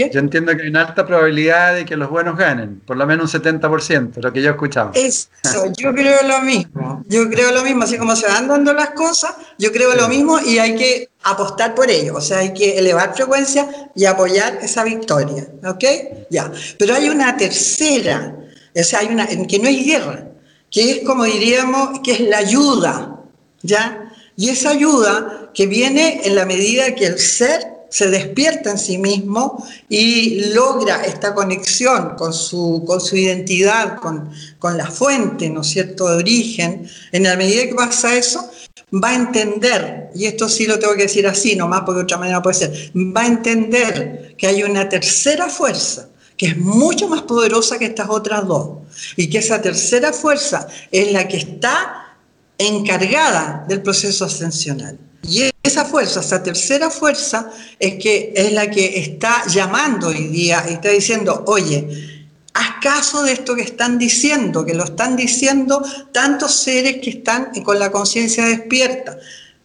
Yo 0.07 0.19
entiendo 0.19 0.55
que 0.55 0.63
hay 0.63 0.69
una 0.69 0.81
alta 0.81 1.05
probabilidad 1.05 1.75
de 1.75 1.85
que 1.85 1.97
los 1.97 2.09
buenos 2.09 2.37
ganen, 2.37 2.81
por 2.85 2.95
lo 2.95 3.05
menos 3.05 3.33
un 3.33 3.41
70%, 3.41 4.21
lo 4.21 4.31
que 4.31 4.41
yo 4.41 4.49
he 4.49 4.51
escuchado. 4.51 4.91
Eso, 4.93 5.27
yo 5.77 5.93
creo 5.93 6.23
lo 6.27 6.41
mismo. 6.41 7.03
Yo 7.07 7.29
creo 7.29 7.51
lo 7.51 7.63
mismo, 7.63 7.83
así 7.83 7.97
como 7.97 8.15
se 8.15 8.27
van 8.27 8.47
dando 8.47 8.73
las 8.73 8.91
cosas, 8.91 9.35
yo 9.57 9.71
creo 9.71 9.93
lo 9.95 10.07
mismo 10.07 10.39
y 10.39 10.59
hay 10.59 10.75
que 10.75 11.09
apostar 11.23 11.75
por 11.75 11.89
ello, 11.89 12.15
o 12.15 12.21
sea, 12.21 12.39
hay 12.39 12.53
que 12.53 12.77
elevar 12.77 13.13
frecuencia 13.13 13.67
y 13.95 14.05
apoyar 14.05 14.59
esa 14.61 14.83
victoria, 14.83 15.47
¿ok? 15.65 15.83
Ya. 16.29 16.51
Pero 16.77 16.95
hay 16.95 17.09
una 17.09 17.35
tercera 17.35 18.35
o 18.75 18.83
sea, 18.83 18.99
hay 18.99 19.07
una, 19.07 19.27
que 19.27 19.59
no 19.59 19.67
hay 19.67 19.83
guerra, 19.83 20.31
que 20.69 20.91
es 20.91 20.99
como 21.05 21.25
diríamos, 21.25 21.99
que 22.03 22.11
es 22.13 22.19
la 22.21 22.37
ayuda, 22.37 23.23
¿ya? 23.61 24.13
Y 24.35 24.49
esa 24.49 24.69
ayuda 24.69 25.51
que 25.53 25.67
viene 25.67 26.21
en 26.23 26.35
la 26.35 26.45
medida 26.45 26.95
que 26.95 27.07
el 27.07 27.19
ser 27.19 27.78
se 27.89 28.09
despierta 28.09 28.71
en 28.71 28.77
sí 28.77 28.97
mismo 28.97 29.65
y 29.89 30.53
logra 30.53 31.03
esta 31.03 31.33
conexión 31.33 32.15
con 32.15 32.33
su, 32.33 32.83
con 32.85 33.01
su 33.01 33.15
identidad, 33.15 33.97
con, 33.97 34.29
con 34.59 34.77
la 34.77 34.87
fuente, 34.87 35.49
¿no 35.49 35.61
es 35.61 35.67
cierto?, 35.67 36.07
de 36.09 36.17
origen, 36.17 36.89
en 37.11 37.23
la 37.23 37.35
medida 37.35 37.63
que 37.63 37.75
pasa 37.75 38.15
eso, 38.15 38.49
va 38.93 39.09
a 39.09 39.15
entender, 39.15 40.09
y 40.15 40.25
esto 40.25 40.49
sí 40.49 40.65
lo 40.65 40.79
tengo 40.79 40.95
que 40.95 41.03
decir 41.03 41.27
así, 41.27 41.55
nomás 41.55 41.81
porque 41.81 41.99
de 41.99 42.03
otra 42.03 42.17
manera 42.17 42.41
puede 42.41 42.55
ser, 42.55 42.91
va 42.95 43.21
a 43.21 43.27
entender 43.27 44.35
que 44.37 44.47
hay 44.47 44.63
una 44.63 44.87
tercera 44.89 45.47
fuerza 45.49 46.09
que 46.37 46.47
es 46.47 46.57
mucho 46.57 47.09
más 47.09 47.23
poderosa 47.23 47.77
que 47.77 47.85
estas 47.85 48.09
otras 48.09 48.47
dos, 48.47 48.77
y 49.17 49.29
que 49.29 49.39
esa 49.39 49.61
tercera 49.61 50.13
fuerza 50.13 50.67
es 50.89 51.11
la 51.11 51.27
que 51.27 51.35
está 51.35 52.15
encargada 52.57 53.65
del 53.67 53.81
proceso 53.81 54.23
ascensional. 54.23 54.97
Y 55.23 55.49
esa 55.63 55.85
fuerza, 55.85 56.21
esa 56.21 56.41
tercera 56.41 56.89
fuerza, 56.89 57.51
es 57.77 57.95
que 57.95 58.33
es 58.35 58.51
la 58.53 58.69
que 58.69 58.99
está 58.99 59.45
llamando 59.47 60.07
hoy 60.07 60.27
día 60.27 60.65
y 60.69 60.73
está 60.73 60.89
diciendo, 60.89 61.43
oye, 61.47 62.27
haz 62.53 62.81
caso 62.81 63.23
de 63.23 63.33
esto 63.33 63.55
que 63.55 63.61
están 63.61 63.97
diciendo, 63.97 64.65
que 64.65 64.73
lo 64.73 64.85
están 64.85 65.15
diciendo 65.15 65.83
tantos 66.11 66.53
seres 66.55 66.97
que 67.01 67.11
están 67.11 67.51
con 67.63 67.79
la 67.79 67.91
conciencia 67.91 68.45
despierta. 68.45 69.17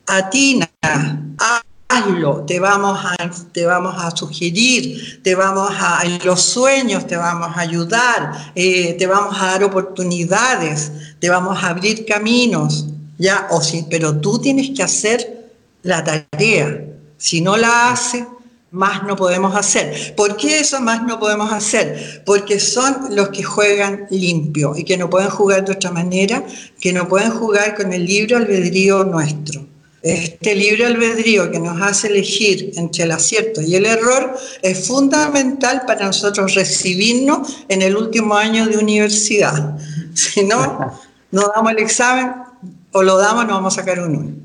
Atina, 0.06 0.70
hazlo, 1.88 2.44
te 2.46 2.60
vamos 2.60 2.98
a, 3.02 3.16
te 3.52 3.64
vamos 3.64 3.94
a 3.96 4.14
sugerir, 4.14 5.22
te 5.22 5.34
vamos 5.34 5.70
a, 5.78 6.02
en 6.04 6.18
los 6.24 6.42
sueños 6.42 7.06
te 7.06 7.16
vamos 7.16 7.56
a 7.56 7.60
ayudar, 7.60 8.52
eh, 8.54 8.94
te 8.98 9.06
vamos 9.06 9.36
a 9.40 9.46
dar 9.46 9.64
oportunidades, 9.64 10.92
te 11.20 11.30
vamos 11.30 11.62
a 11.62 11.68
abrir 11.68 12.04
caminos, 12.04 12.86
ya, 13.18 13.46
o 13.50 13.62
sí, 13.62 13.86
pero 13.88 14.20
tú 14.20 14.38
tienes 14.38 14.70
que 14.70 14.82
hacer 14.82 15.43
la 15.84 16.02
tarea. 16.02 16.84
Si 17.16 17.40
no 17.40 17.56
la 17.56 17.92
haces, 17.92 18.24
más 18.72 19.04
no 19.04 19.14
podemos 19.14 19.54
hacer. 19.54 20.14
¿Por 20.16 20.36
qué 20.36 20.58
eso 20.58 20.80
más 20.80 21.04
no 21.04 21.20
podemos 21.20 21.52
hacer? 21.52 22.22
Porque 22.26 22.58
son 22.58 23.14
los 23.14 23.28
que 23.28 23.44
juegan 23.44 24.06
limpio 24.10 24.74
y 24.76 24.82
que 24.82 24.96
no 24.96 25.08
pueden 25.08 25.30
jugar 25.30 25.64
de 25.64 25.72
otra 25.72 25.92
manera, 25.92 26.42
que 26.80 26.92
no 26.92 27.08
pueden 27.08 27.30
jugar 27.30 27.76
con 27.76 27.92
el 27.92 28.04
libre 28.04 28.34
albedrío 28.34 29.04
nuestro. 29.04 29.64
Este 30.02 30.54
libre 30.54 30.84
albedrío 30.84 31.50
que 31.50 31.60
nos 31.60 31.80
hace 31.80 32.08
elegir 32.08 32.72
entre 32.76 33.04
el 33.04 33.12
acierto 33.12 33.62
y 33.62 33.76
el 33.76 33.86
error 33.86 34.36
es 34.60 34.86
fundamental 34.86 35.84
para 35.86 36.06
nosotros 36.06 36.54
recibirnos 36.54 37.64
en 37.68 37.80
el 37.80 37.96
último 37.96 38.34
año 38.34 38.66
de 38.66 38.76
universidad. 38.76 39.78
Si 40.14 40.44
no, 40.44 40.92
no 41.30 41.52
damos 41.54 41.72
el 41.72 41.78
examen 41.78 42.32
o 42.92 43.02
lo 43.02 43.16
damos, 43.16 43.46
no 43.46 43.54
vamos 43.54 43.78
a 43.78 43.80
sacar 43.80 44.00
un 44.00 44.16
1. 44.16 44.43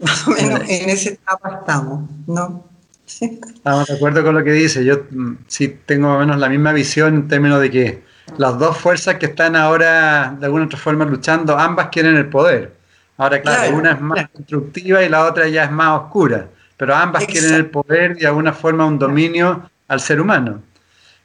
Más 0.00 0.26
o 0.26 0.30
menos 0.30 0.60
en 0.68 0.90
esa 0.90 1.10
etapa 1.10 1.58
estamos, 1.60 2.10
¿no? 2.26 2.64
Estamos 3.06 3.86
de 3.86 3.94
acuerdo 3.94 4.24
con 4.24 4.34
lo 4.34 4.44
que 4.44 4.52
dice. 4.52 4.84
Yo 4.84 5.04
mm, 5.10 5.36
sí 5.46 5.78
tengo 5.86 6.08
más 6.08 6.16
o 6.16 6.20
menos 6.20 6.38
la 6.38 6.48
misma 6.48 6.72
visión 6.72 7.14
en 7.14 7.28
términos 7.28 7.60
de 7.60 7.70
que 7.70 8.02
las 8.36 8.58
dos 8.58 8.76
fuerzas 8.76 9.16
que 9.16 9.26
están 9.26 9.56
ahora 9.56 10.36
de 10.38 10.46
alguna 10.46 10.64
otra 10.64 10.78
forma 10.78 11.04
luchando, 11.04 11.56
ambas 11.58 11.88
quieren 11.88 12.16
el 12.16 12.28
poder. 12.28 12.74
Ahora, 13.16 13.40
claro, 13.40 13.76
una 13.76 13.92
es 13.92 14.00
más 14.00 14.28
constructiva 14.30 15.02
y 15.02 15.08
la 15.08 15.24
otra 15.24 15.48
ya 15.48 15.64
es 15.64 15.70
más 15.70 16.00
oscura, 16.00 16.48
pero 16.76 16.94
ambas 16.94 17.24
quieren 17.24 17.54
el 17.54 17.70
poder 17.70 18.12
y 18.18 18.20
de 18.20 18.26
alguna 18.26 18.52
forma 18.52 18.84
un 18.84 18.98
dominio 18.98 19.70
al 19.88 20.00
ser 20.00 20.20
humano. 20.20 20.62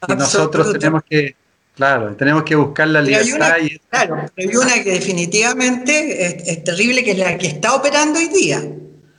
Y 0.07 0.13
nosotros 0.13 0.71
tenemos 0.71 1.03
que, 1.03 1.35
claro, 1.75 2.15
tenemos 2.15 2.43
que 2.43 2.55
buscar 2.55 2.87
la 2.87 3.01
libertad. 3.01 3.57
y... 3.61 3.77
Claro, 3.89 4.25
hay 4.37 4.55
una 4.55 4.83
que 4.83 4.91
definitivamente 4.91 6.51
es, 6.51 6.63
terrible, 6.63 7.03
que 7.03 7.11
es 7.11 7.17
la 7.17 7.37
que 7.37 7.47
está 7.47 7.75
operando 7.75 8.19
hoy 8.19 8.27
día. 8.27 8.61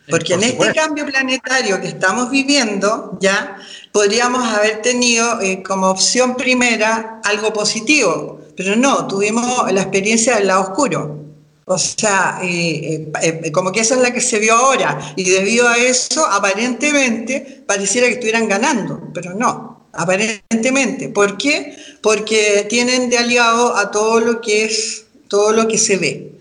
Porque 0.08 0.34
en 0.34 0.42
este 0.42 0.72
cambio 0.74 1.06
planetario 1.06 1.80
que 1.80 1.88
estamos 1.88 2.30
viviendo, 2.30 3.18
ya 3.20 3.56
podríamos 3.92 4.46
haber 4.46 4.82
tenido 4.82 5.40
eh, 5.40 5.62
como 5.62 5.88
opción 5.88 6.36
primera 6.36 7.20
algo 7.24 7.52
positivo, 7.52 8.40
pero 8.56 8.76
no, 8.76 9.06
tuvimos 9.06 9.72
la 9.72 9.82
experiencia 9.82 10.36
del 10.36 10.48
lado 10.48 10.62
oscuro. 10.62 11.22
O 11.64 11.78
sea, 11.78 12.40
eh, 12.42 13.10
eh, 13.22 13.52
como 13.52 13.70
que 13.70 13.80
esa 13.80 13.94
es 13.94 14.00
la 14.00 14.12
que 14.12 14.20
se 14.20 14.38
vio 14.38 14.54
ahora. 14.54 14.98
Y 15.16 15.30
debido 15.30 15.68
a 15.68 15.78
eso, 15.78 16.26
aparentemente, 16.26 17.62
pareciera 17.66 18.08
que 18.08 18.14
estuvieran 18.14 18.48
ganando, 18.48 19.00
pero 19.14 19.34
no, 19.34 19.71
aparentemente. 19.92 21.08
¿Por 21.08 21.36
qué? 21.36 21.76
Porque 22.02 22.66
tienen 22.68 23.10
de 23.10 23.18
aliado 23.18 23.76
a 23.76 23.90
todo 23.90 24.20
lo 24.20 24.40
que 24.40 24.64
es, 24.64 25.06
todo 25.28 25.52
lo 25.52 25.68
que 25.68 25.78
se 25.78 25.96
ve, 25.98 26.32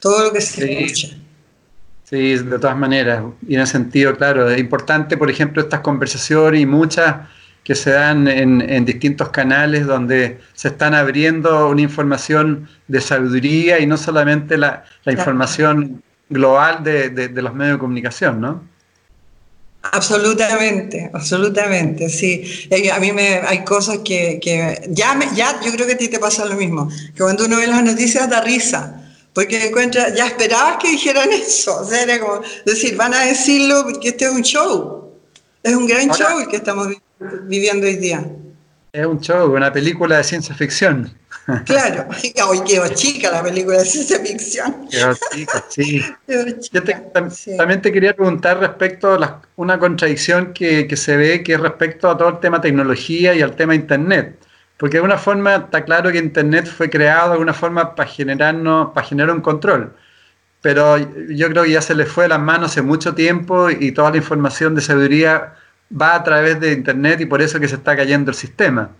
todo 0.00 0.24
lo 0.24 0.32
que 0.32 0.40
se 0.40 0.84
escucha. 0.84 1.16
Sí, 2.04 2.36
de 2.36 2.58
todas 2.58 2.76
maneras. 2.76 3.24
Y 3.48 3.56
en 3.56 3.60
ese 3.62 3.72
sentido, 3.72 4.16
claro, 4.16 4.48
es 4.48 4.60
importante, 4.60 5.16
por 5.16 5.28
ejemplo, 5.28 5.60
estas 5.60 5.80
conversaciones 5.80 6.60
y 6.60 6.66
muchas 6.66 7.16
que 7.64 7.74
se 7.74 7.90
dan 7.90 8.28
en, 8.28 8.84
distintos 8.84 9.30
canales 9.30 9.86
donde 9.88 10.38
se 10.54 10.68
están 10.68 10.94
abriendo 10.94 11.68
una 11.68 11.80
información 11.80 12.68
de 12.86 13.00
sabiduría 13.00 13.80
y 13.80 13.88
no 13.88 13.96
solamente 13.96 14.56
la, 14.56 14.84
información 15.04 16.00
global 16.28 16.84
de, 16.84 17.28
los 17.34 17.54
medios 17.54 17.74
de 17.74 17.80
comunicación, 17.80 18.40
¿no? 18.40 18.62
Absolutamente, 19.92 21.10
absolutamente, 21.12 22.08
sí. 22.08 22.68
Eh, 22.70 22.90
a 22.90 22.98
mí 22.98 23.12
me 23.12 23.40
hay 23.46 23.64
cosas 23.64 23.98
que, 24.04 24.40
ya, 24.90 25.18
ya 25.34 25.60
yo 25.64 25.72
creo 25.72 25.86
que 25.86 25.94
a 25.94 25.98
ti 25.98 26.08
te 26.08 26.18
pasa 26.18 26.44
lo 26.44 26.54
mismo, 26.56 26.88
que 27.14 27.22
cuando 27.22 27.44
uno 27.44 27.56
ve 27.56 27.66
las 27.66 27.82
noticias 27.82 28.28
da 28.28 28.40
risa, 28.40 29.02
porque 29.32 29.66
encuentra, 29.66 30.14
ya 30.14 30.26
esperabas 30.26 30.78
que 30.80 30.90
dijeran 30.90 31.30
eso, 31.32 31.80
o 31.80 31.84
sea, 31.84 32.02
era 32.02 32.18
como 32.18 32.40
decir, 32.64 32.96
van 32.96 33.14
a 33.14 33.20
decirlo 33.24 33.84
porque 33.84 34.08
este 34.08 34.24
es 34.24 34.30
un 34.30 34.42
show, 34.42 35.12
es 35.62 35.74
un 35.74 35.86
gran 35.86 36.10
show 36.10 36.40
el 36.40 36.48
que 36.48 36.56
estamos 36.56 36.88
viendo 36.88 37.06
viviendo 37.44 37.86
hoy 37.86 37.96
día. 37.96 38.26
Es 38.92 39.06
un 39.06 39.20
show, 39.20 39.54
una 39.54 39.72
película 39.72 40.18
de 40.18 40.24
ciencia 40.24 40.54
ficción. 40.54 41.12
Claro, 41.64 42.06
hoy 42.48 42.60
quedó 42.64 42.88
chica 42.88 43.30
la 43.30 43.42
película 43.42 43.78
de 43.78 43.84
ciencia 43.84 44.18
ficción. 44.20 44.88
Quedó 44.90 45.14
chica, 45.32 45.64
sí. 45.68 46.02
Yo 46.72 46.82
también 47.56 47.80
te 47.82 47.92
quería 47.92 48.14
preguntar 48.14 48.58
respecto 48.58 49.14
a 49.14 49.42
una 49.56 49.78
contradicción 49.78 50.52
que, 50.52 50.88
que, 50.88 50.96
se 50.96 51.16
ve, 51.16 51.42
que 51.42 51.54
es 51.54 51.60
respecto 51.60 52.10
a 52.10 52.16
todo 52.16 52.28
el 52.28 52.40
tema 52.40 52.60
tecnología 52.60 53.34
y 53.34 53.42
al 53.42 53.54
tema 53.54 53.74
Internet. 53.74 54.38
Porque 54.76 54.94
de 54.94 54.98
alguna 54.98 55.18
forma 55.18 55.56
está 55.56 55.84
claro 55.84 56.10
que 56.10 56.18
Internet 56.18 56.66
fue 56.66 56.90
creado 56.90 57.28
de 57.28 57.32
alguna 57.34 57.54
forma 57.54 57.94
para, 57.94 58.08
generarnos, 58.08 58.92
para 58.92 59.06
generar 59.06 59.34
un 59.34 59.40
control. 59.40 59.94
Pero 60.60 60.98
yo 60.98 61.48
creo 61.48 61.62
que 61.62 61.70
ya 61.70 61.80
se 61.80 61.94
le 61.94 62.06
fue 62.06 62.24
de 62.24 62.30
las 62.30 62.40
manos 62.40 62.72
hace 62.72 62.82
mucho 62.82 63.14
tiempo 63.14 63.70
y 63.70 63.92
toda 63.92 64.10
la 64.10 64.16
información 64.16 64.74
de 64.74 64.80
sabiduría 64.80 65.54
va 65.98 66.16
a 66.16 66.24
través 66.24 66.58
de 66.60 66.72
Internet 66.72 67.20
y 67.20 67.26
por 67.26 67.40
eso 67.40 67.60
que 67.60 67.68
se 67.68 67.76
está 67.76 67.96
cayendo 67.96 68.32
el 68.32 68.36
sistema. 68.36 68.90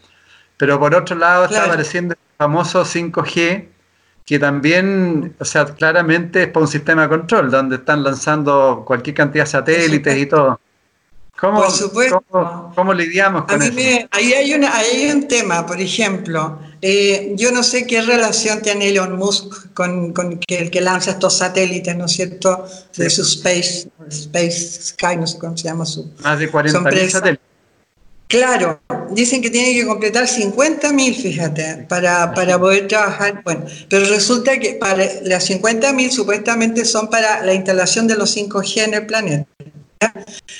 Pero 0.56 0.78
por 0.78 0.94
otro 0.94 1.16
lado 1.16 1.44
está 1.44 1.64
apareciendo 1.64 2.14
el 2.14 2.36
famoso 2.38 2.84
5G, 2.84 3.68
que 4.24 4.38
también, 4.38 5.36
o 5.38 5.44
sea, 5.44 5.66
claramente 5.66 6.44
es 6.44 6.48
para 6.48 6.64
un 6.64 6.70
sistema 6.70 7.02
de 7.02 7.08
control, 7.08 7.50
donde 7.50 7.76
están 7.76 8.02
lanzando 8.02 8.82
cualquier 8.86 9.14
cantidad 9.14 9.44
de 9.44 9.50
satélites 9.50 10.18
y 10.18 10.26
todo. 10.26 10.60
¿Cómo, 11.38 11.60
por 11.60 11.70
supuesto. 11.70 12.24
¿cómo, 12.74 12.94
lidiamos 12.94 13.44
con 13.44 13.62
eso? 13.62 13.72
ahí, 14.10 14.32
hay 14.32 14.54
una, 14.54 14.74
ahí 14.74 15.02
hay 15.02 15.10
un 15.10 15.28
tema, 15.28 15.66
por 15.66 15.78
ejemplo, 15.78 16.58
eh, 16.80 17.34
yo 17.36 17.52
no 17.52 17.62
sé 17.62 17.86
qué 17.86 18.00
relación 18.00 18.62
tiene 18.62 18.88
Elon 18.88 19.16
Musk 19.16 19.74
con, 19.74 20.14
con 20.14 20.38
que, 20.38 20.58
el 20.58 20.70
que 20.70 20.80
lanza 20.80 21.10
estos 21.10 21.36
satélites, 21.36 21.94
¿no 21.94 22.06
es 22.06 22.12
cierto? 22.12 22.66
De 22.96 23.10
su 23.10 23.20
Space, 23.22 23.88
Space 24.08 24.82
Sky, 24.82 25.18
no 25.18 25.26
sé 25.26 25.38
cómo 25.38 25.56
se 25.58 25.64
llama 25.64 25.84
su. 25.84 26.10
Más 26.22 26.38
de 26.38 26.48
40 26.48 27.10
satélites. 27.10 27.45
Claro, 28.28 28.80
dicen 29.10 29.40
que 29.40 29.50
tiene 29.50 29.72
que 29.72 29.86
completar 29.86 30.24
50.000, 30.24 31.14
fíjate, 31.14 31.86
para, 31.88 32.34
para, 32.34 32.58
poder 32.58 32.88
trabajar. 32.88 33.40
Bueno, 33.44 33.64
pero 33.88 34.04
resulta 34.06 34.58
que 34.58 34.74
para 34.74 35.04
las 35.22 35.48
50.000 35.48 36.10
supuestamente 36.10 36.84
son 36.84 37.08
para 37.08 37.44
la 37.44 37.54
instalación 37.54 38.08
de 38.08 38.16
los 38.16 38.36
5G 38.36 38.84
en 38.84 38.94
el 38.94 39.06
planeta. 39.06 39.46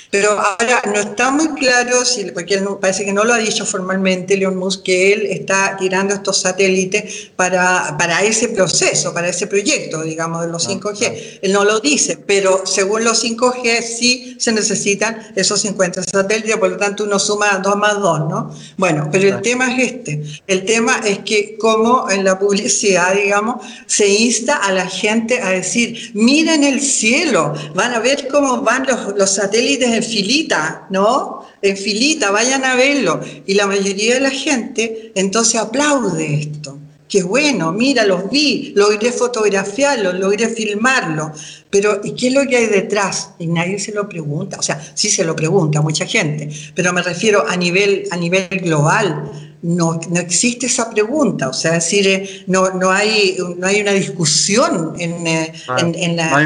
Pero 0.09 0.31
ahora 0.31 0.81
no 0.85 0.99
está 0.99 1.31
muy 1.31 1.49
claro, 1.49 2.03
si, 2.05 2.25
porque 2.31 2.59
parece 2.81 3.05
que 3.05 3.13
no 3.13 3.23
lo 3.23 3.33
ha 3.33 3.37
dicho 3.37 3.65
formalmente, 3.65 4.37
Leon 4.37 4.55
Musk, 4.55 4.83
que 4.83 5.13
él 5.13 5.25
está 5.27 5.75
tirando 5.77 6.13
estos 6.13 6.41
satélites 6.41 7.31
para, 7.35 7.95
para 7.97 8.23
ese 8.23 8.49
proceso, 8.49 9.13
para 9.13 9.29
ese 9.29 9.47
proyecto, 9.47 10.01
digamos, 10.01 10.41
de 10.41 10.47
los 10.47 10.67
5G. 10.67 11.39
Él 11.41 11.53
no 11.53 11.65
lo 11.65 11.79
dice, 11.79 12.17
pero 12.17 12.65
según 12.65 13.03
los 13.03 13.23
5G 13.23 13.81
sí 13.81 14.37
se 14.39 14.51
necesitan 14.51 15.33
esos 15.35 15.61
50 15.61 16.03
satélites, 16.03 16.57
por 16.57 16.69
lo 16.69 16.77
tanto 16.77 17.03
uno 17.03 17.19
suma 17.19 17.61
2 17.63 17.75
más 17.75 17.99
2, 17.99 18.19
¿no? 18.29 18.55
Bueno, 18.77 19.09
pero 19.11 19.35
el 19.35 19.41
tema 19.41 19.73
es 19.75 19.91
este. 19.91 20.23
El 20.47 20.65
tema 20.65 21.01
es 21.05 21.19
que 21.19 21.57
como 21.57 22.09
en 22.09 22.23
la 22.23 22.39
publicidad, 22.39 23.13
digamos, 23.13 23.65
se 23.85 24.07
insta 24.07 24.55
a 24.55 24.71
la 24.71 24.87
gente 24.87 25.41
a 25.41 25.49
decir, 25.49 26.11
miren 26.13 26.63
el 26.63 26.81
cielo, 26.81 27.53
van 27.75 27.93
a 27.93 27.99
ver 27.99 28.27
cómo 28.29 28.61
van 28.61 28.87
los 29.15 29.26
satélites 29.31 29.89
en 29.89 30.03
filita, 30.03 30.87
¿no? 30.89 31.45
En 31.61 31.77
filita, 31.77 32.31
vayan 32.31 32.63
a 32.63 32.75
verlo. 32.75 33.19
Y 33.45 33.53
la 33.53 33.67
mayoría 33.67 34.15
de 34.15 34.21
la 34.21 34.29
gente 34.29 35.11
entonces 35.15 35.59
aplaude 35.59 36.41
esto. 36.41 36.77
Qué 37.09 37.23
bueno, 37.23 37.71
mira, 37.71 38.05
los 38.05 38.29
vi, 38.29 38.73
logré 38.75 39.13
fotografiarlo, 39.13 40.11
logré 40.11 40.49
filmarlo. 40.49 41.31
Pero, 41.69 42.01
¿y 42.03 42.13
qué 42.13 42.27
es 42.27 42.33
lo 42.33 42.45
que 42.45 42.57
hay 42.57 42.65
detrás? 42.65 43.29
Y 43.39 43.47
nadie 43.47 43.79
se 43.79 43.93
lo 43.93 44.09
pregunta. 44.09 44.57
O 44.59 44.61
sea, 44.61 44.81
sí 44.93 45.09
se 45.09 45.23
lo 45.23 45.33
pregunta 45.33 45.81
mucha 45.81 46.05
gente, 46.05 46.49
pero 46.75 46.91
me 46.91 47.01
refiero 47.01 47.47
a 47.47 47.55
nivel, 47.55 48.03
a 48.11 48.17
nivel 48.17 48.47
global 48.61 49.46
no, 49.61 49.99
no, 50.09 50.19
existe 50.19 50.67
esa 50.67 50.89
pregunta, 50.89 51.49
o 51.49 51.53
sea, 51.53 51.73
decir, 51.73 52.07
eh, 52.07 52.43
no, 52.47 52.69
no, 52.71 52.91
hay, 52.91 53.37
no 53.57 53.65
hay 53.65 53.81
una 53.81 53.91
discusión 53.91 54.93
en, 54.99 55.25
eh, 55.25 55.53
en, 55.77 56.15
la, 56.15 56.45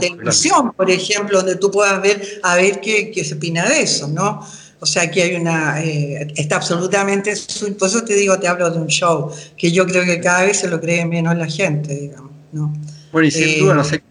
televisión, 0.00 0.72
por 0.72 0.90
ejemplo, 0.90 1.38
donde 1.38 1.56
tú 1.56 1.70
puedas 1.70 2.02
ver 2.02 2.40
a 2.42 2.56
ver 2.56 2.80
qué, 2.80 3.10
qué 3.12 3.24
se 3.24 3.34
opina 3.34 3.64
de 3.68 3.82
eso, 3.82 4.08
¿no? 4.08 4.44
O 4.80 4.86
sea, 4.86 5.10
que 5.10 5.22
hay 5.22 5.36
una, 5.36 5.82
eh, 5.82 6.32
está 6.36 6.56
absolutamente, 6.56 7.34
por 7.78 7.88
eso 7.88 8.02
te 8.02 8.14
digo, 8.14 8.38
te 8.38 8.48
hablo 8.48 8.70
de 8.70 8.78
un 8.78 8.88
show, 8.88 9.30
que 9.56 9.70
yo 9.70 9.86
creo 9.86 10.04
que 10.04 10.20
cada 10.20 10.42
vez 10.42 10.58
se 10.58 10.68
lo 10.68 10.80
cree 10.80 11.04
menos 11.04 11.36
la 11.36 11.46
gente, 11.46 11.94
digamos, 11.94 12.32
¿no? 12.52 12.72
Bueno, 13.12 13.28
y 13.28 13.30
sin 13.30 13.60
duda, 13.60 13.74
no 13.74 13.84
sé, 13.84 14.02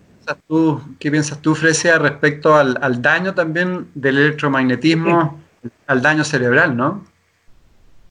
tú, 0.48 0.80
¿qué 1.00 1.12
piensas 1.12 1.42
tú, 1.42 1.56
Frecia, 1.56 1.98
respecto 1.98 2.56
al, 2.56 2.78
al 2.82 3.02
daño 3.02 3.34
también 3.34 3.88
del 3.96 4.18
electromagnetismo, 4.18 5.40
al 5.88 6.02
daño 6.02 6.24
cerebral, 6.24 6.78
¿no? 6.78 7.09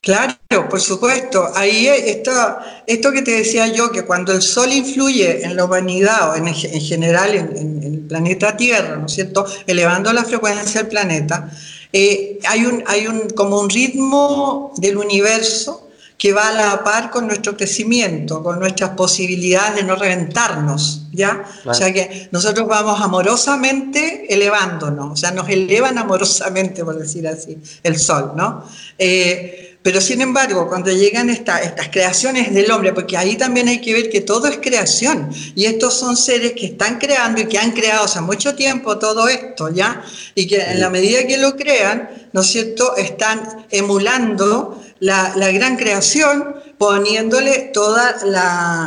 Claro, 0.01 0.35
por 0.69 0.79
supuesto. 0.79 1.49
Ahí 1.55 1.87
está 1.87 2.83
esto 2.87 3.11
que 3.11 3.21
te 3.21 3.31
decía 3.31 3.67
yo, 3.67 3.91
que 3.91 4.03
cuando 4.05 4.31
el 4.31 4.41
sol 4.41 4.71
influye 4.71 5.43
en 5.43 5.55
la 5.55 5.65
humanidad 5.65 6.31
o 6.31 6.35
en, 6.35 6.53
general 6.53 7.35
en, 7.35 8.07
planeta 8.07 8.57
Tierra, 8.57 8.95
¿no 8.95 9.05
es 9.05 9.13
cierto?, 9.13 9.45
elevando 9.67 10.11
la 10.13 10.23
frecuencia 10.23 10.81
del 10.81 10.89
planeta, 10.89 11.51
eh, 11.93 12.39
hay, 12.47 12.65
un, 12.65 12.83
hay 12.87 13.07
un, 13.07 13.29
como 13.29 13.59
un 13.59 13.69
ritmo 13.69 14.73
del 14.77 14.97
universo 14.97 15.89
que 16.19 16.33
va 16.33 16.49
a 16.49 16.53
la 16.53 16.83
par 16.83 17.11
con 17.11 17.27
nuestro 17.27 17.55
crecimiento, 17.55 18.43
con 18.43 18.59
nuestras 18.59 18.89
posibilidades 18.91 19.75
de 19.75 19.83
no 19.83 19.95
reventarnos, 19.95 21.03
¿ya? 21.13 21.45
O 21.63 21.73
sea 21.73 21.93
que 21.93 22.27
nosotros 22.33 22.67
vamos 22.67 22.99
amorosamente 22.99 24.25
elevándonos, 24.27 25.13
o 25.13 25.15
sea, 25.15 25.31
nos 25.31 25.47
elevan 25.47 25.97
amorosamente, 25.97 26.83
por 26.83 26.99
decir 26.99 27.25
así, 27.25 27.57
el 27.83 27.97
sol, 27.97 28.33
¿no? 28.35 28.65
Eh, 28.97 29.68
pero 29.81 30.01
sin 30.01 30.21
embargo, 30.21 30.67
cuando 30.67 30.91
llegan 30.91 31.29
estas 31.29 31.89
creaciones 31.89 32.53
del 32.53 32.69
hombre, 32.69 32.93
porque 32.93 33.15
ahí 33.15 33.37
también 33.37 33.69
hay 33.69 33.79
que 33.79 33.93
ver 33.93 34.09
que 34.09 34.21
todo 34.21 34.47
es 34.47 34.57
creación, 34.57 35.29
y 35.55 35.65
estos 35.65 35.93
son 35.93 36.17
seres 36.17 36.51
que 36.51 36.65
están 36.65 36.97
creando 36.97 37.41
y 37.41 37.45
que 37.45 37.57
han 37.57 37.71
creado 37.71 38.03
hace 38.03 38.19
mucho 38.19 38.55
tiempo 38.55 38.97
todo 38.97 39.29
esto, 39.29 39.69
¿ya? 39.69 40.03
Y 40.35 40.47
que 40.47 40.57
en 40.61 40.81
la 40.81 40.89
medida 40.89 41.25
que 41.25 41.37
lo 41.37 41.55
crean, 41.55 42.09
¿no 42.33 42.41
es 42.41 42.47
cierto?, 42.47 42.97
están 42.97 43.65
emulando 43.71 44.83
la, 44.99 45.33
la 45.37 45.49
gran 45.51 45.77
creación, 45.77 46.55
poniéndole 46.79 47.71
todo 47.73 47.97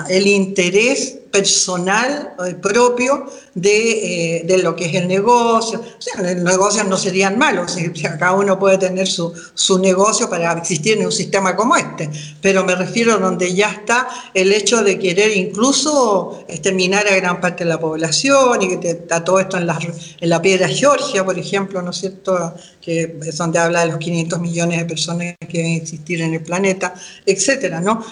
el 0.09 0.27
interés 0.27 1.19
personal 1.33 2.35
eh, 2.47 2.55
propio 2.55 3.27
de, 3.55 4.37
eh, 4.37 4.43
de, 4.45 4.59
lo 4.59 4.77
que 4.77 4.85
es 4.87 4.95
el 4.95 5.09
negocio. 5.09 5.81
O 5.81 6.01
sea, 6.01 6.23
los 6.23 6.43
negocios 6.43 6.87
no 6.87 6.97
serían 6.97 7.39
malos, 7.39 7.77
cada 8.19 8.33
uno 8.33 8.59
puede 8.59 8.79
tener 8.79 9.09
su, 9.09 9.33
su, 9.55 9.79
negocio 9.79 10.29
para 10.29 10.53
existir 10.53 10.99
en 10.99 11.07
un 11.07 11.13
sistema 11.13 11.57
como 11.57 11.75
este, 11.77 12.11
pero 12.41 12.65
me 12.65 12.75
refiero 12.75 13.15
a 13.15 13.17
donde 13.17 13.53
ya 13.55 13.71
está 13.71 14.09
el 14.35 14.53
hecho 14.53 14.83
de 14.83 14.99
querer 14.99 15.37
incluso 15.37 16.45
exterminar 16.49 17.09
a 17.09 17.17
gran 17.17 17.41
parte 17.41 17.65
de 17.65 17.71
la 17.71 17.81
población 17.81 18.63
y 18.63 18.79
que 18.79 18.91
está 18.91 19.25
todo 19.25 19.41
esto 19.41 19.57
en 19.57 19.67
la, 19.67 19.79
en 19.79 20.29
la 20.29 20.41
piedra 20.41 20.69
Georgia, 20.69 21.25
por 21.25 21.39
ejemplo, 21.39 21.83
¿no 21.83 21.91
es 21.91 21.97
cierto?, 21.97 22.55
que 22.81 23.17
es 23.25 23.37
donde 23.37 23.61
habla 23.61 23.83
de 23.83 23.93
los 23.93 23.99
500 23.99 24.41
millones 24.41 24.79
de 24.79 24.85
personas 24.85 25.35
que 25.39 25.59
deben 25.59 25.75
existir 25.75 26.21
en 26.21 26.35
el 26.35 26.43
planeta, 26.43 26.95
etcétera, 27.25 27.81
¿no? 27.83 28.05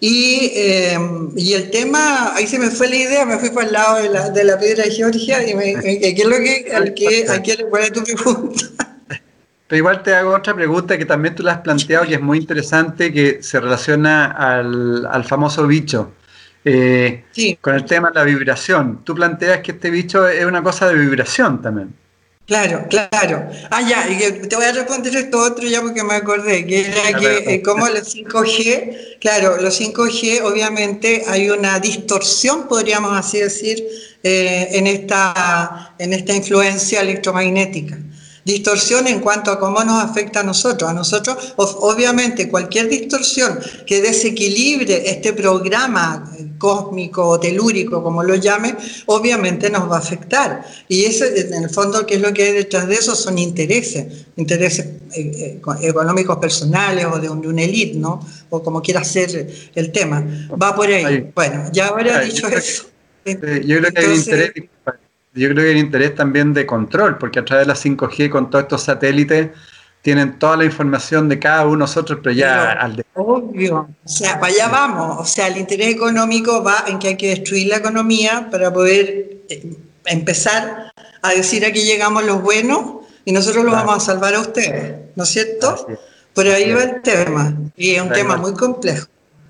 Y, 0.00 0.52
em, 0.54 1.30
y, 1.36 1.54
el 1.54 1.70
tema, 1.70 2.34
ahí 2.34 2.46
se 2.46 2.58
me 2.58 2.70
fue 2.70 2.88
la 2.88 2.96
idea, 2.96 3.26
me 3.26 3.38
fui 3.38 3.50
para 3.50 3.66
el 3.66 3.72
lado 3.72 3.96
de 3.96 4.08
la, 4.08 4.30
de 4.30 4.44
la 4.44 4.58
piedra 4.58 4.84
de 4.84 4.90
Georgia 4.92 5.44
y 5.44 5.54
me, 5.54 5.74
¿qué 5.82 6.14
es 6.16 6.24
lo 6.24 6.36
que, 6.36 6.72
al 6.72 6.94
que, 6.94 7.26
a 7.28 7.42
quién 7.42 7.58
le 7.58 7.90
tu 7.90 8.04
pregunta? 8.04 8.64
Pero 9.66 9.76
igual 9.76 10.02
te 10.02 10.14
hago 10.14 10.34
otra 10.34 10.54
pregunta 10.54 10.96
que 10.96 11.04
también 11.04 11.34
tú 11.34 11.42
la 11.42 11.52
has 11.52 11.60
planteado, 11.60 12.06
que 12.06 12.14
es 12.14 12.20
muy 12.20 12.38
interesante, 12.38 13.12
que 13.12 13.42
se 13.42 13.60
relaciona 13.60 14.26
al, 14.26 15.04
al 15.04 15.24
famoso 15.24 15.66
bicho. 15.66 16.12
Eh, 16.64 17.24
sí. 17.32 17.58
Con 17.60 17.74
el 17.74 17.84
tema 17.84 18.08
de 18.08 18.14
la 18.14 18.24
vibración. 18.24 19.00
Tú 19.04 19.14
planteas 19.14 19.60
que 19.60 19.72
este 19.72 19.90
bicho 19.90 20.26
es 20.26 20.44
una 20.46 20.62
cosa 20.62 20.88
de 20.88 20.94
vibración 20.94 21.60
también. 21.60 21.94
Claro, 22.48 22.86
claro. 22.88 23.46
Ah, 23.70 23.82
ya, 23.82 24.06
te 24.48 24.56
voy 24.56 24.64
a 24.64 24.72
responder 24.72 25.14
esto 25.14 25.38
otro 25.38 25.68
ya 25.68 25.82
porque 25.82 26.02
me 26.02 26.14
acordé, 26.14 26.66
que 26.66 26.80
era 26.80 27.18
que 27.18 27.54
eh, 27.54 27.62
como 27.62 27.86
los 27.88 28.14
5G, 28.14 29.18
claro, 29.20 29.60
los 29.60 29.78
5G 29.78 30.40
obviamente 30.42 31.24
hay 31.28 31.50
una 31.50 31.78
distorsión, 31.78 32.66
podríamos 32.66 33.12
así 33.12 33.40
decir, 33.40 33.84
eh, 34.22 34.68
en, 34.72 34.86
esta, 34.86 35.94
en 35.98 36.14
esta 36.14 36.34
influencia 36.34 37.02
electromagnética 37.02 37.98
distorsión 38.48 39.06
en 39.06 39.20
cuanto 39.20 39.50
a 39.50 39.60
cómo 39.60 39.84
nos 39.84 40.02
afecta 40.02 40.40
a 40.40 40.42
nosotros. 40.42 40.88
A 40.90 40.94
nosotros, 40.94 41.54
obviamente, 41.56 42.48
cualquier 42.48 42.88
distorsión 42.88 43.58
que 43.86 44.00
desequilibre 44.00 45.10
este 45.10 45.34
programa 45.34 46.32
cósmico 46.56 47.28
o 47.28 47.38
telúrico, 47.38 48.02
como 48.02 48.22
lo 48.22 48.34
llame, 48.34 48.74
obviamente 49.06 49.68
nos 49.68 49.90
va 49.90 49.96
a 49.96 49.98
afectar. 49.98 50.64
Y 50.88 51.04
eso, 51.04 51.26
en 51.26 51.62
el 51.64 51.70
fondo, 51.70 52.06
¿qué 52.06 52.14
es 52.14 52.22
lo 52.22 52.32
que 52.32 52.44
hay 52.44 52.52
detrás 52.52 52.88
de 52.88 52.94
eso? 52.94 53.14
Son 53.14 53.36
intereses, 53.36 54.06
intereses 54.36 54.86
eh, 55.14 55.60
eh, 55.60 55.60
económicos 55.82 56.38
personales 56.38 57.04
o 57.04 57.18
de, 57.18 57.28
un, 57.28 57.58
élite, 57.58 57.98
¿no? 57.98 58.26
O 58.48 58.62
como 58.62 58.80
quiera 58.80 59.04
ser 59.04 59.46
el 59.74 59.92
tema. 59.92 60.24
Va 60.60 60.74
por 60.74 60.88
ahí. 60.88 61.30
Bueno, 61.34 61.68
ya 61.70 61.88
habrá 61.88 62.20
dicho 62.20 62.48
eso. 62.48 62.86
Yo 63.26 63.78
creo 63.78 63.92
que 63.92 64.00
hay 64.00 64.16
interés 64.16 64.52
yo 65.38 65.48
creo 65.50 65.64
que 65.64 65.70
hay 65.70 65.78
interés 65.78 66.14
también 66.14 66.52
de 66.52 66.66
control, 66.66 67.18
porque 67.18 67.38
a 67.38 67.44
través 67.44 67.66
de 67.66 67.72
la 67.72 67.78
5G 67.78 68.28
con 68.30 68.50
todos 68.50 68.64
estos 68.64 68.82
satélites 68.82 69.50
tienen 70.02 70.38
toda 70.38 70.56
la 70.56 70.64
información 70.64 71.28
de 71.28 71.38
cada 71.38 71.64
uno 71.64 71.72
de 71.72 71.78
nosotros, 71.78 72.20
pero 72.22 72.34
ya 72.34 72.72
al 72.72 72.96
de... 72.96 73.04
Obvio, 73.14 73.88
o 74.04 74.08
sea, 74.08 74.38
para 74.40 74.52
allá 74.52 74.68
vamos, 74.68 75.18
o 75.20 75.24
sea, 75.24 75.48
el 75.48 75.56
interés 75.56 75.88
económico 75.88 76.62
va 76.62 76.84
en 76.86 76.98
que 76.98 77.08
hay 77.08 77.16
que 77.16 77.28
destruir 77.30 77.68
la 77.68 77.76
economía 77.76 78.48
para 78.50 78.72
poder 78.72 79.38
eh, 79.48 79.76
empezar 80.06 80.92
a 81.22 81.30
decir 81.30 81.64
aquí 81.64 81.82
llegamos 81.82 82.24
los 82.24 82.40
buenos 82.40 83.06
y 83.24 83.32
nosotros 83.32 83.64
los 83.64 83.74
vamos 83.74 83.96
a 83.96 84.00
salvar 84.00 84.34
a 84.34 84.40
ustedes, 84.40 84.94
¿no 85.16 85.24
es 85.24 85.28
cierto? 85.28 85.86
Por 86.32 86.46
ahí 86.46 86.72
va 86.72 86.84
el 86.84 87.02
tema, 87.02 87.54
y 87.76 87.90
es 87.90 88.02
un 88.02 88.10
tema 88.10 88.36
muy 88.36 88.54
complejo. 88.54 89.06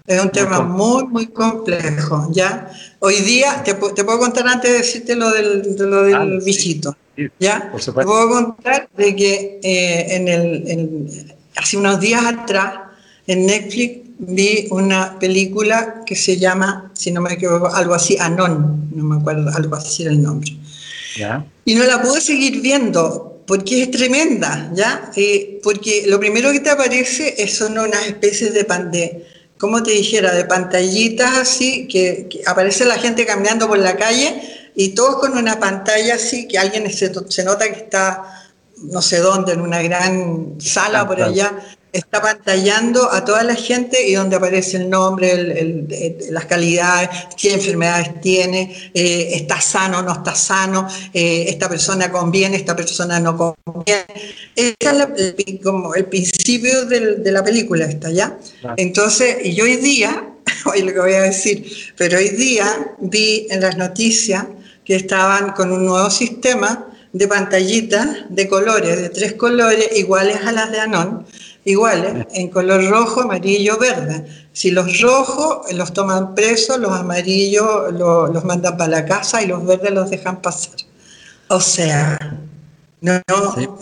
Es 0.08 0.22
un 0.22 0.30
tema 0.30 0.62
muy, 0.62 1.04
muy 1.04 1.26
complejo, 1.26 2.28
¿ya? 2.32 2.72
Hoy 3.00 3.16
día, 3.16 3.62
te, 3.62 3.74
puedo 3.74 4.18
contar 4.18 4.48
antes 4.48 4.72
de 4.72 4.78
decirte 4.78 5.14
lo 5.14 5.30
del, 5.30 5.76
de 5.76 5.86
lo 5.86 6.02
del 6.04 6.14
ah, 6.14 6.26
bichito, 6.42 6.96
¿ya? 7.38 7.70
te 7.76 7.92
puedo 7.92 8.30
contar 8.30 8.88
de 8.96 9.14
que 9.14 9.60
eh, 9.62 10.16
en 10.16 10.28
el, 10.28 11.34
hace 11.56 11.76
unos 11.76 12.00
días 12.00 12.24
atrás, 12.24 12.72
en 13.26 13.44
Netflix, 13.44 14.08
vi 14.20 14.66
una 14.70 15.18
película 15.18 16.02
que 16.06 16.16
se 16.16 16.38
llama, 16.38 16.90
si 16.94 17.12
no 17.12 17.20
me 17.20 17.34
equivoco, 17.34 17.66
algo 17.66 17.92
así, 17.92 18.16
Anon, 18.18 18.88
no 18.94 19.04
me 19.04 19.16
acuerdo, 19.16 19.54
algo 19.54 19.76
así 19.76 20.04
era 20.04 20.12
el 20.12 20.22
nombre. 20.22 20.56
¿Ya? 21.18 21.44
Y 21.66 21.74
no 21.74 21.84
la 21.84 22.00
pude 22.00 22.22
seguir 22.22 22.62
viendo 22.62 23.42
porque 23.46 23.82
es 23.82 23.90
tremenda, 23.90 24.70
¿ya? 24.74 25.10
Eh, 25.16 25.60
porque 25.62 26.04
lo 26.06 26.18
primero 26.18 26.50
que 26.50 26.60
te 26.60 26.70
aparece 26.70 27.46
son 27.46 27.78
unas 27.78 28.06
especies 28.06 28.54
de, 28.54 28.62
de 28.62 29.37
como 29.58 29.82
te 29.82 29.90
dijera, 29.90 30.34
de 30.34 30.44
pantallitas 30.44 31.36
así, 31.36 31.88
que, 31.88 32.28
aparece 32.46 32.84
la 32.84 32.98
gente 32.98 33.26
caminando 33.26 33.68
por 33.68 33.78
la 33.78 33.96
calle 33.96 34.70
y 34.74 34.90
todos 34.90 35.16
con 35.16 35.36
una 35.36 35.58
pantalla 35.58 36.14
así, 36.14 36.46
que 36.46 36.58
alguien 36.58 36.90
se, 36.92 37.12
se 37.28 37.44
nota 37.44 37.66
que 37.66 37.80
está 37.80 38.38
no 38.84 39.02
sé 39.02 39.18
dónde, 39.18 39.52
en 39.52 39.60
una 39.60 39.82
gran 39.82 40.54
sala 40.60 41.06
por 41.06 41.20
allá, 41.20 41.58
está 41.92 42.20
pantallando 42.20 43.10
a 43.10 43.24
toda 43.24 43.42
la 43.44 43.54
gente 43.54 44.06
y 44.06 44.14
donde 44.14 44.36
aparece 44.36 44.76
el 44.76 44.90
nombre, 44.90 45.86
las 46.30 46.44
calidades, 46.46 47.08
qué 47.36 47.54
enfermedades 47.54 48.20
tiene, 48.20 48.90
eh, 48.94 49.30
está 49.32 49.60
sano, 49.60 50.02
no 50.02 50.12
está 50.12 50.34
sano, 50.34 50.88
eh, 51.12 51.46
esta 51.48 51.68
persona 51.68 52.10
conviene, 52.10 52.56
esta 52.56 52.76
persona 52.76 53.18
no 53.20 53.36
conviene. 53.36 54.04
Este 54.54 54.88
es 55.46 55.60
como 55.62 55.94
el 55.94 56.06
principio 56.06 56.84
de 56.86 57.32
la 57.32 57.42
película, 57.42 57.86
¿está 57.86 58.10
ya? 58.10 58.38
Entonces, 58.76 59.38
y 59.44 59.60
hoy 59.60 59.76
día, 59.76 60.30
hoy 60.66 60.82
lo 60.82 60.92
que 60.92 61.00
voy 61.00 61.14
a 61.14 61.22
decir, 61.22 61.70
pero 61.96 62.18
hoy 62.18 62.30
día 62.30 62.94
vi 62.98 63.46
en 63.50 63.60
las 63.60 63.76
noticias 63.76 64.44
que 64.84 64.96
estaban 64.96 65.52
con 65.52 65.70
un 65.72 65.84
nuevo 65.84 66.10
sistema 66.10 66.86
de 67.12 67.26
pantallitas 67.28 68.08
de 68.28 68.48
colores, 68.48 69.00
de 69.00 69.08
tres 69.08 69.32
colores 69.34 69.88
iguales 69.96 70.38
a 70.44 70.52
las 70.52 70.70
de 70.70 70.80
Anon, 70.80 71.26
iguales, 71.68 72.26
en 72.32 72.48
color 72.48 72.84
rojo, 72.88 73.20
amarillo, 73.22 73.78
verde. 73.78 74.24
Si 74.52 74.70
los 74.70 75.00
rojos 75.00 75.72
los 75.72 75.92
toman 75.92 76.34
presos, 76.34 76.78
los 76.78 76.92
amarillos 76.92 77.92
los 77.92 78.44
mandan 78.44 78.76
para 78.76 78.90
la 78.90 79.04
casa 79.04 79.42
y 79.42 79.46
los 79.46 79.64
verdes 79.64 79.92
los 79.92 80.10
dejan 80.10 80.40
pasar. 80.40 80.76
O 81.48 81.60
sea, 81.60 82.18
no, 83.00 83.20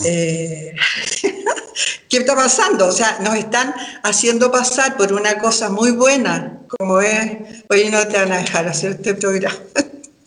eh, 0.05 0.75
¿qué 2.09 2.17
está 2.19 2.35
pasando? 2.35 2.89
O 2.89 2.93
sea, 2.93 3.19
nos 3.23 3.37
están 3.37 3.75
haciendo 4.03 4.51
pasar 4.51 4.97
por 4.97 5.13
una 5.13 5.39
cosa 5.39 5.71
muy 5.71 5.93
buena, 5.93 6.61
como 6.79 7.01
es, 7.01 7.65
hoy 7.71 7.89
no 7.91 8.07
te 8.09 8.19
van 8.19 8.33
a 8.33 8.39
dejar 8.39 8.67
hacer 8.69 8.93
este 8.93 9.15
programa. 9.15 9.57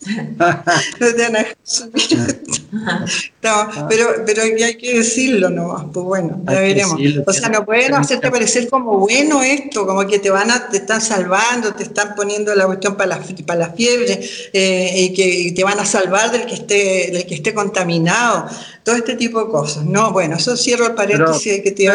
no, 3.42 3.68
pero, 3.88 4.06
pero 4.24 4.42
hay 4.42 4.76
que 4.76 4.98
decirlo 4.98 5.50
nomás, 5.50 5.86
pues 5.92 6.06
bueno, 6.06 6.40
ya 6.46 6.60
veremos. 6.60 6.96
o 7.26 7.32
sea, 7.32 7.48
no 7.50 7.66
pueden 7.66 7.94
hacerte 7.94 8.30
parecer 8.30 8.68
como 8.68 8.98
bueno 8.98 9.42
esto, 9.42 9.86
como 9.86 10.06
que 10.06 10.18
te 10.18 10.30
van 10.30 10.50
a, 10.50 10.68
te 10.68 10.78
están 10.78 11.02
salvando, 11.02 11.74
te 11.74 11.82
están 11.82 12.14
poniendo 12.14 12.54
la 12.54 12.64
cuestión 12.66 12.96
para 12.96 13.18
la, 13.18 13.24
para 13.46 13.60
la 13.60 13.70
fiebre 13.70 14.20
eh, 14.52 14.92
y 14.96 15.12
que 15.12 15.52
te 15.54 15.64
van 15.64 15.78
a 15.78 15.84
salvar 15.84 16.32
del 16.32 16.46
que 16.46 16.54
esté, 16.54 17.10
del 17.12 17.26
que 17.26 17.34
esté 17.34 17.52
contaminado, 17.52 18.46
todo 18.82 18.96
este 18.96 19.16
tipo 19.16 19.44
de 19.44 19.50
cosas. 19.50 19.84
No, 19.84 20.12
bueno, 20.12 20.36
eso 20.36 20.56
cierro 20.56 20.86
el 20.86 20.94
paréntesis 20.94 21.60
que 21.62 21.72
te 21.72 21.90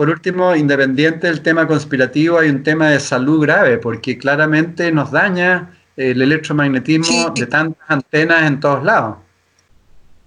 por 0.00 0.08
último, 0.08 0.56
independiente 0.56 1.26
del 1.26 1.42
tema 1.42 1.66
conspirativo, 1.66 2.38
hay 2.38 2.48
un 2.48 2.62
tema 2.62 2.88
de 2.88 3.00
salud 3.00 3.42
grave, 3.42 3.76
porque 3.76 4.16
claramente 4.16 4.90
nos 4.92 5.10
daña 5.10 5.78
el 6.00 6.22
electromagnetismo 6.22 7.30
de 7.30 7.46
tantas 7.46 7.82
antenas 7.88 8.46
en 8.46 8.60
todos 8.60 8.82
lados. 8.84 9.16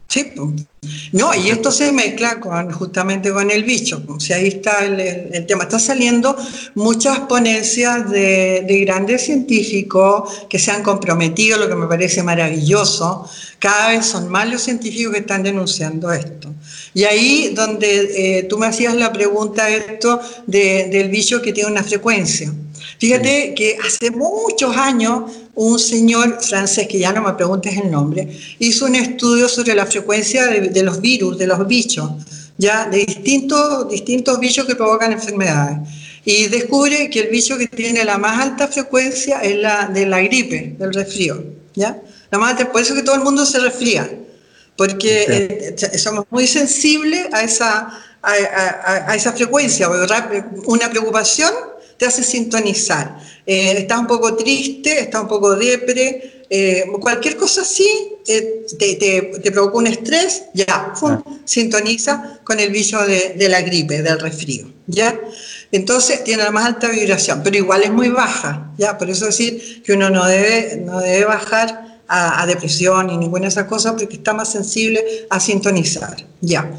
Sí, 0.07 0.31
no, 1.11 1.33
y 1.33 1.49
esto 1.49 1.71
se 1.71 1.91
mezcla 1.91 2.39
con, 2.39 2.71
justamente 2.71 3.31
con 3.31 3.49
el 3.49 3.63
bicho. 3.63 4.03
O 4.07 4.19
sea, 4.19 4.37
ahí 4.37 4.47
está 4.47 4.85
el, 4.85 5.45
tema. 5.47 5.63
Está 5.63 5.79
saliendo 5.79 6.37
muchas 6.75 7.21
ponencias 7.21 8.11
de, 8.11 8.83
grandes 8.85 9.25
científicos 9.25 10.45
que 10.49 10.59
se 10.59 10.69
han 10.69 10.83
comprometido, 10.83 11.57
lo 11.57 11.67
que 11.67 11.75
me 11.75 11.87
parece 11.87 12.21
maravilloso. 12.21 13.27
Cada 13.57 13.89
vez 13.89 14.05
son 14.05 14.29
más 14.29 14.47
los 14.47 14.61
científicos 14.61 15.13
que 15.13 15.21
están 15.21 15.41
denunciando 15.41 16.11
esto. 16.11 16.53
Y 16.93 17.05
ahí 17.05 17.53
donde 17.55 18.37
eh, 18.39 18.43
tú 18.43 18.59
me 18.59 18.67
hacías 18.67 18.93
la 18.93 19.11
pregunta 19.11 19.67
esto 19.69 20.21
del 20.45 21.09
bicho 21.09 21.41
que 21.41 21.53
tiene 21.53 21.71
una 21.71 21.83
frecuencia. 21.83 22.53
Fíjate 22.99 23.53
que 23.55 23.77
hace 23.83 24.11
muchos 24.11 24.77
años 24.77 25.23
un 25.55 25.77
señor 25.77 26.39
francés, 26.41 26.87
que 26.87 26.99
ya 26.99 27.13
no 27.13 27.21
me 27.21 27.33
preguntes 27.33 27.77
el 27.77 27.91
nombre, 27.91 28.27
hizo 28.59 28.85
un 28.85 28.95
estudio 28.95 29.47
sobre 29.47 29.75
la 29.75 29.85
frecuencia 29.85 30.47
de, 30.47 30.83
los 30.83 30.99
virus, 30.99 31.37
de 31.37 31.47
los 31.47 31.67
bichos, 31.67 32.11
ya 32.57 32.85
de 32.85 33.05
distintos, 33.05 33.89
distintos 33.89 34.39
bichos 34.39 34.65
que 34.65 34.75
provocan 34.75 35.11
enfermedades. 35.11 35.77
Y 36.25 36.47
descubre 36.47 37.09
que 37.09 37.19
el 37.19 37.29
bicho 37.29 37.57
que 37.57 37.67
tiene 37.67 38.03
la 38.03 38.17
más 38.17 38.41
alta 38.41 38.67
frecuencia 38.67 39.39
es 39.41 39.57
la 39.57 39.87
de 39.87 40.05
la 40.05 40.21
gripe, 40.21 40.75
del 40.79 40.93
resfrío. 40.93 41.43
¿ya? 41.75 42.01
La 42.31 42.37
más 42.37 42.55
por 42.65 42.81
eso 42.81 42.95
que 42.95 43.03
todo 43.03 43.15
el 43.15 43.21
mundo 43.21 43.45
se 43.45 43.59
resfría, 43.59 44.09
porque 44.75 45.75
eh, 45.79 45.97
somos 45.97 46.25
muy 46.31 46.47
sensibles 46.47 47.27
a 47.31 47.43
esa, 47.43 47.99
a, 48.23 49.11
a 49.11 49.15
esa 49.15 49.33
frecuencia. 49.33 49.89
Una 50.65 50.89
preocupación 50.89 51.51
te 52.03 52.07
hace 52.09 52.23
sintonizar. 52.23 53.17
Eh, 53.45 53.75
estás 53.77 53.97
un 53.97 54.07
poco 54.07 54.35
triste, 54.35 54.99
estás 54.99 55.21
un 55.21 55.29
poco 55.29 55.55
depre, 55.55 56.43
eh, 56.49 56.83
cualquier 56.99 57.37
cosa 57.37 57.61
así 57.61 57.87
eh, 58.27 58.65
te, 58.77 58.95
te, 59.41 59.51
provoca 59.53 59.77
un 59.77 59.87
estrés, 59.87 60.43
ya, 60.53 60.93
ah. 61.01 61.23
sintoniza 61.45 62.41
con 62.43 62.59
el 62.59 62.71
bicho 62.71 63.01
de, 63.07 63.35
de, 63.37 63.47
la 63.47 63.61
gripe, 63.61 64.01
del 64.01 64.19
resfrío, 64.19 64.69
¿ya? 64.85 65.17
Entonces 65.71 66.25
tiene 66.25 66.43
la 66.43 66.51
más 66.51 66.65
alta 66.65 66.89
vibración, 66.89 67.41
pero 67.41 67.55
igual 67.55 67.83
es 67.83 67.91
muy 67.91 68.09
baja, 68.09 68.73
¿ya? 68.77 68.97
Por 68.97 69.09
eso 69.09 69.27
decir 69.27 69.81
que 69.81 69.93
uno 69.93 70.09
no 70.09 70.25
debe, 70.25 70.75
no 70.85 70.99
debe 70.99 71.23
bajar 71.23 72.01
a, 72.09 72.41
a 72.41 72.45
depresión 72.45 73.07
ni 73.07 73.17
ninguna 73.17 73.43
de 73.43 73.47
esas 73.47 73.67
cosas 73.67 73.93
porque 73.93 74.15
está 74.15 74.33
más 74.33 74.51
sensible 74.51 75.25
a 75.29 75.39
sintonizar, 75.39 76.17
¿ya? 76.41 76.69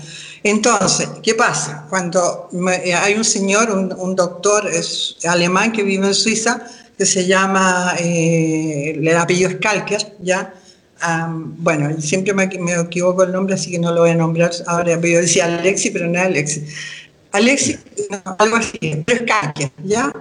Entonces, 0.44 1.08
¿qué 1.22 1.34
pasa? 1.34 1.86
Cuando 1.88 2.50
eh, 2.84 2.92
hay 2.92 3.14
un 3.14 3.24
señor, 3.24 3.70
un, 3.70 4.14
doctor 4.14 4.68
es 4.68 5.16
alemán 5.26 5.72
que 5.72 5.82
vive 5.82 6.06
en 6.06 6.14
Suiza, 6.14 6.66
que 6.98 7.06
se 7.06 7.26
llama, 7.26 7.94
eh, 7.98 8.92
el 8.94 9.16
apellido 9.16 9.50
Skalker, 9.50 10.16
¿ya? 10.20 10.54
bueno, 11.32 12.00
siempre 12.00 12.32
me, 12.34 12.44
equivoco 12.44 13.24
el 13.24 13.32
nombre, 13.32 13.54
así 13.54 13.70
que 13.70 13.78
no 13.78 13.92
lo 13.92 14.02
voy 14.02 14.10
a 14.10 14.14
nombrar 14.14 14.52
ahora. 14.66 15.00
Yo 15.00 15.20
decía 15.20 15.46
Alexi, 15.46 15.90
pero 15.90 16.06
no 16.08 16.18
es 16.18 16.26
Alexi. 16.26 16.66
Alexi, 17.32 17.78
algo 18.38 18.56
así, 18.56 19.02
pero 19.06 19.20
Skalker, 19.24 19.70
¿ya? 19.82 20.12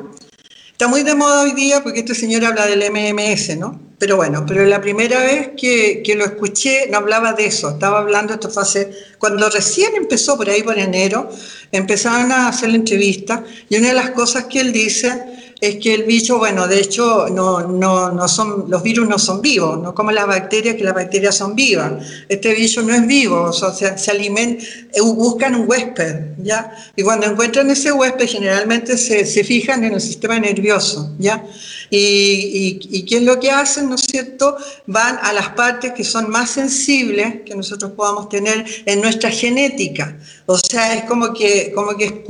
Está 0.73 0.87
muy 0.87 1.03
de 1.03 1.13
moda 1.13 1.43
hoy 1.43 1.51
día 1.51 1.83
porque 1.83 1.99
este 1.99 2.15
señor 2.15 2.43
habla 2.43 2.65
del 2.65 2.83
MMS, 2.91 3.57
¿no? 3.57 3.79
Pero 3.99 4.17
bueno, 4.17 4.43
pero 4.47 4.65
la 4.65 4.81
primera 4.81 5.19
vez 5.21 5.51
que, 5.55 6.01
que, 6.03 6.15
lo 6.15 6.25
escuché 6.25 6.87
no 6.89 6.97
hablaba 6.97 7.33
de 7.33 7.45
eso, 7.45 7.69
estaba 7.69 7.99
hablando, 7.99 8.33
esto 8.33 8.49
fue 8.49 8.63
hace, 8.63 8.91
cuando 9.19 9.47
recién 9.49 9.95
empezó 9.95 10.35
por 10.35 10.49
ahí 10.49 10.63
por 10.63 10.79
enero, 10.79 11.29
empezaron 11.71 12.31
a 12.31 12.47
hacer 12.47 12.69
la 12.69 12.77
entrevista 12.77 13.43
y 13.69 13.77
una 13.77 13.89
de 13.89 13.93
las 13.93 14.09
cosas 14.09 14.45
que 14.45 14.61
él 14.61 14.73
dice 14.73 15.23
es 15.63 15.77
que 15.77 15.93
el 15.93 16.03
bicho, 16.03 16.39
bueno, 16.39 16.67
de 16.67 16.77
hecho, 16.77 17.29
no, 17.29 17.61
no, 17.61 18.11
no 18.11 18.27
son, 18.27 18.65
los 18.67 18.83
virus 18.83 19.07
no 19.07 19.17
son 19.17 19.41
vivos, 19.41 19.81
no 19.81 19.95
como 19.95 20.11
las 20.11 20.27
bacterias, 20.27 20.75
que 20.75 20.83
las 20.83 20.93
bacterias 20.93 21.37
son 21.37 21.55
vivas. 21.55 21.93
Este 22.27 22.53
bicho 22.53 22.81
no 22.81 22.93
es 22.93 23.07
vivo, 23.07 23.43
o 23.43 23.53
sea, 23.53 23.97
se, 23.97 24.11
alimentan, 24.11 24.65
eh, 24.93 24.99
buscan 25.01 25.55
un 25.55 25.69
huésped, 25.69 26.35
¿ya? 26.39 26.69
Y 26.97 27.03
cuando 27.03 27.27
encuentran 27.27 27.69
ese 27.69 27.93
huésped, 27.93 28.27
generalmente 28.27 28.97
se, 28.97 29.25
se 29.25 29.43
fijan 29.45 29.85
en 29.85 29.93
el 29.93 30.01
sistema 30.01 30.37
nervioso, 30.37 31.13
¿ya? 31.17 31.45
Y, 31.89 32.79
y, 32.89 33.05
qué 33.05 33.17
es 33.17 33.23
lo 33.23 33.39
que 33.39 33.49
hacen, 33.49 33.87
¿no 33.87 33.95
es 33.95 34.01
cierto? 34.01 34.57
Van 34.87 35.17
a 35.21 35.31
las 35.31 35.49
partes 35.49 35.93
que 35.93 36.03
son 36.03 36.29
más 36.29 36.49
sensibles 36.49 37.41
que 37.45 37.55
nosotros 37.55 37.93
podamos 37.93 38.27
tener 38.27 38.65
en 38.85 38.99
nuestra 38.99 39.29
genética. 39.29 40.17
O 40.45 40.57
sea, 40.57 40.93
es 40.95 41.03
como 41.05 41.33
que, 41.33 41.71
como 41.73 41.95
que 41.95 42.23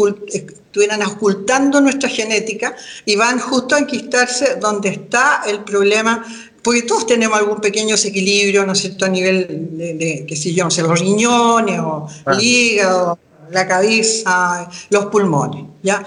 estuvieran 0.73 1.03
ocultando 1.03 1.79
nuestra 1.81 2.09
genética 2.09 2.75
y 3.05 3.15
van 3.15 3.37
justo 3.37 3.75
a 3.75 3.79
enquistarse 3.79 4.55
donde 4.55 4.89
está 4.89 5.43
el 5.45 5.63
problema 5.63 6.25
porque 6.63 6.81
todos 6.81 7.05
tenemos 7.05 7.37
algún 7.37 7.61
pequeño 7.61 7.91
desequilibrio, 7.91 8.65
¿no 8.65 8.71
es 8.71 8.79
cierto?, 8.79 9.05
a 9.05 9.09
nivel 9.09 9.67
de, 9.77 9.93
de 9.93 10.25
qué 10.27 10.35
sé 10.35 10.51
yo, 10.51 10.63
no 10.63 10.71
sé, 10.71 10.81
los 10.81 10.99
riñones 10.99 11.79
o 11.79 12.07
el 12.25 12.41
hígado, 12.41 13.19
la 13.51 13.67
cabeza, 13.67 14.67
los 14.89 15.05
pulmones, 15.07 15.65
¿ya? 15.83 16.03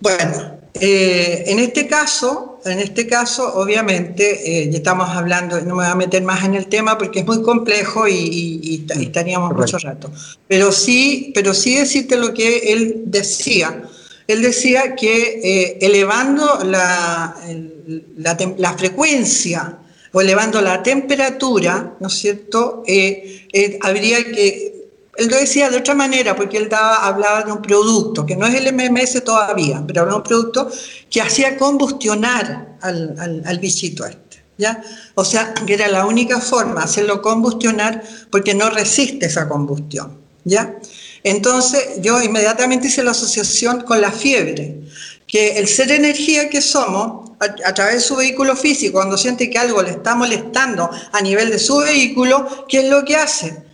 Bueno, 0.00 0.58
eh, 0.74 1.44
en 1.46 1.58
este 1.60 1.86
caso, 1.86 2.55
en 2.66 2.80
este 2.80 3.06
caso, 3.06 3.54
obviamente, 3.54 4.62
eh, 4.64 4.70
estamos 4.72 5.08
hablando, 5.10 5.60
no 5.60 5.74
me 5.74 5.84
voy 5.84 5.92
a 5.92 5.94
meter 5.94 6.22
más 6.22 6.44
en 6.44 6.54
el 6.54 6.66
tema 6.66 6.98
porque 6.98 7.20
es 7.20 7.26
muy 7.26 7.42
complejo 7.42 8.06
y, 8.08 8.86
estaríamos 9.00 9.54
mucho 9.54 9.78
rato. 9.78 10.10
Pero 10.48 10.72
sí, 10.72 11.32
pero 11.34 11.54
sí 11.54 11.76
decirte 11.76 12.16
lo 12.16 12.34
que 12.34 12.72
él 12.72 13.02
decía. 13.06 13.84
Él 14.26 14.42
decía 14.42 14.96
que 14.96 15.40
eh, 15.42 15.78
elevando 15.80 16.64
la, 16.64 17.36
la, 18.16 18.72
frecuencia 18.74 19.78
o 20.12 20.20
elevando 20.20 20.60
la 20.60 20.82
temperatura, 20.82 21.94
¿no 22.00 22.08
es 22.08 22.14
cierto? 22.14 22.82
habría 23.82 24.24
que 24.24 24.75
él 25.18 25.28
lo 25.28 25.36
decía 25.36 25.70
de 25.70 25.78
otra 25.78 25.94
manera, 25.94 26.36
porque 26.36 26.58
él 26.58 26.68
hablaba 26.72 27.42
de 27.42 27.52
un 27.52 27.62
producto, 27.62 28.26
que 28.26 28.36
no 28.36 28.46
es 28.46 28.54
el 28.54 28.72
MMS 28.72 29.22
todavía, 29.24 29.82
pero 29.86 30.04
era 30.04 30.14
un 30.14 30.22
producto 30.22 30.70
que 31.10 31.20
hacía 31.20 31.56
combustionar 31.56 32.76
al, 32.80 33.58
bichito 33.60 34.04
este. 34.04 34.44
¿ya? 34.58 34.82
O 35.14 35.24
sea, 35.24 35.54
que 35.54 35.74
era 35.74 35.88
la 35.88 36.06
única 36.06 36.40
forma, 36.40 36.82
hacerlo 36.82 37.22
combustionar, 37.22 38.02
porque 38.30 38.54
no 38.54 38.70
resiste 38.70 39.26
esa 39.26 39.48
combustión. 39.48 40.18
¿ya? 40.44 40.76
Entonces, 41.22 42.00
yo 42.00 42.22
inmediatamente 42.22 42.88
hice 42.88 43.02
la 43.02 43.10
asociación 43.12 43.82
con 43.82 44.00
la 44.00 44.12
fiebre, 44.12 44.80
que 45.26 45.58
el 45.58 45.66
ser 45.66 45.90
energía 45.90 46.48
que 46.48 46.60
somos, 46.60 47.30
a, 47.40 47.68
a, 47.68 47.74
través 47.74 47.94
de 47.94 48.00
su 48.00 48.16
vehículo 48.16 48.56
físico, 48.56 48.94
cuando 48.94 49.18
siente 49.18 49.50
que 49.50 49.58
algo 49.58 49.82
le 49.82 49.90
está 49.90 50.14
molestando 50.14 50.88
a 51.12 51.20
nivel 51.20 51.50
de 51.50 51.58
su 51.58 51.78
vehículo, 51.78 52.66
¿qué 52.68 52.78
es 52.78 52.88
lo 52.88 53.04
que 53.04 53.16
hace? 53.16 53.65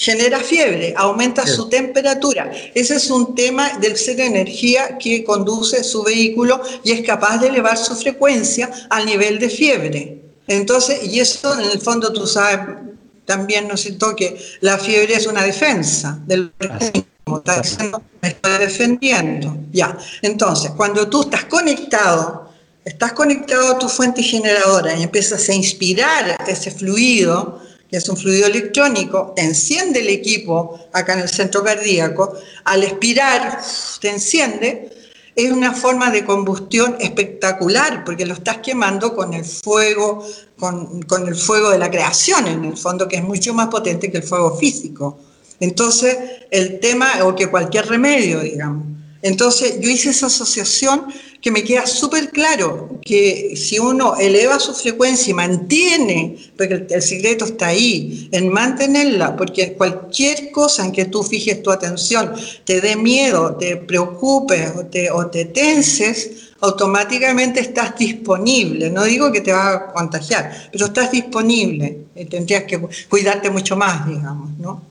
Genera 0.00 0.40
fiebre, 0.40 0.94
aumenta 0.96 1.46
su 1.46 1.68
temperatura. 1.68 2.50
Ese 2.74 2.96
es 2.96 3.10
un 3.10 3.34
tema 3.34 3.76
del 3.80 3.98
ser 3.98 4.16
de 4.16 4.24
energía 4.24 4.96
que 4.96 5.22
conduce 5.22 5.84
su 5.84 6.02
vehículo 6.02 6.58
y 6.82 6.92
es 6.92 7.06
capaz 7.06 7.36
de 7.36 7.48
elevar 7.48 7.76
su 7.76 7.94
frecuencia 7.94 8.70
al 8.88 9.04
nivel 9.04 9.38
de 9.38 9.50
fiebre. 9.50 10.22
Entonces, 10.48 11.04
y 11.04 11.20
eso 11.20 11.52
en 11.60 11.70
el 11.70 11.82
fondo 11.82 12.14
tú 12.14 12.26
sabes 12.26 12.78
también, 13.26 13.68
¿no 13.68 13.74
es 13.74 13.92
que 14.16 14.40
la 14.62 14.78
fiebre 14.78 15.16
es 15.16 15.26
una 15.26 15.42
defensa 15.42 16.18
del 16.26 16.50
organismo, 16.58 17.36
está 17.36 17.60
diciendo, 17.60 18.02
me 18.22 18.28
estoy 18.28 18.58
defendiendo. 18.58 19.54
Ya, 19.70 19.98
entonces, 20.22 20.70
cuando 20.78 21.10
tú 21.10 21.20
estás 21.20 21.44
conectado, 21.44 22.50
estás 22.86 23.12
conectado 23.12 23.72
a 23.72 23.78
tu 23.78 23.86
fuente 23.86 24.22
generadora 24.22 24.96
y 24.96 25.02
empiezas 25.02 25.46
a 25.50 25.52
inspirar 25.52 26.38
ese 26.48 26.70
fluido, 26.70 27.60
es 27.90 28.08
un 28.08 28.16
fluido 28.16 28.46
electrónico, 28.46 29.32
te 29.34 29.42
enciende 29.42 30.00
el 30.00 30.08
equipo 30.08 30.78
acá 30.92 31.14
en 31.14 31.20
el 31.20 31.28
centro 31.28 31.64
cardíaco, 31.64 32.34
al 32.64 32.84
expirar 32.84 33.60
te 34.00 34.10
enciende, 34.10 34.90
es 35.34 35.50
una 35.50 35.72
forma 35.72 36.10
de 36.10 36.24
combustión 36.24 36.96
espectacular, 37.00 38.04
porque 38.04 38.26
lo 38.26 38.34
estás 38.34 38.58
quemando 38.58 39.14
con 39.14 39.32
el 39.34 39.44
fuego, 39.44 40.24
con, 40.58 41.02
con, 41.02 41.28
el 41.28 41.34
fuego 41.34 41.70
de 41.70 41.78
la 41.78 41.90
creación, 41.90 42.46
en 42.46 42.64
el 42.64 42.76
fondo, 42.76 43.08
que 43.08 43.16
es 43.16 43.22
mucho 43.22 43.54
más 43.54 43.68
potente 43.68 44.10
que 44.10 44.18
el 44.18 44.22
fuego 44.22 44.56
físico. 44.56 45.18
Entonces, 45.60 46.16
el 46.50 46.80
tema, 46.80 47.24
o 47.24 47.34
que 47.34 47.48
cualquier 47.48 47.86
remedio, 47.86 48.40
digamos. 48.40 48.99
Entonces, 49.22 49.80
yo 49.80 49.90
hice 49.90 50.10
esa 50.10 50.26
asociación 50.26 51.06
que 51.40 51.50
me 51.50 51.64
queda 51.64 51.86
súper 51.86 52.30
claro 52.30 53.00
que 53.02 53.54
si 53.56 53.78
uno 53.78 54.16
eleva 54.16 54.58
su 54.58 54.74
frecuencia 54.74 55.30
y 55.30 55.34
mantiene, 55.34 56.36
porque 56.56 56.86
el, 56.88 57.02
secreto 57.02 57.44
está 57.46 57.68
ahí, 57.68 58.28
en 58.32 58.48
mantenerla, 58.50 59.36
porque 59.36 59.72
cualquier 59.74 60.50
cosa 60.50 60.84
en 60.84 60.92
que 60.92 61.06
tú 61.06 61.22
fijes 61.22 61.62
tu 61.62 61.70
atención 61.70 62.32
te 62.64 62.80
dé 62.80 62.96
miedo, 62.96 63.56
te 63.56 63.76
preocupes 63.76 64.72
o 64.76 64.86
te, 64.86 65.10
o 65.10 65.26
te 65.26 65.46
tenses, 65.46 66.50
automáticamente 66.60 67.60
estás 67.60 67.96
disponible. 67.96 68.90
No 68.90 69.04
digo 69.04 69.32
que 69.32 69.40
te 69.40 69.52
va 69.52 69.70
a 69.70 69.92
contagiar, 69.92 70.68
pero 70.70 70.86
estás 70.86 71.10
disponible. 71.10 72.04
Tendrías 72.28 72.64
que 72.64 72.78
cuidarte 73.08 73.50
mucho 73.50 73.76
más, 73.76 74.06
digamos, 74.06 74.58
¿no? 74.58 74.89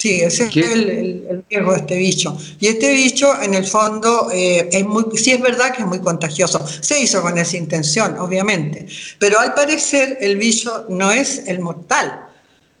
Sí, 0.00 0.22
ese 0.22 0.44
es 0.44 0.56
el, 0.56 1.44
riesgo 1.50 1.72
de 1.72 1.78
este 1.78 1.98
bicho. 1.98 2.34
Y 2.58 2.68
este 2.68 2.90
bicho, 2.94 3.34
en 3.42 3.52
el 3.52 3.66
fondo, 3.66 4.30
eh, 4.32 4.66
es 4.72 4.86
muy, 4.86 5.04
sí 5.14 5.32
es 5.32 5.42
verdad 5.42 5.74
que 5.74 5.82
es 5.82 5.86
muy 5.86 5.98
contagioso. 5.98 6.66
Se 6.80 6.98
hizo 6.98 7.20
con 7.20 7.36
esa 7.36 7.58
intención, 7.58 8.18
obviamente. 8.18 8.86
Pero 9.18 9.38
al 9.38 9.52
parecer, 9.52 10.16
el 10.22 10.38
bicho 10.38 10.86
no 10.88 11.10
es 11.10 11.42
el 11.46 11.60
mortal. 11.60 12.29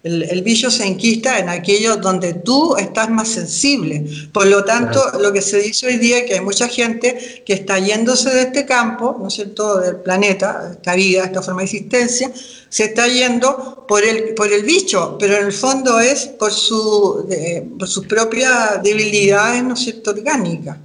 El, 0.02 0.40
bicho 0.42 0.70
se 0.70 0.86
enquista 0.86 1.38
en 1.38 1.50
aquello 1.50 1.96
donde 1.96 2.32
tú 2.32 2.74
estás 2.76 3.10
más 3.10 3.28
sensible. 3.28 4.06
Por 4.32 4.46
lo 4.46 4.64
tanto, 4.64 4.98
lo 5.20 5.30
que 5.30 5.42
se 5.42 5.58
dice 5.58 5.88
hoy 5.88 5.98
día 5.98 6.20
es 6.20 6.24
que 6.24 6.34
hay 6.34 6.40
mucha 6.40 6.68
gente 6.68 7.42
que 7.44 7.52
está 7.52 7.78
yéndose 7.78 8.30
de 8.30 8.42
este 8.42 8.64
campo, 8.64 9.18
¿no 9.20 9.28
es 9.28 9.34
cierto?, 9.34 9.78
del 9.78 9.96
planeta, 9.96 10.70
esta 10.72 10.94
vida, 10.94 11.24
esta 11.24 11.42
forma 11.42 11.60
de 11.60 11.64
existencia, 11.66 12.30
se 12.70 12.84
está 12.84 13.08
yendo 13.08 13.84
por 13.86 14.02
el, 14.02 14.32
por 14.34 14.50
el 14.50 14.62
bicho, 14.62 15.18
pero 15.20 15.36
en 15.36 15.46
el 15.46 15.52
fondo 15.52 16.00
es 16.00 16.28
por, 16.28 16.50
su, 16.50 17.28
por 17.78 17.86
sus 17.86 18.06
propias 18.06 18.82
debilidades, 18.82 19.62
¿no 19.62 19.74
es 19.74 19.80
cierto?, 19.80 20.12
orgánicas. 20.12 20.78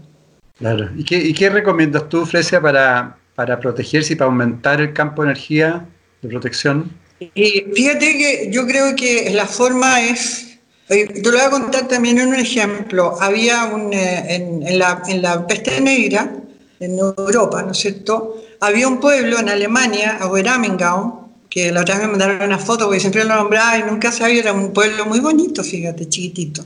Claro. 0.57 0.89
¿Y 0.93 1.05
qué, 1.05 1.17
y 1.17 1.33
qué 1.33 1.49
recomiendas 1.49 2.09
tú, 2.09 2.25
Fresia, 2.25 2.59
para, 2.59 3.17
para 3.33 3.61
protegerse 3.61 4.11
y 4.11 4.15
para 4.17 4.29
aumentar 4.29 4.81
el 4.81 4.91
campo 4.91 5.21
de 5.21 5.29
energía 5.29 5.87
de 6.21 6.27
protección? 6.27 7.04
Y 7.19 7.65
fíjate 7.73 8.17
que 8.17 8.49
yo 8.51 8.67
creo 8.67 8.95
que 8.95 9.29
la 9.31 9.45
forma 9.45 10.01
es, 10.01 10.57
eh, 10.89 11.07
te 11.07 11.21
lo 11.21 11.31
voy 11.31 11.41
a 11.41 11.49
contar 11.49 11.87
también 11.87 12.19
en 12.19 12.27
un 12.27 12.35
ejemplo, 12.35 13.17
había 13.21 13.65
un, 13.65 13.93
eh, 13.93 14.35
en, 14.35 14.79
la, 14.79 15.01
en 15.07 15.21
la 15.21 15.47
peste 15.47 15.79
negra, 15.79 16.35
en 16.79 16.99
Europa, 16.99 17.63
¿no 17.63 17.71
es 17.71 17.77
cierto? 17.77 18.43
Había 18.59 18.87
un 18.87 18.99
pueblo 18.99 19.39
en 19.39 19.47
Alemania, 19.47 20.19
Oberamengau, 20.23 21.29
que 21.49 21.71
la 21.71 21.81
otra 21.81 21.95
vez 21.95 22.05
me 22.05 22.11
mandaron 22.11 22.41
una 22.41 22.59
foto 22.59 22.85
porque 22.85 22.99
siempre 22.99 23.23
lo 23.23 23.33
nombraba 23.33 23.77
y 23.77 23.83
nunca 23.83 24.11
sabía, 24.11 24.41
era 24.41 24.53
un 24.53 24.73
pueblo 24.73 25.05
muy 25.05 25.21
bonito, 25.21 25.63
fíjate, 25.63 26.09
chiquitito. 26.09 26.65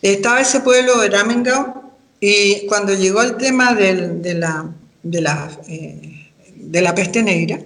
Estaba 0.00 0.40
ese 0.40 0.60
pueblo 0.60 0.96
Oberamengau 0.96 1.92
y 2.20 2.66
cuando 2.66 2.94
llegó 2.94 3.20
el 3.22 3.36
tema 3.36 3.74
del, 3.74 4.22
de, 4.22 4.34
la, 4.34 4.70
de, 5.02 5.20
la, 5.20 5.50
eh, 5.66 6.30
de 6.54 6.80
la 6.80 6.94
peste 6.94 7.20
negra, 7.20 7.58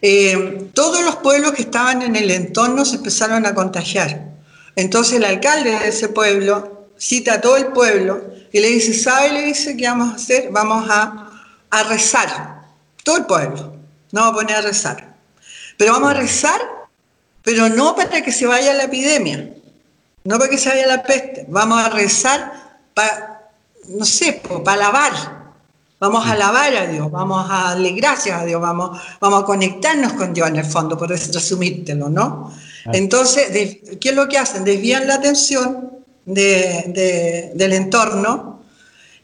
eh, 0.00 0.70
todos 0.74 1.04
los 1.04 1.16
pueblos 1.16 1.52
que 1.52 1.62
estaban 1.62 2.02
en 2.02 2.14
el 2.14 2.30
entorno 2.30 2.84
se 2.84 2.96
empezaron 2.96 3.46
a 3.46 3.54
contagiar. 3.54 4.28
Entonces 4.76 5.14
el 5.14 5.24
alcalde 5.24 5.70
de 5.70 5.88
ese 5.88 6.08
pueblo 6.08 6.88
cita 6.96 7.34
a 7.34 7.40
todo 7.40 7.56
el 7.56 7.68
pueblo 7.68 8.22
y 8.52 8.60
le 8.60 8.68
dice, 8.68 8.94
¿sabe? 8.94 9.32
Le 9.32 9.42
dice, 9.42 9.76
¿qué 9.76 9.88
vamos 9.88 10.12
a 10.12 10.16
hacer? 10.16 10.50
Vamos 10.50 10.88
a, 10.88 11.30
a 11.70 11.82
rezar. 11.84 12.62
Todo 13.02 13.16
el 13.16 13.26
pueblo. 13.26 13.74
No 14.12 14.20
vamos 14.20 14.32
a 14.32 14.36
poner 14.36 14.56
a 14.56 14.60
rezar. 14.62 15.14
Pero 15.76 15.92
vamos 15.92 16.10
a 16.10 16.14
rezar, 16.14 16.60
pero 17.42 17.68
no 17.68 17.94
para 17.94 18.22
que 18.22 18.32
se 18.32 18.46
vaya 18.46 18.74
la 18.74 18.84
epidemia, 18.84 19.50
no 20.24 20.38
para 20.38 20.50
que 20.50 20.58
se 20.58 20.68
vaya 20.68 20.86
la 20.86 21.02
peste. 21.02 21.44
Vamos 21.48 21.80
a 21.80 21.88
rezar 21.88 22.80
para, 22.94 23.50
no 23.88 24.04
sé, 24.04 24.40
para 24.64 24.76
lavar 24.76 25.37
Vamos 26.00 26.24
a 26.26 26.32
alabar 26.32 26.76
a 26.76 26.86
Dios, 26.86 27.10
vamos 27.10 27.44
a 27.50 27.70
darle 27.70 27.90
gracias 27.90 28.40
a 28.40 28.44
Dios, 28.44 28.60
vamos, 28.60 29.00
vamos 29.20 29.42
a 29.42 29.46
conectarnos 29.46 30.12
con 30.12 30.32
Dios 30.32 30.48
en 30.48 30.56
el 30.56 30.64
fondo, 30.64 30.96
por 30.96 31.08
resumírtelo, 31.08 32.08
¿no? 32.08 32.54
Entonces, 32.92 33.78
¿qué 34.00 34.10
es 34.10 34.14
lo 34.14 34.28
que 34.28 34.38
hacen? 34.38 34.62
Desvían 34.64 35.08
la 35.08 35.16
atención 35.16 35.90
del 36.24 37.72
entorno 37.72 38.62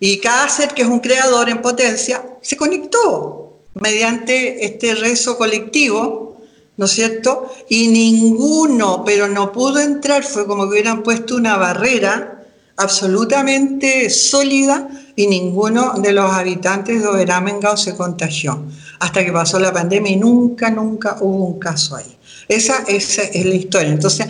y 0.00 0.18
cada 0.18 0.48
ser 0.48 0.70
que 0.70 0.82
es 0.82 0.88
un 0.88 0.98
creador 0.98 1.48
en 1.48 1.62
potencia 1.62 2.24
se 2.40 2.56
conectó 2.56 3.60
mediante 3.74 4.64
este 4.64 4.96
rezo 4.96 5.38
colectivo, 5.38 6.40
¿no 6.76 6.86
es 6.86 6.90
cierto? 6.90 7.54
Y 7.68 7.86
ninguno, 7.86 9.04
pero 9.04 9.28
no 9.28 9.52
pudo 9.52 9.78
entrar, 9.78 10.24
fue 10.24 10.44
como 10.46 10.64
que 10.64 10.70
hubieran 10.70 11.04
puesto 11.04 11.36
una 11.36 11.56
barrera 11.56 12.33
absolutamente 12.76 14.10
sólida 14.10 14.88
y 15.16 15.26
ninguno 15.26 15.94
de 15.98 16.12
los 16.12 16.32
habitantes 16.32 17.02
de 17.02 17.08
Oberamengau 17.08 17.76
se 17.76 17.94
contagió 17.94 18.64
hasta 18.98 19.24
que 19.24 19.32
pasó 19.32 19.58
la 19.58 19.72
pandemia 19.72 20.12
y 20.12 20.16
nunca, 20.16 20.70
nunca 20.70 21.18
hubo 21.20 21.44
un 21.44 21.58
caso 21.58 21.96
ahí. 21.96 22.16
Esa, 22.48 22.84
esa 22.88 23.22
es 23.22 23.46
la 23.46 23.54
historia. 23.54 23.90
Entonces, 23.90 24.26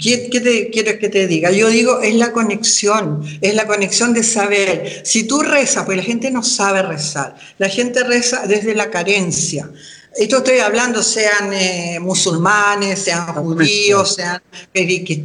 ¿qué, 0.00 0.28
te, 0.30 0.70
quiero 0.70 0.98
que 0.98 1.08
te 1.08 1.26
diga? 1.26 1.50
Yo 1.50 1.68
digo, 1.68 2.00
es 2.00 2.14
la 2.14 2.32
conexión, 2.32 3.22
es 3.40 3.54
la 3.54 3.66
conexión 3.66 4.14
de 4.14 4.22
saber. 4.22 5.02
Si 5.04 5.24
tú 5.24 5.40
rezas, 5.40 5.84
pues 5.84 5.96
la 5.96 6.02
gente 6.02 6.30
no 6.30 6.42
sabe 6.42 6.82
rezar, 6.82 7.36
la 7.58 7.68
gente 7.68 8.04
reza 8.04 8.46
desde 8.46 8.74
la 8.74 8.90
carencia. 8.90 9.70
Esto 10.16 10.38
estoy 10.38 10.58
hablando, 10.58 11.02
sean 11.02 11.52
eh, 11.52 11.98
musulmanes, 12.00 12.98
sean 12.98 13.26
judíos, 13.34 14.14
sean 14.14 14.42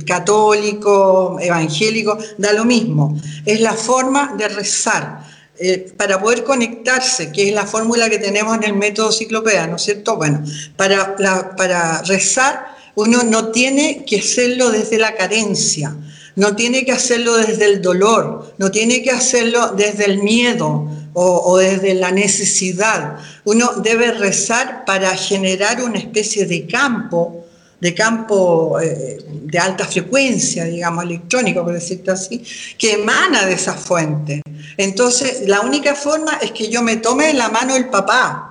católicos, 0.05 1.41
evangélicos, 1.41 2.35
da 2.37 2.53
lo 2.53 2.65
mismo. 2.65 3.19
Es 3.45 3.59
la 3.61 3.73
forma 3.73 4.35
de 4.37 4.49
rezar. 4.49 5.33
Eh, 5.59 5.93
para 5.95 6.19
poder 6.19 6.43
conectarse, 6.43 7.31
que 7.31 7.49
es 7.49 7.53
la 7.53 7.67
fórmula 7.67 8.09
que 8.09 8.17
tenemos 8.17 8.57
en 8.57 8.63
el 8.63 8.73
método 8.73 9.11
ciclopea, 9.11 9.67
¿no 9.67 9.75
es 9.75 9.83
cierto? 9.83 10.17
Bueno, 10.17 10.43
para, 10.75 11.15
para 11.55 12.01
rezar 12.01 12.73
uno 12.95 13.23
no 13.23 13.49
tiene 13.49 14.03
que 14.05 14.19
hacerlo 14.19 14.71
desde 14.71 14.97
la 14.97 15.15
carencia, 15.15 15.95
no 16.35 16.55
tiene 16.55 16.85
que 16.85 16.91
hacerlo 16.91 17.37
desde 17.37 17.65
el 17.65 17.81
dolor, 17.81 18.53
no 18.57 18.71
tiene 18.71 19.03
que 19.03 19.11
hacerlo 19.11 19.73
desde 19.75 20.05
el 20.05 20.23
miedo, 20.23 20.89
o, 21.13 21.57
desde 21.57 21.93
la 21.93 22.11
necesidad. 22.11 23.17
Uno 23.45 23.71
debe 23.77 24.11
rezar 24.11 24.85
para 24.85 25.15
generar 25.15 25.81
una 25.83 25.99
especie 25.99 26.45
de 26.45 26.65
campo, 26.67 27.45
de 27.79 27.93
campo 27.93 28.79
eh, 28.79 29.23
de 29.27 29.59
alta 29.59 29.85
frecuencia, 29.85 30.65
digamos, 30.65 31.03
electrónico, 31.03 31.63
por 31.63 31.73
decirlo 31.73 32.13
así, 32.13 32.43
que 32.77 32.93
emana 32.93 33.45
de 33.45 33.53
esa 33.53 33.73
fuente. 33.73 34.41
Entonces, 34.77 35.47
la 35.47 35.61
única 35.61 35.93
forma 35.93 36.39
es 36.41 36.51
que 36.51 36.69
yo 36.69 36.81
me 36.81 36.97
tome 36.97 37.27
de 37.27 37.33
la 37.33 37.49
mano 37.49 37.75
el 37.75 37.89
papá. 37.89 38.49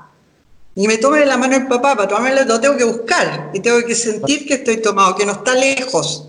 Y 0.74 0.88
me 0.88 0.96
tome 0.96 1.18
de 1.18 1.26
la 1.26 1.36
mano 1.36 1.56
el 1.56 1.66
papá, 1.66 1.94
para 1.94 2.08
tomarme 2.08 2.44
lo 2.44 2.58
tengo 2.58 2.78
que 2.78 2.84
buscar 2.84 3.50
y 3.52 3.60
tengo 3.60 3.84
que 3.84 3.94
sentir 3.94 4.46
que 4.46 4.54
estoy 4.54 4.78
tomado, 4.78 5.14
que 5.14 5.26
no 5.26 5.32
está 5.32 5.54
lejos, 5.54 6.28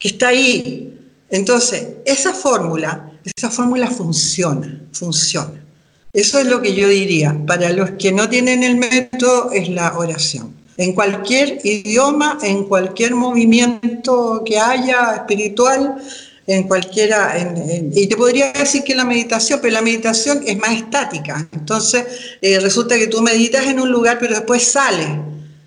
que 0.00 0.08
está 0.08 0.28
ahí. 0.28 0.98
Entonces, 1.30 1.86
esa 2.04 2.34
fórmula 2.34 3.07
esa 3.36 3.50
fórmula 3.50 3.88
funciona, 3.90 4.80
funciona. 4.92 5.64
Eso 6.12 6.38
es 6.38 6.46
lo 6.46 6.62
que 6.62 6.74
yo 6.74 6.88
diría. 6.88 7.36
Para 7.46 7.70
los 7.70 7.92
que 7.92 8.12
no 8.12 8.28
tienen 8.28 8.62
el 8.62 8.76
método 8.76 9.52
es 9.52 9.68
la 9.68 9.96
oración. 9.98 10.54
En 10.76 10.92
cualquier 10.92 11.60
idioma, 11.64 12.38
en 12.42 12.64
cualquier 12.64 13.14
movimiento 13.14 14.42
que 14.44 14.58
haya 14.58 15.16
espiritual, 15.16 15.96
en 16.46 16.62
cualquiera, 16.62 17.36
y 17.92 18.06
te 18.06 18.16
podría 18.16 18.52
decir 18.52 18.82
que 18.82 18.94
la 18.94 19.04
meditación, 19.04 19.58
pero 19.60 19.74
la 19.74 19.82
meditación 19.82 20.42
es 20.46 20.56
más 20.56 20.70
estática. 20.76 21.46
Entonces, 21.52 22.04
eh, 22.40 22.58
resulta 22.60 22.96
que 22.96 23.08
tú 23.08 23.20
meditas 23.20 23.66
en 23.66 23.80
un 23.80 23.90
lugar, 23.90 24.18
pero 24.18 24.34
después 24.34 24.62
sales. 24.62 25.08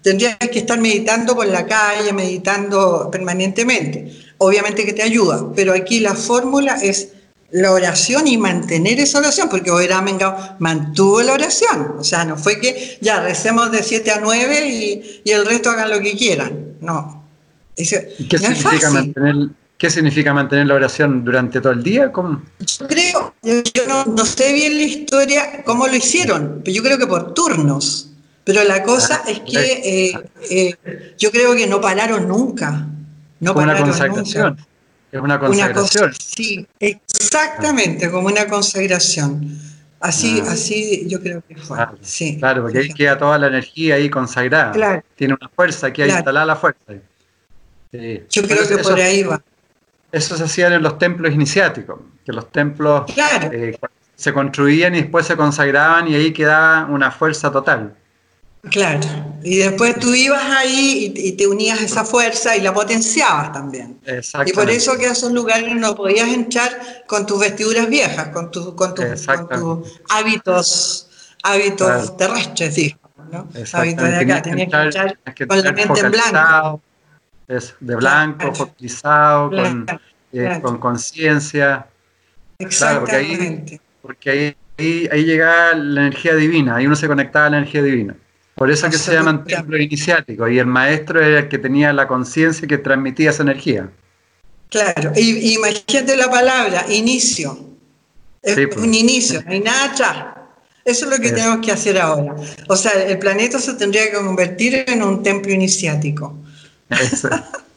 Tendrías 0.01 0.37
que 0.37 0.59
estar 0.59 0.79
meditando 0.79 1.35
por 1.35 1.45
la 1.45 1.67
calle, 1.67 2.11
meditando 2.13 3.09
permanentemente. 3.11 4.11
Obviamente 4.39 4.83
que 4.83 4.93
te 4.93 5.03
ayuda, 5.03 5.51
pero 5.55 5.71
aquí 5.73 5.99
la 5.99 6.15
fórmula 6.15 6.77
es 6.81 7.09
la 7.51 7.71
oración 7.71 8.27
y 8.27 8.37
mantener 8.37 8.99
esa 8.99 9.19
oración, 9.19 9.49
porque 9.49 9.71
Oberamengau 9.71 10.55
mantuvo 10.59 11.21
la 11.21 11.33
oración. 11.33 11.95
O 11.97 12.03
sea, 12.03 12.23
no 12.25 12.37
fue 12.37 12.59
que 12.59 12.97
ya 13.01 13.21
recemos 13.21 13.71
de 13.71 13.83
7 13.83 14.11
a 14.11 14.19
9 14.21 14.67
y, 14.67 15.29
el 15.29 15.45
resto 15.45 15.69
hagan 15.69 15.89
lo 15.89 15.99
que 15.99 16.15
quieran. 16.15 16.75
No. 16.79 17.25
qué, 17.75 17.85
significa 17.85 18.89
mantener, 18.89 19.49
qué 19.77 19.89
significa 19.89 20.33
mantener 20.33 20.67
la 20.67 20.75
oración 20.75 21.23
durante 21.25 21.59
todo 21.59 21.73
el 21.73 21.83
día? 21.83 22.11
Yo 22.13 22.87
creo, 22.87 23.33
yo 23.43 24.05
no, 24.05 24.25
sé 24.25 24.53
bien 24.53 24.77
la 24.77 24.83
historia, 24.83 25.63
cómo 25.65 25.87
lo 25.87 25.95
hicieron, 25.95 26.61
pero 26.63 26.75
yo 26.75 26.83
creo 26.83 26.97
que 26.97 27.07
por 27.07 27.33
turnos. 27.33 28.07
Pero 28.43 28.63
la 28.63 28.81
cosa 28.81 29.21
ah, 29.23 29.29
es 29.29 29.39
que 29.41 30.09
eh, 30.09 30.29
eh, 30.49 31.13
yo 31.19 31.31
creo 31.31 31.55
que 31.55 31.67
no 31.67 31.79
pararon 31.79 32.27
nunca. 32.27 32.87
No 33.39 33.53
pararon 33.53 33.83
una 33.83 33.91
consagración. 33.91 34.47
Nunca. 34.49 34.67
Es 35.11 35.19
una 35.19 35.39
consagración. 35.39 36.13
sí, 36.13 36.65
exactamente, 36.79 38.09
como 38.09 38.27
una 38.27 38.47
consagración. 38.47 39.59
Así, 39.99 40.41
ah. 40.45 40.51
así 40.51 41.07
yo 41.07 41.21
creo 41.21 41.43
que 41.47 41.55
fue. 41.55 41.77
Claro, 41.77 41.97
sí, 42.01 42.37
claro 42.39 42.63
porque 42.63 42.79
ahí 42.79 42.89
queda 42.89 43.17
toda 43.17 43.37
la 43.37 43.47
energía 43.47 43.95
ahí 43.95 44.09
consagrada. 44.09 45.03
Tiene 45.15 45.35
una 45.39 45.49
fuerza, 45.49 45.87
aquí 45.87 46.01
hay 46.01 46.09
instalada 46.09 46.45
la 46.45 46.55
fuerza. 46.55 46.93
Yo 47.91 48.43
creo 48.43 48.67
que 48.67 48.77
por 48.77 48.99
ahí 48.99 49.23
va. 49.23 49.41
Eso 50.11 50.35
se 50.35 50.43
hacía 50.43 50.67
en 50.73 50.81
los 50.81 50.97
templos 50.97 51.33
iniciáticos, 51.33 51.99
que 52.25 52.33
los 52.33 52.51
templos 52.51 53.03
eh, 53.51 53.77
se 54.15 54.33
construían 54.33 54.93
y 54.95 55.01
después 55.01 55.25
se 55.25 55.37
consagraban 55.37 56.07
y 56.07 56.15
ahí 56.15 56.33
quedaba 56.33 56.85
una 56.85 57.11
fuerza 57.11 57.51
total. 57.51 57.95
Claro, 58.69 58.99
y 59.43 59.57
después 59.57 59.97
tú 59.99 60.13
ibas 60.13 60.43
ahí 60.43 61.11
y, 61.15 61.31
te 61.31 61.47
unías 61.47 61.81
a 61.81 61.83
esa 61.83 62.05
fuerza 62.05 62.55
y 62.55 62.61
la 62.61 62.71
potenciabas 62.73 63.51
también. 63.51 63.99
Y 64.45 64.53
por 64.53 64.69
eso 64.69 64.97
que 64.97 65.07
a 65.07 65.13
esos 65.13 65.31
lugares 65.31 65.73
no 65.75 65.95
podías 65.95 66.29
entrar 66.29 67.03
con 67.07 67.25
tus 67.25 67.39
vestiduras 67.39 67.89
viejas, 67.89 68.27
con, 68.27 68.51
tus 68.51 68.75
hábitos, 70.09 71.09
hábitos 71.41 72.17
terrestres, 72.17 72.75
digamos, 72.75 73.01
¿no? 73.31 73.49
Hábitos 73.73 74.03
de 74.07 74.15
acá, 74.17 74.41
tenías 74.43 74.69
que 74.69 74.77
entrar 74.77 75.17
con 75.47 75.63
la 75.63 75.71
mente 75.71 75.99
en 75.99 76.11
blanco. 76.11 76.81
de 77.79 77.95
blanco, 77.95 78.53
focalizado, 78.53 79.51
eh, 80.33 80.59
con 80.61 80.77
conciencia. 80.77 81.87
Exactamente. 82.59 83.81
porque 84.03 84.29
ahí, 84.29 84.55
porque 84.77 84.77
ahí, 84.77 85.09
ahí, 85.11 85.25
llegaba 85.25 85.73
la 85.73 86.01
energía 86.01 86.35
divina, 86.35 86.75
ahí 86.75 86.85
uno 86.85 86.95
se 86.95 87.07
conectaba 87.07 87.47
a 87.47 87.49
la 87.49 87.57
energía 87.57 87.81
divina. 87.81 88.15
Por 88.61 88.69
eso 88.69 88.87
que 88.91 88.97
se 88.99 89.11
llaman 89.11 89.43
templos 89.43 89.81
iniciáticos 89.81 90.51
y 90.51 90.59
el 90.59 90.67
maestro 90.67 91.19
era 91.19 91.39
el 91.39 91.49
que 91.49 91.57
tenía 91.57 91.91
la 91.93 92.07
conciencia 92.07 92.67
que 92.67 92.77
transmitía 92.77 93.31
esa 93.31 93.41
energía. 93.41 93.89
Claro, 94.69 95.13
y, 95.15 95.55
imagínate 95.55 96.15
la 96.15 96.29
palabra, 96.29 96.85
inicio. 96.87 97.57
Es 98.39 98.53
pues. 98.53 98.77
un 98.77 98.93
inicio, 98.93 99.41
no 99.41 99.51
hay 99.51 99.61
nada 99.61 99.85
atrás. 99.85 100.25
Eso 100.85 101.05
es 101.05 101.11
lo 101.11 101.17
que 101.17 101.31
tenemos 101.31 101.65
que 101.65 101.71
hacer 101.71 101.97
ahora. 101.97 102.35
O 102.67 102.75
sea, 102.75 102.91
el 102.91 103.17
planeta 103.17 103.57
se 103.57 103.73
tendría 103.73 104.11
que 104.11 104.17
convertir 104.17 104.85
en 104.85 105.01
un 105.01 105.23
templo 105.23 105.51
iniciático. 105.51 106.37
Eso. 106.87 107.29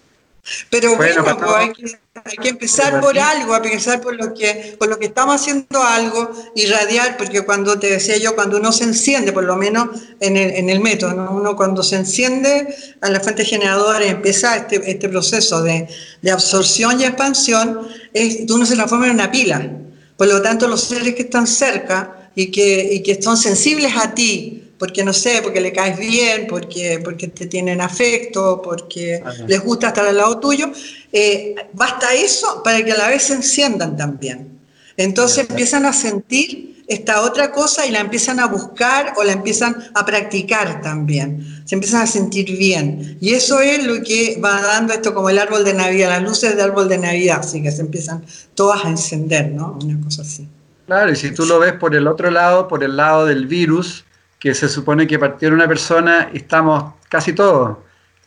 Pero 0.69 0.97
bueno, 0.97 1.25
pues 1.25 1.51
hay, 1.57 2.37
que, 2.37 2.49
empezar 2.51 3.01
por 3.01 3.19
algo, 3.19 3.57
empezar 3.57 4.01
por 4.03 4.15
lo 4.15 4.35
que, 4.35 4.77
por 4.79 4.89
lo 4.89 4.99
que 4.99 5.07
estamos 5.07 5.37
haciendo 5.37 5.83
algo, 5.83 6.31
irradiar, 6.55 7.17
porque 7.17 7.43
cuando 7.43 7.79
te 7.79 7.89
decía 7.89 8.19
yo, 8.19 8.35
cuando 8.35 8.59
uno 8.59 8.71
se 8.71 8.85
enciende, 8.85 9.33
por 9.33 9.45
lo 9.45 9.57
menos 9.57 9.89
en 10.21 10.37
el, 10.37 10.51
en 10.51 10.69
el 10.69 10.81
método, 10.81 11.31
uno 11.31 11.57
cuando 11.57 11.83
se 11.83 11.97
enciende 11.97 12.75
a 13.01 13.09
la 13.09 13.21
fuente 13.21 13.45
generadora 13.45 14.05
y 14.05 14.11
empieza 14.11 14.57
este, 14.57 14.91
este 14.91 15.09
proceso 15.09 15.63
de, 15.63 15.89
de, 16.21 16.31
absorción 16.31 17.01
y 17.01 17.05
expansión, 17.05 17.89
es, 18.13 18.51
uno 18.51 18.67
se 18.67 18.75
transforma 18.75 19.07
en 19.07 19.13
una 19.13 19.31
pila. 19.31 19.71
Por 20.19 20.29
lo 20.29 20.43
tanto, 20.43 20.69
los 20.69 20.83
seres 20.83 21.15
que 21.15 21.23
están 21.23 21.47
cerca 21.47 22.31
y 22.35 22.51
que, 22.51 22.91
y 22.93 23.03
que 23.03 23.21
son 23.21 23.39
sensibles 23.39 23.93
a 23.97 24.15
ti, 24.15 24.64
porque 24.79 25.05
no 25.05 25.13
sé, 25.13 25.41
porque 25.43 25.61
le 25.61 25.73
caes 25.73 25.99
bien, 25.99 26.47
porque, 26.49 27.01
porque 27.03 27.29
te 27.29 27.47
tienen 27.47 27.81
afecto, 27.81 28.61
porque 28.63 29.23
les 29.47 29.63
gusta 29.63 29.89
estar 29.89 30.07
al 30.07 30.17
lado 30.17 30.39
tuyo, 30.41 30.71
eh, 31.13 31.55
basta 31.73 32.13
eso 32.15 32.63
para 32.63 32.85
que 32.85 32.93
a 32.93 32.99
la 32.99 33.09
vez 33.09 33.25
se 33.25 33.35
enciendan 33.35 33.97
también. 33.97 34.59
Entonces 34.97 35.49
empiezan 35.49 35.87
a 35.87 35.93
sentir 35.93 36.75
esta 36.87 37.23
otra 37.23 37.51
cosa 37.51 37.87
y 37.87 37.91
la 37.91 38.01
empiezan 38.01 38.39
a 38.41 38.47
buscar 38.47 39.15
o 39.17 39.25
la 39.25 39.33
empiezan 39.33 39.77
a 39.95 40.05
practicar 40.05 40.83
también. 40.83 41.63
Se 41.65 41.75
empiezan 41.75 42.03
a 42.03 42.07
sentir 42.07 42.57
bien. 42.57 43.17
Y 43.21 43.33
eso 43.33 43.61
es 43.61 43.85
lo 43.87 44.03
que 44.03 44.39
va 44.45 44.61
dando 44.61 44.93
esto 44.93 45.15
como 45.15 45.31
el 45.31 45.39
árbol 45.39 45.65
de 45.65 45.73
Navidad, 45.73 46.11
las 46.11 46.23
luces 46.23 46.51
del 46.51 46.61
árbol 46.61 46.89
de 46.89 46.99
Navidad, 46.99 47.41
así 47.41 47.63
que 47.63 47.71
se 47.71 47.81
empiezan 47.81 48.25
todas 48.55 48.85
a 48.85 48.91
encender, 48.91 49.51
¿no? 49.51 49.79
Una 49.83 50.03
cosa 50.05 50.23
así. 50.23 50.47
Claro, 50.87 51.11
y 51.11 51.17
si 51.17 51.33
tú 51.33 51.47
lo 51.47 51.59
ves 51.59 51.73
por 51.73 51.95
el 51.95 52.07
otro 52.07 52.31
lado, 52.31 52.69
por 52.69 52.85
el 52.85 52.97
lado 52.97 53.25
del 53.25 53.47
virus, 53.47 54.04
que 54.45 54.55
se 54.55 54.69
supone 54.69 55.07
que 55.07 55.19
partió 55.19 55.49
una 55.49 55.67
persona 55.67 56.29
y 56.31 56.37
estamos 56.37 56.97
casi 57.09 57.33
todos. 57.33 57.79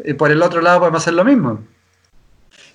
Y 0.04 0.14
por 0.14 0.32
el 0.32 0.42
otro 0.42 0.62
lado 0.62 0.80
podemos 0.80 1.04
hacer 1.04 1.14
lo 1.14 1.24
mismo. 1.24 1.60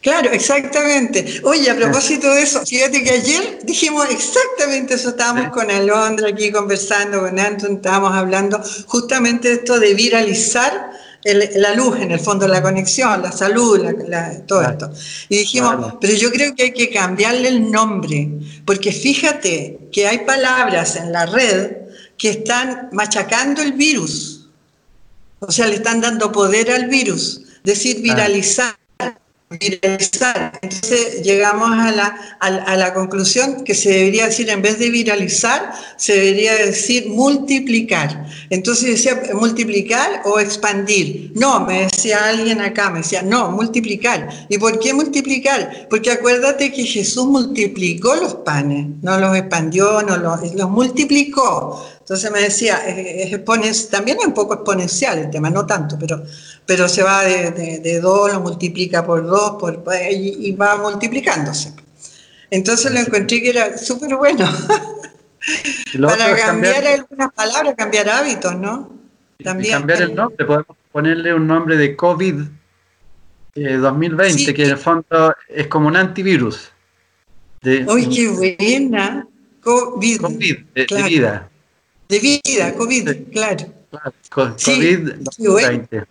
Claro, 0.01 0.30
exactamente. 0.30 1.40
Oye, 1.43 1.68
a 1.68 1.74
propósito 1.74 2.32
de 2.32 2.43
eso, 2.43 2.64
fíjate 2.64 3.03
que 3.03 3.11
ayer 3.11 3.59
dijimos 3.64 4.09
exactamente 4.11 4.95
eso, 4.95 5.09
estábamos 5.09 5.49
con 5.49 5.68
Alondra 5.72 6.28
aquí 6.28 6.53
conversando, 6.53 7.18
con 7.18 7.36
Anton, 7.36 7.72
estábamos 7.72 8.14
hablando 8.14 8.62
justamente 8.86 9.49
de 9.49 9.55
esto 9.55 9.80
de 9.80 9.93
viralizar 9.95 10.93
la 11.24 11.74
luz, 11.74 11.99
en 11.99 12.12
el 12.12 12.20
fondo, 12.20 12.47
la 12.47 12.62
conexión, 12.62 13.22
la 13.22 13.32
salud, 13.32 13.84
todo 14.47 14.62
esto. 14.62 14.93
Y 15.28 15.38
dijimos, 15.38 15.95
pero 16.01 16.14
yo 16.14 16.30
creo 16.30 16.55
que 16.55 16.62
hay 16.62 16.72
que 16.72 16.90
cambiarle 16.90 17.49
el 17.49 17.72
nombre, 17.72 18.30
porque 18.64 18.93
fíjate 18.93 19.88
que 19.90 20.07
hay 20.07 20.18
palabras 20.18 20.95
en 20.95 21.11
la 21.11 21.26
red 21.26 21.81
que 22.22 22.30
están 22.30 22.88
machacando 22.92 23.62
el 23.62 23.72
virus. 23.72 24.46
O 25.40 25.50
sea, 25.50 25.66
le 25.66 25.74
están 25.74 26.00
dando 26.00 26.30
poder 26.30 26.70
al 26.70 26.86
virus. 26.88 27.42
Decir, 27.64 28.00
viralizar 28.00 28.76
viralizar. 29.58 30.58
Entonces 30.62 31.22
llegamos 31.22 31.70
a 31.70 31.90
la, 31.92 32.36
a, 32.40 32.76
la, 32.76 32.94
conclusión 32.94 33.64
que 33.64 33.74
se 33.74 33.90
debería 33.90 34.26
decir, 34.26 34.48
en 34.50 34.62
vez 34.62 34.78
de 34.78 34.90
viralizar, 34.90 35.72
se 35.96 36.14
debería 36.14 36.54
decir 36.54 37.08
multiplicar. 37.08 38.26
Entonces 38.50 38.90
decía 38.90 39.22
multiplicar 39.34 40.22
o 40.24 40.38
expandir. 40.38 41.32
No, 41.34 41.60
me 41.66 41.82
decía 41.84 42.28
alguien 42.28 42.60
acá, 42.60 42.90
me 42.90 42.98
decía, 42.98 43.22
no, 43.22 43.50
multiplicar. 43.50 44.28
¿Y 44.48 44.58
por 44.58 44.78
qué 44.78 44.94
multiplicar? 44.94 45.88
Porque 45.88 46.10
acuérdate 46.10 46.72
que 46.72 46.84
Jesús 46.84 47.26
multiplicó 47.26 48.14
los 48.16 48.34
panes, 48.36 48.86
no 49.02 49.18
los 49.18 49.36
expandió, 49.36 50.02
no 50.02 50.16
los, 50.16 50.54
los 50.54 50.70
multiplicó. 50.70 51.82
Entonces 52.03 52.30
me 52.32 52.40
decía, 52.40 52.78
es, 52.86 53.88
también 53.88 54.18
es 54.20 54.26
un 54.26 54.34
poco 54.34 54.55
exponencial 54.55 55.18
el 55.18 55.30
tema, 55.30 55.50
no 55.50 55.64
tanto, 55.64 55.96
pero 55.98 56.22
pero 56.66 56.88
se 56.88 57.03
va 57.03 57.24
de, 57.24 57.80
de, 57.80 58.00
2, 58.00 58.32
lo 58.32 58.40
multiplica 58.40 59.05
por 59.05 59.26
2 59.26 59.57
por, 59.59 59.84
y, 60.11 60.53
va 60.53 60.76
multiplicándose. 60.76 61.74
Entonces 62.50 62.92
lo 62.92 63.00
encontré 63.00 63.42
que 63.42 63.50
era 63.50 63.78
súper 63.78 64.16
bueno. 64.16 64.46
Para 66.00 66.36
cambiar, 66.36 66.86
algunas 66.86 67.32
palabras, 67.32 67.74
cambiar 67.76 68.09
hábitos, 68.09 68.55
¿no? 68.57 68.92
También. 69.42 69.72
cambiar 69.72 70.03
el 70.03 70.14
nombre, 70.14 70.44
podemos 70.44 70.76
ponerle 70.92 71.34
un 71.34 71.46
nombre 71.48 71.76
de 71.76 71.96
COVID 71.96 72.34
2020, 73.55 74.50
eh, 74.50 74.55
que 74.55 74.64
en 74.64 74.70
el 74.70 74.78
fondo 74.78 75.34
es 75.48 75.66
como 75.66 75.88
un 75.88 75.96
antivirus. 75.96 76.70
¡Uy, 77.64 78.09
qué 78.09 78.28
buena! 78.28 79.26
COVID. 79.61 80.20
COVID, 80.20 80.57
de, 80.74 81.03
vida. 81.05 81.50
De 82.12 82.18
vida, 82.20 82.74
COVID, 82.74 83.08
claro. 83.32 83.64
claro 83.88 84.12
COVID-20. 84.28 86.06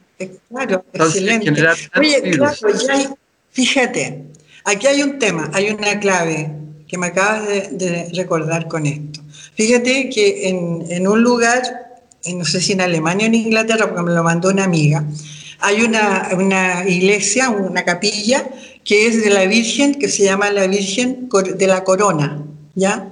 Claro, 0.49 0.84
excelente. 0.93 1.52
Oye, 1.95 2.22
claro, 2.32 2.56
ya 2.88 3.16
fíjate, 3.52 4.24
aquí 4.66 4.88
hay 4.88 5.04
un 5.04 5.20
tema, 5.20 5.52
hay 5.54 5.70
una 5.70 5.99
clave 5.99 6.56
que 6.88 6.97
me 6.97 7.06
acabas 7.06 7.47
de, 7.47 8.10
recordar 8.16 8.68
con 8.68 8.88
esto. 8.88 9.22
Fíjate 9.54 10.10
que 10.10 10.49
en, 10.49 11.08
un 11.08 11.22
lugar, 11.22 11.62
no 12.34 12.45
sé 12.45 12.62
si 12.62 12.72
en 12.72 12.82
Alemania 12.82 13.26
o 13.26 13.28
en 13.28 13.36
Inglaterra, 13.36 13.86
porque 13.88 14.02
me 14.02 14.12
lo 14.12 14.24
mandó 14.24 14.49
una 14.49 14.64
amiga, 14.64 15.06
hay 15.60 15.84
una, 15.84 16.30
una 16.34 16.84
iglesia, 16.89 17.52
una 17.52 17.86
capilla, 17.86 18.49
que 18.84 19.06
es 19.06 19.24
de 19.24 19.30
la 19.30 19.45
Virgen, 19.45 19.93
que 19.99 20.08
se 20.08 20.24
llama 20.24 20.49
la 20.49 20.66
Virgen 20.66 21.30
de 21.30 21.68
la 21.68 21.84
Corona, 21.84 22.43
¿ya? 22.74 23.11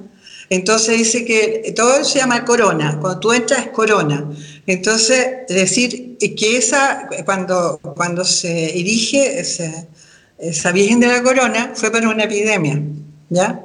Entonces 0.50 0.98
dice 0.98 1.26
que 1.26 1.74
todo 1.76 2.04
se 2.04 2.20
llama 2.20 2.44
corona, 2.44 2.98
cuando 3.00 3.20
tú 3.20 3.34
entras 3.34 3.68
es 3.68 3.72
corona. 3.72 4.28
Entonces, 4.66 5.48
decir 5.48 6.18
que 6.18 6.58
esa, 6.58 7.08
cuando, 7.24 7.80
cuando 7.96 8.26
se 8.26 8.78
erige 8.80 9.40
esa 9.40 10.72
Virgen 10.72 11.00
de 11.00 11.08
la 11.08 11.22
Corona, 11.22 11.74
fue 11.76 11.92
para 11.92 12.10
una 12.10 12.24
epidemia, 12.24 12.82
¿ya? 13.30 13.62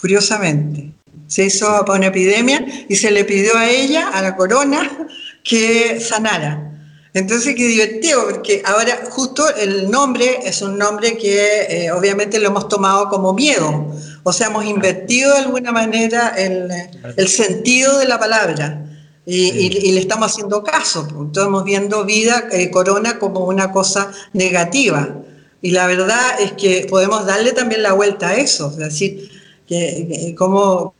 Curiosamente. 0.00 0.90
Se 1.28 1.44
hizo 1.44 1.84
para 1.84 1.98
una 1.98 2.06
epidemia 2.08 2.64
y 2.88 2.96
se 2.96 3.10
le 3.10 3.24
pidió 3.24 3.56
a 3.56 3.70
ella, 3.70 4.08
a 4.08 4.20
la 4.20 4.36
corona, 4.36 5.08
que 5.42 6.00
sanara. 6.00 6.73
Entonces, 7.14 7.54
qué 7.54 7.68
divertido, 7.68 8.24
porque 8.28 8.60
ahora 8.64 9.02
justo 9.08 9.48
el 9.54 9.88
nombre 9.88 10.40
es 10.42 10.62
un 10.62 10.76
nombre 10.76 11.16
que 11.16 11.62
eh, 11.68 11.92
obviamente 11.92 12.40
lo 12.40 12.48
hemos 12.48 12.68
tomado 12.68 13.08
como 13.08 13.32
miedo, 13.32 13.86
o 14.24 14.32
sea, 14.32 14.48
hemos 14.48 14.64
invertido 14.64 15.32
de 15.32 15.38
alguna 15.38 15.70
manera 15.70 16.34
el, 16.36 16.68
el 17.16 17.28
sentido 17.28 17.98
de 17.98 18.06
la 18.06 18.18
palabra. 18.18 18.80
Y, 19.26 19.92
le 19.92 20.00
estamos 20.00 20.32
haciendo 20.32 20.62
caso, 20.62 21.08
estamos 21.26 21.64
viendo 21.64 22.04
vida, 22.04 22.44
eh, 22.52 22.70
corona, 22.70 23.18
como 23.18 23.40
una 23.46 23.72
cosa 23.72 24.12
negativa. 24.34 25.16
Y 25.62 25.70
la 25.70 25.86
verdad 25.86 26.40
es 26.40 26.52
que 26.52 26.86
podemos 26.90 27.24
darle 27.24 27.52
también 27.52 27.82
la 27.82 27.94
vuelta 27.94 28.30
a 28.30 28.34
eso, 28.34 28.70
es 28.70 28.76
decir, 28.76 29.30
que, 29.66 30.34
cómo, 30.36 30.94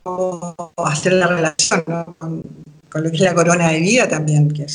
hacer 0.76 1.14
la 1.14 1.26
relación 1.26 1.82
con, 2.18 2.42
lo 3.02 3.10
que 3.10 3.16
es 3.16 3.22
la 3.22 3.34
corona 3.34 3.70
de 3.70 3.80
vida 3.80 4.08
también. 4.08 4.50
Que 4.50 4.66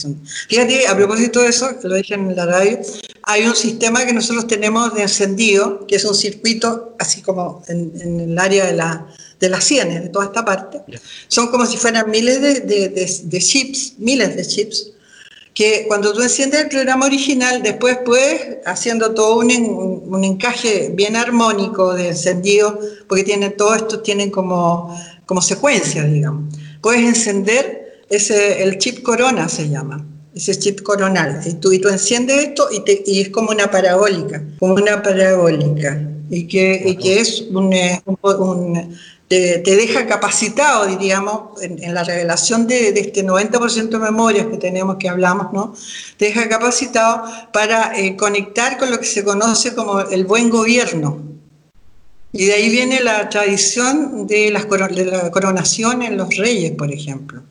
Fíjate, 0.49 0.87
a 0.87 0.95
propósito 0.95 1.41
de 1.41 1.49
eso, 1.49 1.69
lo 1.83 1.95
dije 1.95 2.15
en 2.15 2.35
la 2.35 2.45
radio, 2.45 2.79
hay 3.23 3.45
un 3.45 3.55
sistema 3.55 4.05
que 4.05 4.13
nosotros 4.13 4.47
tenemos 4.47 4.93
de 4.93 5.03
encendido, 5.03 5.85
que 5.87 5.95
es 5.95 6.05
un 6.05 6.15
circuito 6.15 6.95
así 6.99 7.21
como 7.21 7.63
en 7.67 8.19
el 8.19 8.39
área 8.39 8.65
de 8.65 8.73
la 8.73 9.07
de 9.39 9.49
las 9.49 9.63
sienes, 9.63 10.03
de 10.03 10.09
toda 10.09 10.25
esta 10.25 10.43
parte, 10.43 10.81
son 11.27 11.47
como 11.47 11.65
si 11.65 11.77
fueran 11.77 12.09
miles 12.09 12.41
de, 12.41 13.39
chips, 13.39 13.93
miles 13.97 14.35
de 14.35 14.45
chips, 14.45 14.91
que 15.53 15.85
cuando 15.87 16.13
tú 16.13 16.21
enciendes 16.21 16.61
el 16.61 16.69
programa 16.69 17.05
original, 17.05 17.63
después 17.63 17.99
puedes, 18.05 18.57
haciendo 18.65 19.13
todo 19.13 19.39
un, 19.39 20.23
encaje 20.23 20.91
bien 20.93 21.15
armónico 21.15 21.93
de 21.93 22.09
encendido, 22.09 22.79
porque 23.07 23.23
tienen, 23.23 23.55
todo 23.55 23.75
esto 23.75 24.01
tienen 24.01 24.29
como, 24.29 24.97
como 25.25 25.41
secuencias, 25.41 26.11
digamos. 26.11 26.53
Puedes 26.81 27.01
encender 27.01 27.78
ese, 28.09 28.63
el 28.63 28.77
chip 28.77 29.01
corona, 29.01 29.49
se 29.49 29.69
llama 29.69 30.05
ese 30.35 30.57
chip 30.57 30.81
coronal. 30.81 31.41
Y 31.45 31.53
tú, 31.55 31.71
y 31.71 31.79
tú 31.79 31.89
enciendes 31.89 32.37
esto 32.37 32.69
y, 32.71 32.81
te, 32.81 33.03
y, 33.05 33.21
es 33.21 33.29
como 33.29 33.51
una 33.51 33.69
parabólica, 33.69 34.43
como 34.59 34.75
una 34.75 35.01
parabólica. 35.01 36.01
Y 36.31 36.47
que, 36.47 36.83
y 36.85 36.95
que 36.95 37.19
es 37.19 37.41
un, 37.49 37.73
un, 38.21 38.97
te, 39.27 39.61
deja 39.63 40.05
capacitado, 40.05 40.85
diríamos, 40.85 41.61
en, 41.61 41.93
la 41.93 42.03
revelación 42.03 42.67
de, 42.67 42.89
este 42.89 43.25
90% 43.25 43.89
de 43.89 43.97
memorias 43.97 44.45
que 44.47 44.57
tenemos, 44.57 44.97
que 44.97 45.09
hablamos, 45.09 45.51
¿no? 45.53 45.73
Te 46.17 46.25
deja 46.25 46.47
capacitado 46.47 47.23
para 47.51 47.97
eh, 47.99 48.15
conectar 48.15 48.77
con 48.77 48.91
lo 48.91 48.99
que 48.99 49.07
se 49.07 49.23
conoce 49.23 49.73
como 49.73 50.01
el 50.01 50.25
buen 50.25 50.49
gobierno. 50.49 51.23
Y 52.31 52.45
de 52.45 52.53
ahí 52.53 52.69
viene 52.69 52.99
la 53.01 53.27
tradición 53.29 54.27
de, 54.27 54.51
las, 54.51 54.69
de 54.69 55.05
la 55.05 55.31
coronación 55.31 56.03
en 56.03 56.15
los 56.15 56.37
reyes, 56.37 56.73
por 56.73 56.91
ejemplo. 56.91 57.41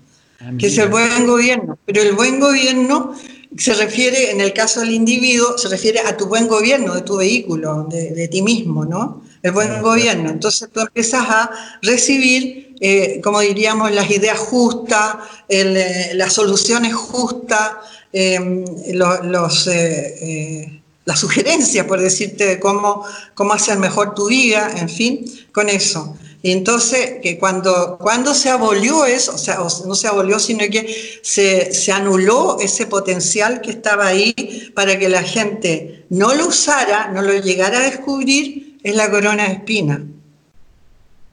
Que 0.59 0.69
es 0.69 0.79
el 0.79 0.89
buen 0.89 1.27
gobierno. 1.27 1.79
Pero 1.85 2.03
el 2.03 2.13
buen 2.13 2.39
gobierno 2.39 3.15
se 3.57 3.75
refiere, 3.75 4.31
en 4.31 4.41
el 4.41 4.53
caso 4.53 4.81
del 4.81 4.93
individuo, 4.93 5.59
se 5.59 5.69
refiere 5.69 6.01
a 6.01 6.17
tu 6.17 6.27
buen 6.27 6.47
gobierno 6.47 6.95
de 6.95 7.03
tu 7.03 7.17
vehículo, 7.17 7.89
de, 7.91 8.29
ti 8.29 8.43
mismo, 8.43 8.85
¿no? 8.85 9.23
El 9.43 9.53
buen 9.53 9.83
gobierno. 9.83 10.31
Entonces 10.31 10.69
tú 10.73 10.81
empiezas 10.81 11.29
a 11.29 11.51
recibir, 11.83 12.77
eh, 12.81 13.21
como 13.23 13.41
diríamos, 13.41 13.91
las 13.93 14.11
ideas 14.11 14.39
justas, 14.39 15.17
eh, 15.49 16.13
las 16.15 16.33
soluciones 16.33 16.95
justas, 16.95 17.73
em, 18.13 18.65
los, 18.93 19.67
eh, 19.67 20.83
las 21.05 21.19
sugerencias, 21.19 21.87
por 21.87 22.01
decirte, 22.01 22.47
de 22.47 22.61
cómo, 22.61 23.05
cómo 23.35 23.55
hacer 23.55 23.79
mejor 23.79 24.15
tu 24.15 24.29
vida, 24.29 24.71
en 24.77 24.89
fin, 24.89 25.25
con 25.53 25.69
eso. 25.69 26.17
Entonces, 26.43 27.17
que 27.21 27.37
cuando, 27.37 27.99
cuando 27.99 28.33
se 28.33 28.49
abolió 28.49 29.05
eso, 29.05 29.35
o 29.35 29.39
sea, 29.39 29.59
no 29.87 29.95
se 29.95 30.07
abolió, 30.07 30.39
sino 30.39 30.61
que 30.71 31.19
se, 31.23 31.73
se, 31.73 31.93
anuló 31.93 32.59
ese 32.61 32.87
potencial 32.87 33.61
que 33.61 33.71
estaba 33.71 34.07
ahí 34.07 34.73
para 34.75 34.99
que 34.99 35.09
la 35.09 35.23
gente 35.23 36.07
no 36.11 36.35
lo 36.35 36.47
usara, 36.47 37.11
no 37.13 37.23
lo 37.23 37.33
llegara 37.33 37.79
a 37.79 37.83
descubrir, 37.83 38.79
es 38.85 38.95
la 38.95 39.11
corona 39.11 39.49
de 39.49 39.55
espina, 39.55 40.05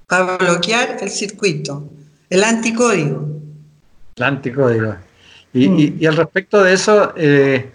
para 0.08 0.38
bloquear 0.38 0.98
el 1.02 1.12
circuito, 1.12 1.88
el 2.30 2.44
anticódigo. 2.44 3.28
El 4.16 4.24
anticódigo. 4.24 4.96
Y, 5.54 5.66
y, 5.66 5.98
y 6.00 6.06
al 6.08 6.18
respecto 6.18 6.64
de 6.64 6.74
eso, 6.74 7.14
eh, 7.16 7.72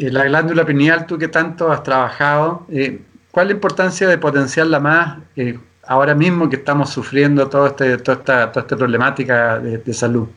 eh, 0.00 0.10
la 0.10 0.24
glándula 0.24 0.64
pineal, 0.64 1.06
tú 1.06 1.16
que 1.16 1.28
tanto 1.28 1.70
has 1.70 1.82
trabajado, 1.82 2.66
eh, 2.70 3.02
¿cuál 3.30 3.46
es 3.46 3.50
la 3.50 3.54
importancia 3.54 4.08
de 4.08 4.18
potenciarla 4.18 4.80
más? 4.80 5.18
Ahora 5.86 6.14
mismo 6.14 6.48
que 6.48 6.56
estamos 6.56 6.90
sufriendo 6.90 7.48
todo 7.48 7.68
este, 7.68 7.98
toda, 7.98 8.18
esta, 8.18 8.52
toda 8.52 8.62
esta 8.62 8.76
problemática 8.76 9.58
de, 9.58 9.94
salud. 9.94 10.28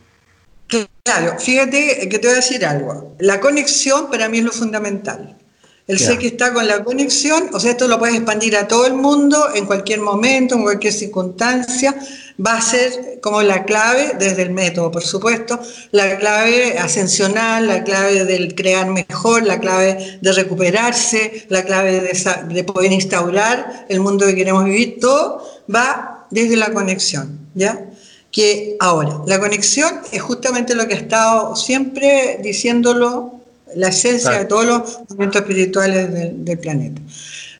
Claro, 1.03 1.37
fíjate 1.39 2.07
que 2.09 2.19
te 2.19 2.27
voy 2.27 2.33
a 2.33 2.37
decir 2.37 2.65
algo. 2.65 3.15
La 3.19 3.39
conexión 3.39 4.09
para 4.09 4.29
mí 4.29 4.39
es 4.39 4.45
lo 4.45 4.51
fundamental. 4.51 5.37
El 5.85 5.99
ser 5.99 6.17
que 6.17 6.27
está 6.27 6.53
con 6.53 6.65
la 6.65 6.81
conexión, 6.81 7.49
o 7.51 7.59
sea, 7.59 7.71
esto 7.71 7.89
lo 7.89 7.99
puedes 7.99 8.15
expandir 8.15 8.55
a 8.55 8.69
todo 8.69 8.87
el 8.87 8.93
mundo 8.93 9.49
en 9.53 9.65
cualquier 9.65 9.99
momento, 9.99 10.55
en 10.55 10.63
cualquier 10.63 10.93
circunstancia, 10.93 11.93
va 12.39 12.57
a 12.57 12.61
ser 12.61 13.19
como 13.21 13.41
la 13.41 13.63
clave 13.65 14.13
desde 14.17 14.41
el 14.41 14.51
método, 14.51 14.91
por 14.91 15.03
supuesto, 15.03 15.59
la 15.91 16.17
clave 16.17 16.77
ascensional, 16.77 17.67
la 17.67 17.83
clave 17.83 18.25
del 18.25 18.55
crear 18.55 18.87
mejor, 18.87 19.43
la 19.43 19.59
clave 19.59 20.19
de 20.21 20.31
recuperarse, 20.31 21.45
la 21.49 21.63
clave 21.63 22.01
de, 22.01 22.63
poder 22.63 22.91
instaurar 22.91 23.85
el 23.89 23.99
mundo 23.99 24.25
que 24.25 24.35
queremos 24.35 24.65
vivir, 24.65 24.97
todo 24.99 25.43
va 25.73 26.27
desde 26.31 26.55
la 26.55 26.71
conexión, 26.73 27.39
¿ya? 27.53 27.85
Que 28.31 28.77
ahora, 28.79 29.21
la 29.27 29.39
conexión 29.39 30.01
es 30.11 30.21
justamente 30.21 30.73
lo 30.73 30.87
que 30.87 30.95
ha 30.95 30.97
estado 30.97 31.55
siempre 31.55 32.39
diciéndolo 32.41 33.39
la 33.75 33.89
esencia 33.89 34.31
de 34.31 34.45
todos 34.45 34.65
los 34.65 34.99
movimientos 35.09 35.41
espirituales 35.41 36.11
del 36.11 36.59
planeta. 36.59 37.01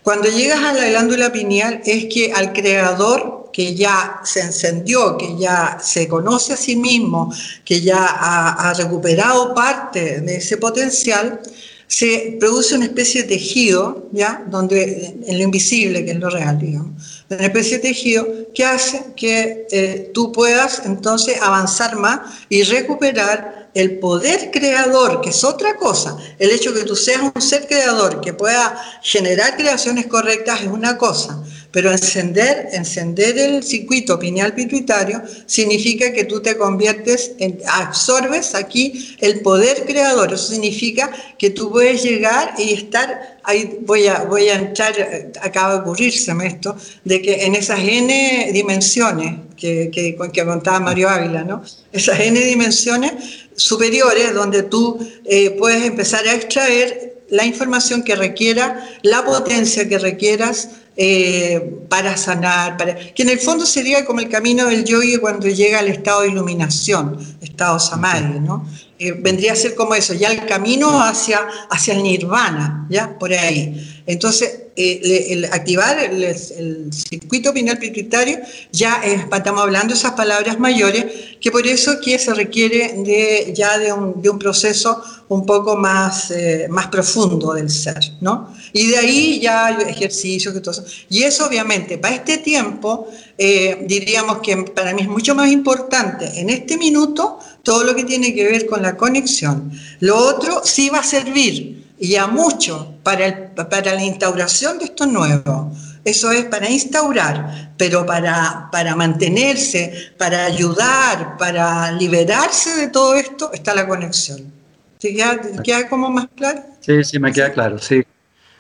Cuando 0.04 0.30
llegas 0.30 0.60
a 0.60 0.74
la 0.74 0.90
glándula 0.90 1.32
pineal 1.32 1.82
es 1.86 2.06
que 2.14 2.34
al 2.34 2.52
creador 2.52 3.43
que 3.54 3.76
ya 3.76 4.20
se 4.26 4.42
encendió, 4.42 5.16
que 5.16 5.38
ya 5.38 5.78
se 5.82 6.08
conoce 6.08 6.54
a 6.54 6.58
sí 6.58 6.76
mismo, 6.76 7.34
que 7.64 7.80
ya 7.80 8.06
ha, 8.06 8.74
recuperado 8.74 9.54
parte 9.54 10.20
de 10.22 10.38
ese 10.38 10.58
potencial, 10.58 11.40
se 11.88 12.38
produce 12.40 12.76
una 12.76 12.86
especie 12.86 13.22
de 13.22 13.28
tejido, 13.28 14.10
¿ya? 14.12 14.44
Donde, 14.50 15.16
en 15.28 15.38
lo 15.38 15.44
invisible, 15.44 16.04
que 16.04 16.12
es 16.12 16.18
lo 16.18 16.30
real, 16.30 16.58
digamos, 16.58 17.24
una 17.30 17.46
especie 17.46 17.78
de 17.78 17.84
tejido 17.84 18.28
que 18.54 18.66
hace 18.66 19.06
que 19.16 19.68
eh, 19.70 20.12
tú 20.14 20.32
puedas 20.32 20.82
entonces 20.86 21.40
avanzar 21.40 21.96
más 21.96 22.20
y 22.50 22.64
recuperar 22.64 23.70
el 23.76 24.00
poder 24.00 24.52
creador, 24.52 25.22
que 25.22 25.30
es 25.30 25.44
otra 25.44 25.78
cosa, 25.78 26.18
el 26.40 26.52
hecho 26.52 26.72
de 26.72 26.82
que 26.82 26.86
tú 26.86 26.96
seas 26.96 27.22
un 27.22 27.42
ser 27.42 27.68
creador 27.68 28.22
que 28.22 28.34
pueda 28.34 28.80
generar 29.02 29.56
creaciones 29.56 30.08
correctas 30.08 30.62
es 30.62 30.68
una 30.68 30.98
cosa, 30.98 31.44
pero 31.74 31.92
encender, 31.92 32.70
encender 32.72 33.36
el 33.36 33.64
circuito 33.64 34.20
pineal 34.20 34.54
pituitario 34.54 35.24
significa 35.48 36.14
que 36.14 36.24
tú 36.24 36.40
te 36.40 36.56
conviertes 36.56 37.32
en, 37.40 37.60
absorbes 37.66 38.54
aquí 38.54 39.16
el 39.20 39.42
poder 39.42 39.84
creador. 39.84 40.32
Eso 40.32 40.52
significa 40.52 41.12
que 41.36 41.50
tú 41.50 41.72
puedes 41.72 42.04
llegar 42.04 42.54
y 42.60 42.74
estar, 42.74 43.40
ahí 43.44 43.80
voy 43.82 44.06
a, 44.06 44.20
voy 44.20 44.50
a 44.50 44.54
entrar, 44.54 44.94
acaba 45.42 45.74
de 45.74 45.80
ocurrírseme 45.80 46.46
esto, 46.46 46.78
de 47.04 47.24
que 47.24 47.44
en 47.44 47.56
esas 47.56 47.80
n 47.80 48.52
dimensiones 48.54 49.34
que, 49.58 49.90
que, 49.92 50.16
que 50.32 50.46
contaba 50.46 50.80
Mario 50.80 51.10
Ávila, 51.10 51.44
¿no? 51.44 51.64
Esas 51.92 52.20
n 52.20 52.40
dimensiones 52.40 53.14
superiores 53.56 54.32
donde 54.36 54.62
tú 54.62 55.00
eh, 55.26 55.50
puedes 55.58 55.84
empezar 55.84 56.28
a 56.28 56.36
extraer 56.36 57.14
la 57.30 57.46
información 57.46 58.04
que 58.04 58.16
requiera, 58.16 58.88
la 59.02 59.26
potencia 59.26 59.90
que 59.90 59.98
requieras, 59.98 60.70
eh, 60.96 61.80
para 61.90 62.16
sanar, 62.18 62.78
para, 62.78 62.96
que 62.96 63.24
en 63.24 63.30
el 63.30 63.40
fondo 63.40 63.66
sería 63.66 64.06
como 64.06 64.20
el 64.20 64.30
camino 64.30 64.66
del 64.68 64.86
yogi 64.86 65.18
cuando 65.18 65.48
llega 65.48 65.80
al 65.80 65.88
estado 65.88 66.22
de 66.22 66.30
iluminación, 66.30 67.18
estado 67.42 67.80
samadhi, 67.80 68.40
¿no? 68.40 68.68
Eh, 69.00 69.12
vendría 69.12 69.54
a 69.54 69.56
ser 69.56 69.76
como 69.76 69.96
eso, 69.96 70.14
ya 70.14 70.32
el 70.32 70.46
camino 70.46 71.02
hacia, 71.02 71.40
hacia 71.70 71.96
el 71.96 72.04
nirvana, 72.04 72.86
ya 72.90 73.18
por 73.18 73.34
ahí. 73.34 73.93
Entonces, 74.06 74.64
eh, 74.76 75.28
el, 75.30 75.46
activar 75.46 76.00
el, 76.00 76.92
circuito 76.92 77.54
pineal 77.54 77.78
pituitario 77.78 78.40
ya 78.72 79.02
estamos 79.04 79.62
hablando 79.62 79.94
de 79.94 80.00
esas 80.00 80.14
palabras 80.14 80.60
mayores, 80.60 81.06
que 81.40 81.52
por 81.52 81.66
eso 81.68 82.00
que 82.04 82.18
se 82.18 82.34
requiere 82.34 82.94
de, 83.04 83.54
ya 83.56 83.78
de 83.78 83.94
un, 83.94 84.22
de 84.22 84.30
un 84.30 84.40
proceso 84.40 85.02
un 85.30 85.46
poco 85.46 85.76
más, 85.76 86.32
eh, 86.32 86.68
más 86.70 86.88
profundo 86.88 87.54
del 87.54 87.70
ser, 87.70 88.14
¿no? 88.20 88.54
Y 88.74 88.88
de 88.88 88.98
ahí 88.98 89.40
ya 89.40 89.70
ejercicios 89.72 90.56
y 90.56 90.60
todo 90.60 90.72
eso. 90.72 90.86
Y 91.10 91.24
eso 91.24 91.46
obviamente, 91.46 91.98
para 91.98 92.16
este 92.16 92.40
tiempo, 92.40 93.08
eh, 93.38 93.86
diríamos 93.88 94.40
que 94.40 94.58
para 94.58 94.94
mí 94.94 95.04
es 95.04 95.08
mucho 95.08 95.36
más 95.36 95.52
importante 95.52 96.40
en 96.40 96.50
este 96.50 96.78
minuto 96.78 97.40
todo 97.62 97.84
lo 97.84 97.96
que 97.96 98.04
tiene 98.04 98.34
que 98.34 98.44
ver 98.44 98.66
con 98.66 98.82
la 98.82 98.98
conexión. 98.98 99.72
Lo 100.00 100.18
otro 100.18 100.62
sí 100.66 100.90
va 100.90 101.00
a 101.00 101.04
servir 101.04 101.83
y 101.98 102.16
a 102.16 102.28
mucho 102.28 102.96
para, 103.04 103.54
para 103.56 103.94
la 103.94 104.04
instauración 104.04 104.80
de 104.80 104.86
esto 104.86 105.06
nuevo. 105.06 105.72
Eso 106.04 106.32
es 106.32 106.46
para 106.46 106.70
instaurar, 106.70 107.72
pero 107.78 108.06
para, 108.06 108.68
para 108.72 108.96
mantenerse, 108.96 110.14
para 110.18 110.46
ayudar, 110.46 111.38
para 111.38 111.92
liberarse 111.94 112.76
de 112.76 112.88
todo 112.90 113.16
esto, 113.16 113.52
está 113.54 113.74
la 113.74 113.88
conexión. 113.88 114.52
¿Te 115.00 115.14
queda, 115.14 115.90
como 115.90 116.10
más 116.10 116.28
claro? 116.36 116.62
Sí, 116.82 117.04
sí, 117.04 117.20
me 117.20 117.32
queda 117.32 117.52
claro, 117.52 117.80
sí. 117.80 118.04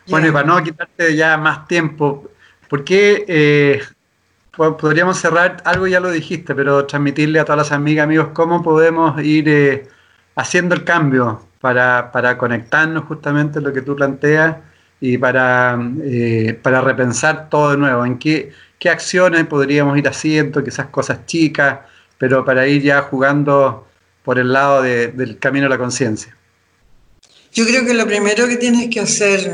Bueno, 0.07 0.27
y 0.27 0.31
para 0.31 0.47
no 0.47 0.63
quitarte 0.63 1.15
ya 1.15 1.37
más 1.37 1.67
tiempo, 1.67 2.29
¿por 2.69 2.83
qué 2.83 3.25
eh, 3.27 3.81
podríamos 4.55 5.19
cerrar? 5.19 5.61
Algo 5.65 5.87
ya 5.87 5.99
lo 5.99 6.11
dijiste, 6.11 6.55
pero 6.55 6.85
transmitirle 6.85 7.39
a 7.39 7.45
todas 7.45 7.57
las 7.57 7.71
amigas, 7.71 8.05
amigos, 8.05 8.29
cómo 8.33 8.61
podemos 8.63 9.21
ir 9.21 9.49
eh, 9.49 9.87
haciendo 10.35 10.75
el 10.75 10.83
cambio 10.83 11.41
para, 11.63 12.11
para 12.11 12.37
conectarnos 12.37 13.05
justamente 13.05 13.61
lo 13.61 13.71
que 13.71 13.81
tú 13.81 13.95
planteas 13.95 14.57
y 14.99 15.17
para, 15.17 15.79
eh, 16.03 16.59
para 16.61 16.81
repensar 16.81 17.47
todo 17.49 17.71
de 17.71 17.77
nuevo, 17.77 18.05
en 18.05 18.19
qué, 18.19 18.51
qué 18.77 18.89
acciones 18.89 19.45
podríamos 19.45 19.97
ir 19.97 20.05
haciendo, 20.09 20.61
quizás 20.61 20.87
cosas 20.87 21.25
chicas, 21.25 21.79
pero 22.17 22.43
para 22.43 22.67
ir 22.67 22.81
ya 22.81 23.03
jugando 23.03 23.87
por 24.25 24.39
el 24.39 24.51
lado 24.51 24.81
del 24.81 25.39
camino 25.39 25.67
a 25.67 25.69
la 25.69 25.77
conciencia. 25.77 26.35
Yo 27.53 27.65
creo 27.65 27.85
que 27.85 27.93
lo 27.93 28.05
primero 28.07 28.45
que 28.45 28.57
tienes 28.57 28.89
que 28.89 28.99
hacer, 28.99 29.49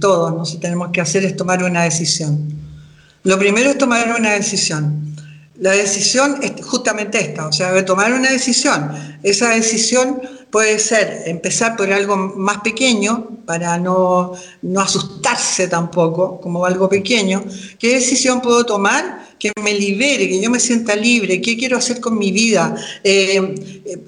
todos 0.00 0.34
¿no? 0.34 0.58
tenemos 0.58 0.90
que 0.90 1.00
hacer 1.00 1.24
es 1.24 1.36
tomar 1.36 1.62
una 1.62 1.84
decisión. 1.84 2.48
Lo 3.22 3.38
primero 3.38 3.70
es 3.70 3.78
tomar 3.78 4.12
una 4.18 4.32
decisión. 4.32 5.15
La 5.58 5.72
decisión 5.72 6.38
es 6.42 6.52
justamente 6.64 7.18
esta, 7.18 7.46
o 7.46 7.52
sea, 7.52 7.84
tomar 7.84 8.12
una 8.12 8.30
decisión. 8.30 8.90
Esa 9.22 9.50
decisión 9.50 10.20
puede 10.50 10.78
ser 10.78 11.22
empezar 11.26 11.76
por 11.76 11.90
algo 11.92 12.16
más 12.16 12.58
pequeño 12.60 13.28
para 13.46 13.78
no, 13.78 14.32
no, 14.62 14.80
asustarse 14.80 15.68
tampoco 15.68 16.40
como 16.40 16.66
algo 16.66 16.88
pequeño. 16.88 17.44
¿Qué 17.78 17.94
decisión 17.94 18.40
puedo 18.40 18.64
tomar 18.64 19.26
que 19.38 19.52
me 19.62 19.72
libere, 19.72 20.28
que 20.28 20.40
yo 20.40 20.50
me 20.50 20.60
sienta 20.60 20.94
libre? 20.94 21.40
¿Qué 21.40 21.56
quiero 21.56 21.78
hacer 21.78 22.00
con 22.00 22.18
mi 22.18 22.32
vida? 22.32 22.74
Eh, 23.02 23.54
eh, 23.84 23.98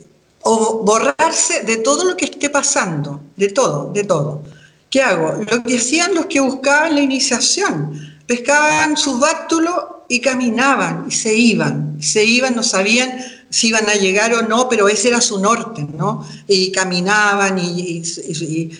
o 0.42 0.82
borrarse 0.84 1.64
de 1.64 1.78
todo 1.78 2.04
lo 2.04 2.16
que 2.16 2.26
esté 2.26 2.50
pasando, 2.50 3.20
de 3.36 3.48
todo, 3.48 3.92
de 3.92 4.04
todo. 4.04 4.42
¿Qué 4.90 5.02
hago? 5.02 5.44
Lo 5.50 5.62
que 5.62 5.76
hacían 5.76 6.14
los 6.14 6.26
que 6.26 6.40
buscaban 6.40 6.94
la 6.94 7.02
iniciación. 7.02 8.07
Pescaban 8.28 8.98
sus 8.98 9.18
báctulos 9.18 9.74
y 10.06 10.20
caminaban 10.20 11.06
y 11.08 11.12
se 11.12 11.34
iban. 11.34 11.96
Se 11.98 12.26
iban, 12.26 12.54
no 12.54 12.62
sabían 12.62 13.24
si 13.48 13.68
iban 13.68 13.88
a 13.88 13.94
llegar 13.94 14.34
o 14.34 14.42
no, 14.42 14.68
pero 14.68 14.86
ese 14.86 15.08
era 15.08 15.22
su 15.22 15.40
norte, 15.40 15.86
¿no? 15.96 16.28
Y 16.46 16.70
caminaban 16.70 17.58
y, 17.58 18.02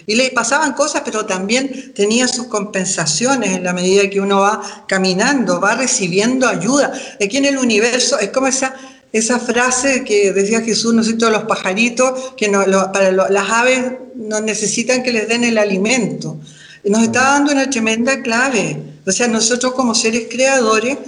y, 0.07 0.15
le 0.15 0.31
pasaban 0.33 0.75
cosas, 0.75 1.01
pero 1.03 1.25
también 1.25 1.95
tenía 1.95 2.29
sus 2.29 2.49
compensaciones 2.49 3.57
en 3.57 3.65
la 3.65 3.73
medida 3.73 4.11
que 4.11 4.21
uno 4.21 4.41
va 4.41 4.85
caminando, 4.87 5.63
va 5.63 5.77
recibiendo 5.77 6.47
ayuda. 6.47 6.93
Aquí 7.15 7.39
en 7.39 7.47
el 7.47 7.57
universo 7.57 8.19
es 8.19 8.29
como 8.29 8.49
esa, 8.49 8.75
esa 9.15 9.39
frase 9.39 10.05
que 10.05 10.35
decía 10.35 10.61
Jesús, 10.61 10.93
¿no 10.93 11.03
sé, 11.03 11.15
todos 11.15 11.33
los 11.33 11.45
pajaritos, 11.45 12.35
que 12.37 12.51
no, 12.51 12.61
para 12.93 13.13
las 13.13 13.51
aves 13.51 13.93
no 14.15 14.43
necesitan 14.43 15.03
que 15.03 15.11
les 15.11 15.27
den 15.27 15.45
el 15.45 15.57
alimento. 15.57 16.37
Nos 16.85 17.03
está 17.03 17.23
dando 17.23 17.53
una 17.53 17.71
tremenda 17.71 18.21
clave. 18.23 18.88
O 19.09 19.13
sea, 19.13 19.27
nosotros 19.27 19.73
como 19.73 19.95
seres 19.95 20.27
creadores, 20.29 20.99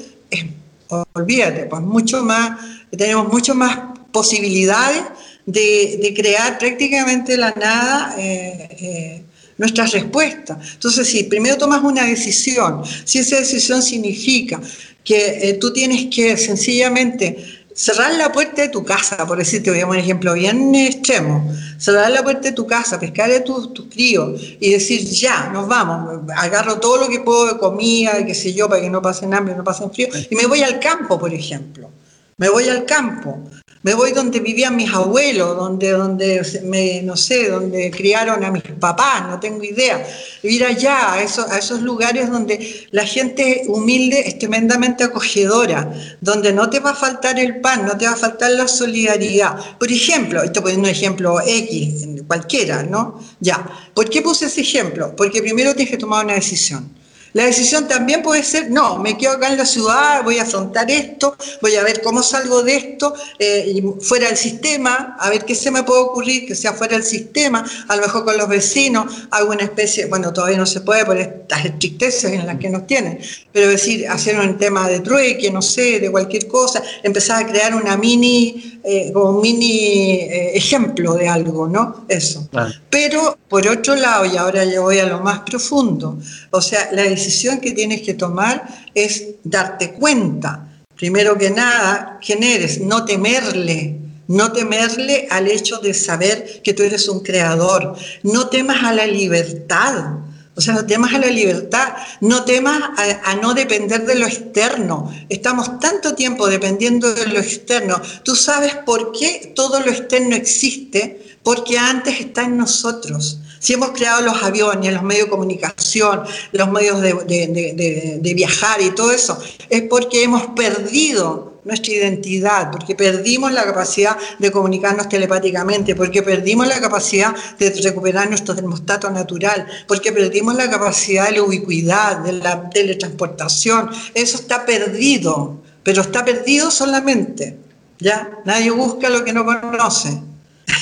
olvídate, 1.12 1.66
pues 1.66 1.82
mucho 1.82 2.24
más, 2.24 2.58
tenemos 2.96 3.30
mucho 3.30 3.54
más 3.54 3.78
posibilidades 4.10 5.02
de, 5.44 6.12
crear 6.16 6.58
prácticamente 6.58 7.36
la 7.36 7.52
nada 7.52 8.14
eh, 8.16 8.68
eh, 8.80 9.22
nuestras 9.58 9.92
respuestas. 9.92 10.56
Entonces, 10.72 11.08
si 11.08 11.24
primero 11.24 11.58
tomas 11.58 11.82
una 11.84 12.06
decisión, 12.06 12.82
si 13.04 13.18
esa 13.18 13.38
decisión 13.38 13.82
significa 13.82 14.58
que 15.04 15.50
eh, 15.50 15.54
tú 15.60 15.70
tienes 15.70 16.06
que 16.06 16.38
sencillamente 16.38 17.59
cerrar 17.80 18.12
la 18.12 18.30
puerta 18.30 18.60
de 18.60 18.68
tu 18.68 18.84
casa, 18.84 19.26
por 19.26 19.38
decirte, 19.38 19.70
voy 19.70 19.80
a 19.80 19.86
un 19.86 19.96
ejemplo 19.96 20.34
bien 20.34 20.74
extremo, 20.74 21.50
cerrar 21.78 22.10
la 22.10 22.22
puerta 22.22 22.50
de 22.50 22.52
tu 22.52 22.66
casa, 22.66 23.00
pescar 23.00 23.30
a 23.30 23.42
tus 23.42 23.72
tu 23.72 23.88
críos 23.88 24.38
y 24.60 24.72
decir, 24.72 25.00
ya, 25.00 25.48
nos 25.48 25.66
vamos, 25.66 26.30
agarro 26.36 26.78
todo 26.78 26.98
lo 26.98 27.08
que 27.08 27.20
puedo 27.20 27.46
de 27.46 27.58
comida, 27.58 28.22
qué 28.26 28.34
sé 28.34 28.52
yo, 28.52 28.68
para 28.68 28.82
que 28.82 28.90
no 28.90 29.00
pasen 29.00 29.32
hambre, 29.32 29.54
no 29.54 29.64
pasen 29.64 29.90
frío, 29.90 30.08
y 30.28 30.36
me 30.36 30.44
voy 30.44 30.60
al 30.60 30.78
campo, 30.78 31.18
por 31.18 31.32
ejemplo. 31.32 31.88
Me 32.36 32.50
voy 32.50 32.68
al 32.68 32.84
campo 32.84 33.38
me 33.82 33.94
voy 33.94 34.12
donde 34.12 34.40
vivían 34.40 34.76
mis 34.76 34.92
abuelos, 34.92 35.56
donde, 35.56 35.92
donde 35.92 36.42
me, 36.64 37.00
no 37.02 37.16
sé, 37.16 37.48
donde 37.48 37.90
criaron 37.90 38.44
a 38.44 38.50
mis 38.50 38.62
papás, 38.62 39.26
no 39.26 39.40
tengo 39.40 39.64
idea. 39.64 40.06
Ir 40.42 40.64
allá, 40.64 41.14
a 41.14 41.22
esos, 41.22 41.50
a 41.50 41.58
esos 41.58 41.80
lugares 41.80 42.30
donde 42.30 42.88
la 42.90 43.06
gente 43.06 43.62
humilde 43.68 44.20
es 44.28 44.38
tremendamente 44.38 45.04
acogedora, 45.04 45.90
donde 46.20 46.52
no 46.52 46.68
te 46.68 46.80
va 46.80 46.90
a 46.90 46.94
faltar 46.94 47.38
el 47.38 47.62
pan, 47.62 47.86
no 47.86 47.96
te 47.96 48.04
va 48.04 48.12
a 48.12 48.16
faltar 48.16 48.50
la 48.50 48.68
solidaridad. 48.68 49.78
Por 49.78 49.90
ejemplo, 49.90 50.42
esto 50.42 50.60
poniendo 50.60 50.86
un 50.86 50.94
ejemplo 50.94 51.40
X, 51.40 52.06
cualquiera, 52.26 52.82
¿no? 52.82 53.18
Ya. 53.40 53.66
¿Por 53.94 54.10
qué 54.10 54.20
puse 54.20 54.46
ese 54.46 54.60
ejemplo? 54.60 55.16
Porque 55.16 55.40
primero 55.40 55.74
tienes 55.74 55.90
que 55.90 55.98
tomar 55.98 56.26
una 56.26 56.34
decisión. 56.34 56.99
La 57.32 57.44
decisión 57.44 57.86
también 57.86 58.22
puede 58.22 58.42
ser, 58.42 58.70
no, 58.70 58.98
me 58.98 59.16
quedo 59.16 59.32
acá 59.32 59.50
en 59.50 59.58
la 59.58 59.66
ciudad, 59.66 60.24
voy 60.24 60.38
a 60.38 60.42
afrontar 60.42 60.90
esto, 60.90 61.36
voy 61.62 61.76
a 61.76 61.82
ver 61.84 62.02
cómo 62.02 62.22
salgo 62.22 62.62
de 62.62 62.76
esto, 62.76 63.14
eh, 63.38 63.82
fuera 64.00 64.26
del 64.26 64.36
sistema, 64.36 65.16
a 65.18 65.30
ver 65.30 65.44
qué 65.44 65.54
se 65.54 65.70
me 65.70 65.84
puede 65.84 66.00
ocurrir, 66.00 66.46
que 66.46 66.54
sea 66.54 66.72
fuera 66.72 66.94
del 66.94 67.04
sistema, 67.04 67.64
a 67.88 67.96
lo 67.96 68.02
mejor 68.02 68.24
con 68.24 68.36
los 68.36 68.48
vecinos, 68.48 69.28
hago 69.30 69.52
una 69.52 69.64
especie, 69.64 70.06
bueno, 70.06 70.32
todavía 70.32 70.58
no 70.58 70.66
se 70.66 70.80
puede 70.80 71.04
por 71.04 71.18
estas 71.18 71.64
estrictezas 71.64 72.32
en 72.32 72.46
las 72.46 72.58
que 72.58 72.68
nos 72.68 72.86
tienen, 72.86 73.20
pero 73.52 73.68
decir, 73.68 74.08
hacer 74.08 74.38
un 74.38 74.58
tema 74.58 74.88
de 74.88 75.00
trueque, 75.00 75.50
no 75.50 75.62
sé, 75.62 76.00
de 76.00 76.10
cualquier 76.10 76.48
cosa, 76.48 76.82
empezar 77.02 77.44
a 77.44 77.46
crear 77.46 77.74
una 77.74 77.96
mini, 77.96 78.80
eh, 78.82 79.10
como 79.12 79.40
mini 79.40 80.14
eh, 80.14 80.56
ejemplo 80.56 81.14
de 81.14 81.28
algo, 81.28 81.68
¿no? 81.68 82.06
Eso. 82.08 82.48
Pero, 82.88 83.38
por 83.48 83.66
otro 83.68 83.94
lado, 83.94 84.24
y 84.24 84.36
ahora 84.36 84.64
yo 84.64 84.82
voy 84.82 84.98
a 84.98 85.06
lo 85.06 85.20
más 85.20 85.40
profundo, 85.40 86.18
o 86.50 86.60
sea, 86.60 86.88
la 86.92 87.02
decisión 87.02 87.19
que 87.60 87.72
tienes 87.72 88.02
que 88.02 88.14
tomar 88.14 88.66
es 88.94 89.24
darte 89.44 89.92
cuenta, 89.92 90.68
primero 90.96 91.36
que 91.36 91.50
nada, 91.50 92.18
quién 92.24 92.42
eres, 92.42 92.80
no 92.80 93.04
temerle, 93.04 93.98
no 94.28 94.52
temerle 94.52 95.26
al 95.30 95.48
hecho 95.48 95.78
de 95.78 95.92
saber 95.92 96.60
que 96.62 96.72
tú 96.72 96.82
eres 96.82 97.08
un 97.08 97.20
creador, 97.20 97.96
no 98.22 98.48
temas 98.48 98.84
a 98.84 98.92
la 98.92 99.06
libertad. 99.06 100.18
O 100.56 100.60
sea, 100.60 100.74
no 100.74 100.84
temas 100.84 101.14
a 101.14 101.18
la 101.18 101.28
libertad, 101.28 101.94
no 102.20 102.44
temas 102.44 102.82
a, 103.24 103.34
no 103.36 103.54
depender 103.54 104.04
de 104.04 104.16
lo 104.16 104.26
externo. 104.26 105.10
Estamos 105.28 105.80
tanto 105.80 106.14
tiempo 106.14 106.48
dependiendo 106.48 107.14
de 107.14 107.26
lo 107.28 107.38
externo. 107.38 108.00
Tú 108.24 108.36
sabes 108.36 108.74
por 108.84 109.12
qué 109.12 109.52
todo 109.54 109.80
lo 109.80 109.90
externo 109.90 110.36
existe, 110.36 111.38
porque 111.42 111.78
antes 111.78 112.20
está 112.20 112.42
en 112.42 112.58
nosotros. 112.58 113.40
Si 113.60 113.74
hemos 113.74 113.90
creado 113.90 114.22
los 114.22 114.42
aviones, 114.42 114.90
los 114.94 115.02
medios 115.02 115.26
de 115.26 115.30
comunicación, 115.30 116.22
los 116.52 116.70
medios 116.70 117.02
de, 117.02 118.32
viajar 118.34 118.80
y 118.80 118.90
todo 118.92 119.12
eso, 119.12 119.38
es 119.68 119.82
porque 119.82 120.24
hemos 120.24 120.46
perdido 120.56 121.60
nuestra 121.64 121.92
identidad, 121.92 122.70
porque 122.70 122.94
perdimos 122.94 123.52
la 123.52 123.64
capacidad 123.64 124.16
de 124.38 124.50
comunicarnos 124.50 125.10
telepáticamente, 125.10 125.94
porque 125.94 126.22
perdimos 126.22 126.66
la 126.68 126.80
capacidad 126.80 127.36
de 127.58 127.68
recuperar 127.82 128.30
nuestro 128.30 128.54
termostato 128.56 129.10
natural, 129.10 129.66
porque 129.86 130.10
perdimos 130.10 130.54
la 130.54 130.70
capacidad 130.70 131.26
de 131.26 131.32
la 131.32 131.42
ubicuidad, 131.42 132.16
de 132.20 132.32
la 132.32 132.70
teletransportación. 132.70 133.90
Eso 134.14 134.38
está 134.38 134.64
perdido, 134.64 135.60
pero 135.82 136.00
está 136.00 136.24
perdido 136.24 136.70
solamente. 136.70 137.58
¿ya? 137.98 138.38
Nadie 138.46 138.70
busca 138.70 139.10
lo 139.10 139.22
que 139.22 139.34
no 139.34 139.44
conoce. 139.44 140.29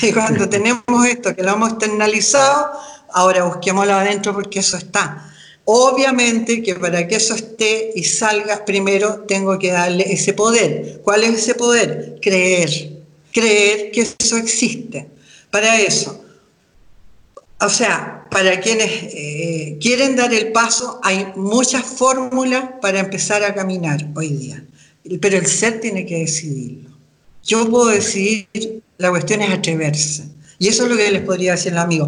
Y 0.01 0.11
cuando 0.13 0.47
tenemos 0.49 0.83
esto, 1.07 1.35
que 1.35 1.43
lo 1.43 1.53
hemos 1.53 1.71
externalizado, 1.71 2.71
ahora 3.11 3.43
busquémoslo 3.43 3.93
adentro 3.93 4.33
porque 4.33 4.59
eso 4.59 4.77
está. 4.77 5.25
Obviamente 5.65 6.63
que 6.63 6.75
para 6.75 7.07
que 7.07 7.15
eso 7.15 7.35
esté 7.35 7.91
y 7.93 8.03
salga, 8.03 8.65
primero 8.65 9.25
tengo 9.27 9.59
que 9.59 9.71
darle 9.71 10.11
ese 10.11 10.33
poder. 10.33 11.01
¿Cuál 11.03 11.23
es 11.23 11.35
ese 11.35 11.53
poder? 11.53 12.17
Creer. 12.21 13.03
Creer 13.31 13.91
que 13.91 14.01
eso 14.01 14.37
existe. 14.37 15.07
Para 15.51 15.79
eso. 15.79 16.23
O 17.61 17.69
sea, 17.69 18.25
para 18.31 18.59
quienes 18.61 18.89
eh, 19.13 19.77
quieren 19.81 20.15
dar 20.15 20.33
el 20.33 20.51
paso, 20.51 20.99
hay 21.03 21.33
muchas 21.35 21.83
fórmulas 21.83 22.63
para 22.81 22.99
empezar 22.99 23.43
a 23.43 23.53
caminar 23.53 24.07
hoy 24.15 24.29
día. 24.29 24.63
Pero 25.21 25.37
el 25.37 25.45
ser 25.45 25.79
tiene 25.81 26.05
que 26.05 26.19
decidirlo. 26.19 26.88
Yo 27.49 27.67
puedo 27.67 27.87
decidir 27.87 28.83
la 28.99 29.09
cuestión 29.09 29.41
es 29.41 29.49
atreverse. 29.49 30.29
Y 30.59 30.67
eso 30.67 30.83
es 30.83 30.89
lo 30.91 30.97
que 30.97 31.09
les 31.09 31.23
podría 31.23 31.53
decir 31.53 31.71
el 31.71 31.79
amigo. 31.79 32.07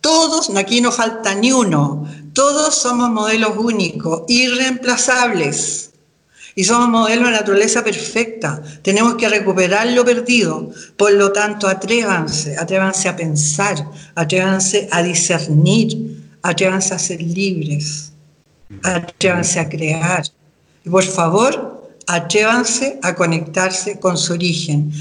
Todos, 0.00 0.50
aquí 0.56 0.80
no 0.80 0.90
falta 0.90 1.32
ni 1.36 1.52
uno, 1.52 2.10
todos 2.32 2.74
somos 2.74 3.08
modelos 3.10 3.52
únicos, 3.56 4.24
irreemplazables. 4.26 5.92
Y 6.56 6.64
somos 6.64 6.88
modelos 6.88 7.26
de 7.26 7.36
naturaleza 7.36 7.84
perfecta. 7.84 8.60
Tenemos 8.82 9.14
que 9.14 9.28
recuperar 9.28 9.86
lo 9.92 10.04
perdido. 10.04 10.70
Por 10.96 11.12
lo 11.12 11.30
tanto, 11.30 11.68
atrévanse, 11.68 12.56
atrévanse 12.58 13.08
a 13.08 13.14
pensar, 13.14 13.76
atrévanse 14.16 14.88
a 14.90 15.04
discernir, 15.04 16.20
atrévanse 16.42 16.94
a 16.94 16.98
ser 16.98 17.22
libres, 17.22 18.12
atrévanse 18.82 19.60
a 19.60 19.68
crear. 19.68 20.24
Y 20.84 20.90
por 20.90 21.04
favor, 21.04 21.83
atrévanse 22.06 22.98
a 23.02 23.14
conectarse 23.14 23.98
con 23.98 24.16
su 24.16 24.32
origen 24.32 24.92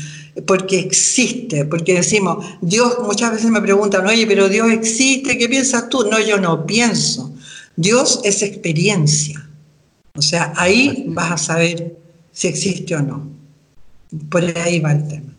porque 0.47 0.79
existe, 0.79 1.65
porque 1.65 1.93
decimos, 1.93 2.45
Dios, 2.61 2.97
muchas 3.03 3.33
veces 3.33 3.51
me 3.51 3.61
preguntan, 3.61 4.05
oye, 4.07 4.25
pero 4.25 4.49
Dios 4.49 4.71
existe, 4.71 5.37
¿qué 5.37 5.47
piensas 5.47 5.89
tú? 5.89 6.07
No, 6.09 6.19
yo 6.19 6.39
no 6.39 6.65
pienso. 6.65 7.31
Dios 7.75 8.19
es 8.23 8.41
experiencia. 8.41 9.47
O 10.15 10.21
sea, 10.21 10.53
ahí 10.55 11.05
vas 11.09 11.31
a 11.31 11.37
saber 11.37 11.97
si 12.31 12.47
existe 12.47 12.95
o 12.95 13.01
no. 13.01 13.27
Por 14.29 14.43
ahí 14.57 14.79
va 14.79 14.93
el 14.93 15.07
tema. 15.07 15.33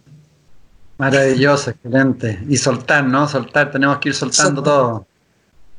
Maravilloso, 0.98 1.70
excelente. 1.70 2.44
Y 2.48 2.56
soltar, 2.56 3.04
¿no? 3.04 3.26
Soltar, 3.28 3.70
tenemos 3.72 3.98
que 3.98 4.10
ir 4.10 4.14
soltando 4.14 4.62
todo. 4.62 5.06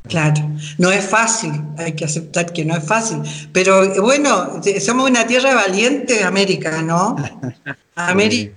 Claro, 0.08 0.50
no 0.78 0.92
es 0.92 1.04
fácil, 1.04 1.52
hay 1.78 1.94
que 1.94 2.06
aceptar 2.06 2.54
que 2.54 2.64
no 2.64 2.76
es 2.76 2.84
fácil, 2.84 3.22
pero 3.52 4.02
bueno, 4.02 4.62
somos 4.80 5.10
una 5.10 5.26
tierra 5.26 5.56
valiente, 5.56 6.24
América, 6.24 6.82
¿no? 6.84 7.16
América 7.96 8.54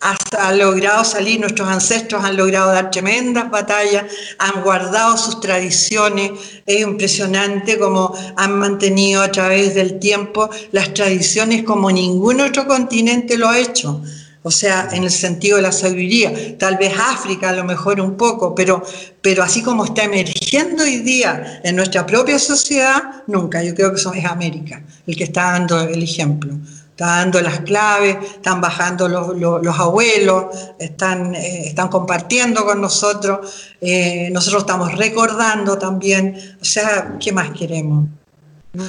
ha, 0.00 0.16
ha 0.38 0.52
logrado 0.52 1.04
salir, 1.04 1.40
nuestros 1.40 1.68
ancestros 1.68 2.22
han 2.24 2.36
logrado 2.36 2.72
dar 2.72 2.90
tremendas 2.90 3.50
batallas, 3.50 4.04
han 4.38 4.62
guardado 4.62 5.16
sus 5.16 5.40
tradiciones, 5.40 6.30
es 6.64 6.82
impresionante 6.82 7.78
como 7.78 8.14
han 8.36 8.58
mantenido 8.58 9.22
a 9.22 9.32
través 9.32 9.74
del 9.74 9.98
tiempo 9.98 10.50
las 10.70 10.94
tradiciones 10.94 11.64
como 11.64 11.90
ningún 11.90 12.40
otro 12.40 12.66
continente 12.66 13.36
lo 13.36 13.48
ha 13.48 13.58
hecho 13.58 14.02
o 14.46 14.50
sea, 14.52 14.90
en 14.92 15.02
el 15.02 15.10
sentido 15.10 15.56
de 15.56 15.62
la 15.62 15.72
sabiduría. 15.72 16.56
Tal 16.56 16.76
vez 16.76 16.92
África 16.96 17.50
a 17.50 17.52
lo 17.52 17.64
mejor 17.64 18.00
un 18.00 18.16
poco, 18.16 18.54
pero, 18.54 18.80
pero 19.20 19.42
así 19.42 19.60
como 19.60 19.84
está 19.84 20.04
emergiendo 20.04 20.84
hoy 20.84 20.98
día 20.98 21.60
en 21.64 21.74
nuestra 21.74 22.06
propia 22.06 22.38
sociedad, 22.38 23.24
nunca. 23.26 23.64
Yo 23.64 23.74
creo 23.74 23.90
que 23.90 23.96
eso 23.96 24.14
es 24.14 24.24
América 24.24 24.84
el 25.04 25.16
que 25.16 25.24
está 25.24 25.50
dando 25.50 25.80
el 25.80 26.00
ejemplo. 26.00 26.54
Está 26.90 27.06
dando 27.06 27.40
las 27.40 27.58
claves, 27.62 28.18
están 28.36 28.60
bajando 28.60 29.08
los, 29.08 29.80
abuelos, 29.80 30.44
están, 30.78 31.34
eh, 31.34 31.66
están 31.66 31.88
compartiendo 31.88 32.64
con 32.64 32.80
nosotros, 32.80 33.72
eh, 33.80 34.28
nosotros 34.30 34.62
estamos 34.62 34.96
recordando 34.96 35.76
también. 35.76 36.56
O 36.62 36.64
sea, 36.64 37.16
¿qué 37.18 37.32
más 37.32 37.50
queremos? 37.50 38.06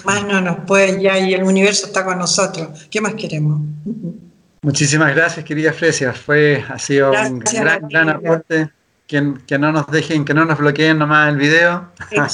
Más 0.05 0.23
no 0.23 0.39
nos 0.39 0.57
puede 0.67 1.01
ya 1.01 1.17
y 1.17 1.33
el 1.33 1.43
universo 1.43 1.87
está 1.87 2.05
con 2.05 2.19
nosotros. 2.19 2.87
¿Qué 2.91 3.01
más 3.01 3.15
queremos? 3.15 3.59
Muchísimas 4.61 5.15
gracias, 5.15 5.45
querida 5.45 5.73
Fresia. 5.73 6.13
Fue, 6.13 6.63
ha 6.67 6.79
sido 6.79 7.11
un 7.11 7.39
gran, 7.39 7.87
gran 7.87 8.09
aporte. 8.09 8.69
Que, 9.07 9.35
que, 9.47 9.57
no 9.57 9.71
nos 9.71 9.87
dejen, 9.87 10.25
que 10.25 10.33
no 10.33 10.43
nos 10.43 10.57
bloqueen 10.57 10.97
nomás 10.97 11.29
el 11.29 11.37
video. 11.37 11.91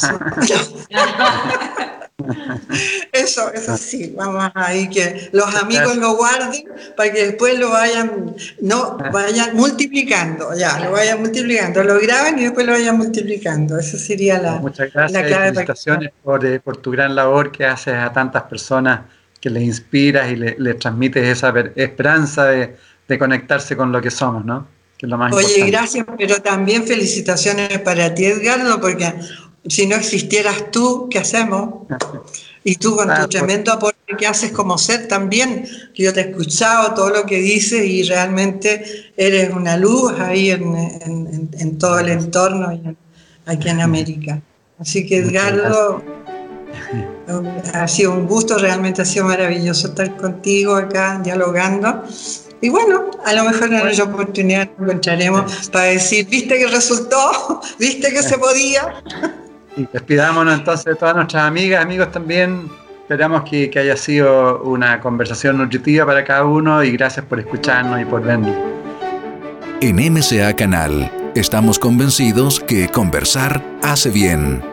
Eso, 3.11 3.51
eso 3.53 3.75
sí, 3.75 4.13
vamos 4.15 4.51
ahí 4.53 4.89
que 4.89 5.29
los 5.33 5.53
amigos 5.55 5.97
lo 5.97 6.15
guarden 6.15 6.63
para 6.95 7.11
que 7.11 7.25
después 7.27 7.57
lo 7.59 7.69
vayan, 7.69 8.35
no, 8.61 8.97
vayan 9.11 9.55
multiplicando, 9.55 10.53
ya, 10.55 10.79
lo 10.79 10.91
vayan 10.91 11.19
multiplicando, 11.19 11.83
lo 11.83 11.99
graben 11.99 12.37
y 12.39 12.43
después 12.43 12.65
lo 12.65 12.73
vayan 12.73 12.97
multiplicando. 12.97 13.77
Esa 13.77 13.97
sería 13.97 14.39
la, 14.39 14.53
Muchas 14.59 14.93
gracias 14.93 15.29
y 15.29 15.33
felicitaciones 15.33 16.11
por, 16.23 16.45
eh, 16.45 16.59
por, 16.59 16.77
tu 16.77 16.91
gran 16.91 17.15
labor 17.15 17.51
que 17.51 17.65
haces 17.65 17.95
a 17.95 18.13
tantas 18.13 18.43
personas 18.43 19.01
que 19.43 19.49
les 19.49 19.63
inspiras 19.63 20.31
y 20.31 20.37
les 20.37 20.57
le 20.57 20.73
transmites 20.75 21.27
esa 21.27 21.53
esperanza 21.75 22.45
de, 22.45 22.77
de 23.09 23.19
conectarse 23.19 23.75
con 23.75 23.91
lo 23.91 24.01
que 24.01 24.09
somos, 24.09 24.45
¿no? 24.45 24.65
Oye, 25.33 25.65
gracias, 25.67 26.05
pero 26.17 26.41
también 26.41 26.85
felicitaciones 26.85 27.77
para 27.79 28.15
ti, 28.15 28.23
Edgardo, 28.23 28.79
porque 28.79 29.13
si 29.67 29.85
no 29.85 29.97
existieras 29.97 30.71
tú, 30.71 31.09
¿qué 31.11 31.19
hacemos? 31.19 31.87
Y 32.63 32.75
tú 32.75 32.95
con 32.95 33.09
tu 33.09 33.13
pues. 33.13 33.27
tremendo 33.27 33.73
aporte 33.73 33.97
que 34.17 34.25
haces 34.25 34.53
como 34.53 34.77
ser 34.77 35.09
también, 35.09 35.67
que 35.93 36.03
yo 36.03 36.13
te 36.13 36.21
he 36.21 36.29
escuchado 36.29 36.93
todo 36.93 37.09
lo 37.09 37.25
que 37.25 37.39
dices 37.39 37.85
y 37.85 38.03
realmente 38.03 39.11
eres 39.17 39.49
una 39.49 39.75
luz 39.75 40.13
ahí 40.19 40.51
en, 40.51 41.77
todo 41.77 41.99
el 41.99 42.07
entorno 42.07 42.71
y 42.71 42.95
aquí 43.45 43.67
en 43.67 43.81
América. 43.81 44.41
Así 44.79 45.05
que 45.05 45.17
Edgardo, 45.17 46.01
ha 47.73 47.87
sido 47.87 48.13
un 48.13 48.27
gusto, 48.27 48.57
realmente 48.57 49.01
ha 49.01 49.05
sido 49.05 49.25
maravilloso 49.25 49.87
estar 49.87 50.15
contigo 50.17 50.75
acá 50.75 51.19
dialogando. 51.23 52.03
Y 52.61 52.69
bueno, 52.69 53.11
a 53.25 53.33
lo 53.33 53.43
mejor 53.43 53.73
en 53.73 53.87
otra 53.87 54.03
oportunidad 54.05 54.69
nos 54.77 54.89
encontraremos 54.89 55.69
para 55.69 55.85
decir, 55.85 56.27
¿viste 56.29 56.57
que 56.57 56.67
resultó? 56.67 57.61
¿Viste 57.79 58.11
que 58.11 58.23
se 58.23 58.37
podía? 58.37 59.03
Y 59.75 59.85
despidámonos 59.91 60.59
entonces 60.59 60.85
de 60.85 60.95
todas 60.95 61.15
nuestras 61.15 61.43
amigas, 61.43 61.83
amigos 61.83 62.11
también. 62.11 62.69
Esperamos 63.01 63.43
que, 63.43 63.69
que, 63.69 63.79
haya 63.79 63.97
sido 63.97 64.63
una 64.63 65.01
conversación 65.01 65.57
nutritiva 65.57 66.05
para 66.05 66.23
cada 66.23 66.45
uno 66.45 66.81
y 66.83 66.91
gracias 66.91 67.25
por 67.25 67.39
escucharnos 67.39 68.01
y 68.01 68.05
por 68.05 68.21
vernos. 68.21 68.55
En 69.81 69.97
MCA 69.97 70.55
Canal 70.55 71.11
estamos 71.35 71.79
convencidos 71.79 72.61
que 72.61 72.87
conversar 72.87 73.61
hace 73.81 74.09
bien 74.09 74.72